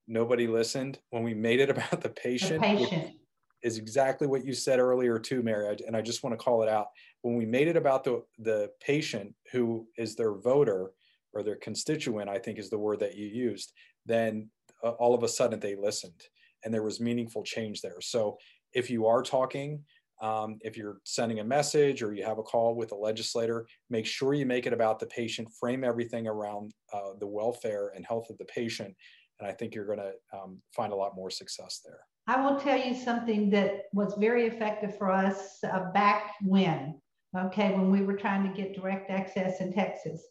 nobody 0.07 0.47
listened. 0.47 0.99
When 1.11 1.23
we 1.23 1.33
made 1.33 1.59
it 1.59 1.69
about 1.75 2.01
the 2.01 2.09
patient, 2.09 2.61
the 2.61 2.67
patient. 2.67 3.15
is 3.61 3.77
exactly 3.77 4.27
what 4.27 4.45
you 4.45 4.53
said 4.53 4.79
earlier 4.79 5.19
too, 5.19 5.43
Mary. 5.43 5.77
And 5.85 5.95
I 5.95 6.01
just 6.01 6.23
want 6.23 6.37
to 6.37 6.43
call 6.43 6.63
it 6.63 6.69
out 6.69 6.87
when 7.21 7.35
we 7.35 7.45
made 7.45 7.67
it 7.67 7.77
about 7.77 8.03
the, 8.03 8.23
the 8.39 8.71
patient 8.81 9.33
who 9.51 9.87
is 9.97 10.15
their 10.15 10.33
voter 10.33 10.91
or 11.33 11.43
their 11.43 11.55
constituent, 11.55 12.29
I 12.29 12.39
think 12.39 12.59
is 12.59 12.69
the 12.69 12.77
word 12.77 12.99
that 12.99 13.15
you 13.15 13.27
used, 13.27 13.73
then 14.05 14.49
uh, 14.83 14.91
all 14.91 15.13
of 15.13 15.23
a 15.23 15.27
sudden 15.27 15.59
they 15.59 15.75
listened 15.75 16.23
and 16.63 16.73
there 16.73 16.83
was 16.83 16.99
meaningful 16.99 17.43
change 17.43 17.81
there. 17.81 18.01
So 18.01 18.37
if 18.73 18.89
you 18.89 19.05
are 19.05 19.21
talking, 19.21 19.83
um, 20.21 20.57
if 20.61 20.75
you're 20.75 20.99
sending 21.03 21.39
a 21.39 21.43
message 21.43 22.01
or 22.01 22.13
you 22.13 22.25
have 22.25 22.39
a 22.39 22.43
call 22.43 22.75
with 22.75 22.91
a 22.91 22.95
legislator, 22.95 23.67
make 23.89 24.05
sure 24.05 24.33
you 24.33 24.45
make 24.45 24.65
it 24.65 24.73
about 24.73 24.99
the 24.99 25.05
patient, 25.05 25.47
frame 25.59 25.83
everything 25.83 26.27
around 26.27 26.73
uh, 26.91 27.13
the 27.19 27.27
welfare 27.27 27.91
and 27.95 28.05
health 28.05 28.29
of 28.29 28.37
the 28.39 28.45
patient. 28.45 28.95
And 29.39 29.47
I 29.47 29.53
think 29.53 29.75
you're 29.75 29.85
going 29.85 29.99
to 29.99 30.13
um, 30.33 30.59
find 30.75 30.91
a 30.91 30.95
lot 30.95 31.15
more 31.15 31.29
success 31.29 31.81
there. 31.85 31.99
I 32.25 32.43
will 32.43 32.59
tell 32.59 32.77
you 32.77 32.95
something 32.95 33.49
that 33.51 33.83
was 33.93 34.15
very 34.17 34.47
effective 34.47 34.97
for 34.97 35.11
us 35.11 35.59
uh, 35.63 35.91
back 35.91 36.33
when 36.41 36.99
okay, 37.45 37.73
when 37.73 37.91
we 37.91 38.01
were 38.01 38.15
trying 38.15 38.43
to 38.43 38.61
get 38.61 38.73
direct 38.73 39.09
access 39.09 39.61
in 39.61 39.73
Texas. 39.73 40.21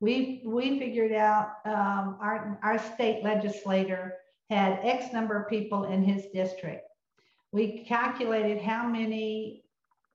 We, 0.00 0.42
we 0.44 0.78
figured 0.78 1.12
out 1.12 1.54
um, 1.64 2.18
our, 2.20 2.58
our 2.62 2.78
state 2.78 3.24
legislator 3.24 4.14
had 4.50 4.78
X 4.82 5.12
number 5.12 5.40
of 5.40 5.48
people 5.48 5.84
in 5.84 6.02
his 6.02 6.26
district. 6.32 6.82
We 7.52 7.84
calculated 7.84 8.60
how 8.60 8.86
many 8.86 9.64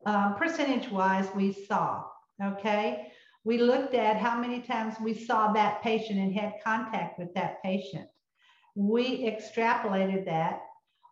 um, 0.05 0.35
percentage 0.35 0.89
wise 0.91 1.27
we 1.35 1.51
saw, 1.51 2.05
okay? 2.41 3.11
We 3.43 3.57
looked 3.57 3.95
at 3.95 4.17
how 4.17 4.39
many 4.39 4.61
times 4.61 4.95
we 5.01 5.13
saw 5.13 5.51
that 5.53 5.81
patient 5.81 6.19
and 6.19 6.33
had 6.33 6.55
contact 6.63 7.17
with 7.17 7.33
that 7.33 7.61
patient. 7.63 8.07
We 8.75 9.25
extrapolated 9.25 10.25
that. 10.25 10.61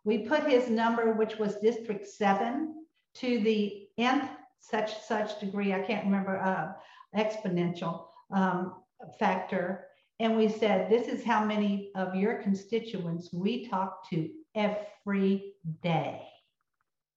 We 0.04 0.18
put 0.18 0.44
his 0.44 0.70
number, 0.70 1.12
which 1.12 1.36
was 1.38 1.56
District 1.56 2.06
7, 2.06 2.74
to 3.14 3.40
the 3.40 3.88
nth 3.98 4.30
such 4.60 5.00
such 5.02 5.40
degree, 5.40 5.72
I 5.72 5.80
can't 5.80 6.04
remember, 6.04 6.38
uh, 6.38 6.72
exponential 7.18 8.09
um, 8.32 8.74
factor. 9.18 9.86
And 10.18 10.36
we 10.36 10.48
said, 10.48 10.90
this 10.90 11.08
is 11.08 11.24
how 11.24 11.44
many 11.44 11.90
of 11.94 12.14
your 12.14 12.42
constituents 12.42 13.30
we 13.32 13.68
talk 13.68 14.08
to 14.10 14.28
every 14.54 15.54
day. 15.82 16.22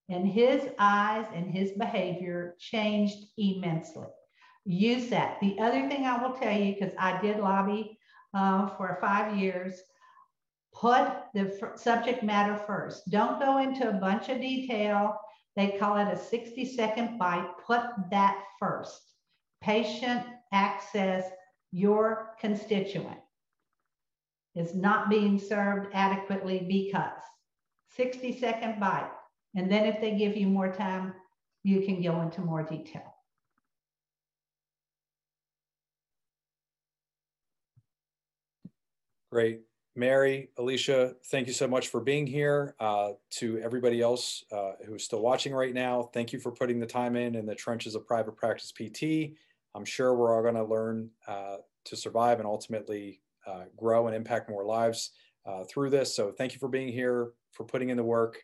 And 0.10 0.28
his 0.28 0.70
eyes 0.80 1.26
and 1.34 1.50
his 1.50 1.72
behavior 1.72 2.56
changed 2.60 3.26
immensely. 3.38 4.08
Use 4.66 5.10
that. 5.10 5.40
The 5.42 5.58
other 5.60 5.88
thing 5.90 6.06
I 6.06 6.22
will 6.22 6.36
tell 6.36 6.58
you, 6.58 6.74
because 6.74 6.94
I 6.98 7.22
did 7.22 7.40
lobby 7.40 7.98
uh, 8.34 8.70
for 8.78 8.98
five 9.02 9.38
years, 9.38 9.82
put 10.74 11.10
the 11.34 11.74
subject 11.76 12.24
matter 12.24 12.58
first. 12.66 13.10
Don't 13.10 13.40
go 13.40 13.60
into 13.60 13.90
a 13.90 13.94
bunch 13.94 14.30
of 14.30 14.40
detail 14.40 15.18
they 15.56 15.78
call 15.80 15.98
it 15.98 16.12
a 16.12 16.18
60 16.18 16.66
second 16.76 17.20
bite. 17.20 17.48
Put 17.66 17.84
that 18.10 18.44
first. 18.60 19.00
Patient 19.62 20.26
access, 20.54 21.26
your 21.72 22.36
constituent 22.40 23.20
is 24.56 24.76
not 24.76 25.10
being 25.10 25.40
served 25.40 25.88
adequately 25.94 26.66
because 26.68 27.22
60 27.96 28.40
second 28.40 28.80
bite. 28.80 29.12
And 29.56 29.72
then 29.72 29.86
if 29.86 30.00
they 30.00 30.16
give 30.16 30.38
you 30.38 30.48
more 30.48 30.72
time, 30.72 31.14
you 31.64 31.82
can 31.82 32.02
go 32.02 32.22
into 32.22 32.42
more 32.42 32.64
detail. 32.64 33.14
Great. 39.32 39.62
Mary, 39.96 40.50
Alicia, 40.58 41.16
thank 41.26 41.48
you 41.48 41.54
so 41.54 41.68
much 41.68 41.88
for 41.88 42.00
being 42.00 42.26
here. 42.26 42.76
Uh, 42.80 43.12
to 43.30 43.60
everybody 43.60 44.02
else 44.02 44.44
uh, 44.52 44.72
who's 44.86 45.04
still 45.04 45.22
watching 45.22 45.54
right 45.54 45.74
now, 45.74 46.10
thank 46.14 46.34
you 46.34 46.40
for 46.40 46.52
putting 46.52 46.80
the 46.80 46.86
time 46.86 47.16
in 47.16 47.36
in 47.36 47.46
the 47.46 47.54
trenches 47.54 47.94
of 47.94 48.06
private 48.08 48.36
practice 48.36 48.72
PT. 48.72 49.34
I'm 49.76 49.86
sure 49.86 50.14
we're 50.14 50.36
all 50.36 50.42
going 50.42 50.56
to 50.56 50.64
learn 50.64 51.10
uh, 51.28 51.58
to 51.86 51.96
survive 51.96 52.40
and 52.40 52.48
ultimately 52.48 53.22
uh, 53.48 53.64
grow 53.76 54.08
and 54.08 54.16
impact 54.16 54.50
more 54.50 54.64
lives 54.64 55.12
uh, 55.46 55.64
through 55.66 55.90
this. 55.90 56.16
So 56.16 56.32
thank 56.32 56.54
you 56.54 56.60
for 56.60 56.70
being 56.70 56.90
here, 56.90 57.32
for 57.52 57.66
putting 57.66 57.90
in 57.90 57.98
the 57.98 58.04
work. 58.04 58.42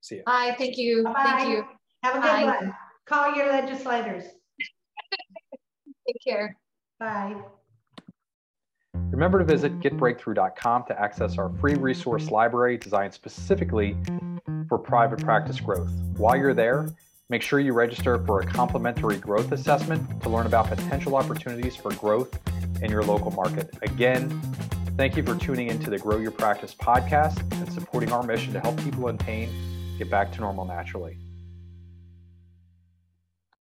See 0.00 0.16
you. 0.16 0.22
Bye. 0.24 0.54
Thank 0.58 0.76
you. 0.76 1.04
Bye. 1.04 1.12
Thank 1.24 1.50
you. 1.50 1.64
Have 2.02 2.16
a 2.16 2.20
good 2.20 2.28
Bye. 2.28 2.44
one. 2.44 2.74
Call 3.06 3.34
your 3.34 3.48
legislators. 3.48 4.24
Take 6.06 6.22
care. 6.24 6.56
Bye. 6.98 7.36
Remember 9.10 9.38
to 9.38 9.44
visit 9.44 9.78
getbreakthrough.com 9.80 10.84
to 10.84 11.00
access 11.00 11.38
our 11.38 11.50
free 11.60 11.74
resource 11.74 12.30
library 12.30 12.76
designed 12.76 13.12
specifically 13.12 13.96
for 14.68 14.78
private 14.78 15.20
practice 15.20 15.60
growth. 15.60 15.90
While 16.16 16.36
you're 16.36 16.54
there, 16.54 16.88
make 17.30 17.42
sure 17.42 17.60
you 17.60 17.72
register 17.72 18.24
for 18.24 18.40
a 18.40 18.46
complimentary 18.46 19.18
growth 19.18 19.52
assessment 19.52 20.22
to 20.22 20.30
learn 20.30 20.46
about 20.46 20.66
potential 20.68 21.14
opportunities 21.14 21.76
for 21.76 21.92
growth 21.94 22.38
in 22.82 22.90
your 22.90 23.02
local 23.02 23.30
market. 23.32 23.70
Again, 23.82 24.30
thank 24.96 25.16
you 25.16 25.22
for 25.22 25.34
tuning 25.36 25.68
into 25.68 25.90
the 25.90 25.98
Grow 25.98 26.18
Your 26.18 26.30
Practice 26.30 26.74
podcast 26.74 27.40
and 27.60 27.72
supporting 27.72 28.12
our 28.12 28.22
mission 28.22 28.52
to 28.54 28.60
help 28.60 28.82
people 28.82 29.08
in 29.08 29.18
pain 29.18 29.50
get 29.98 30.10
back 30.10 30.32
to 30.32 30.40
normal 30.40 30.64
naturally. 30.64 31.18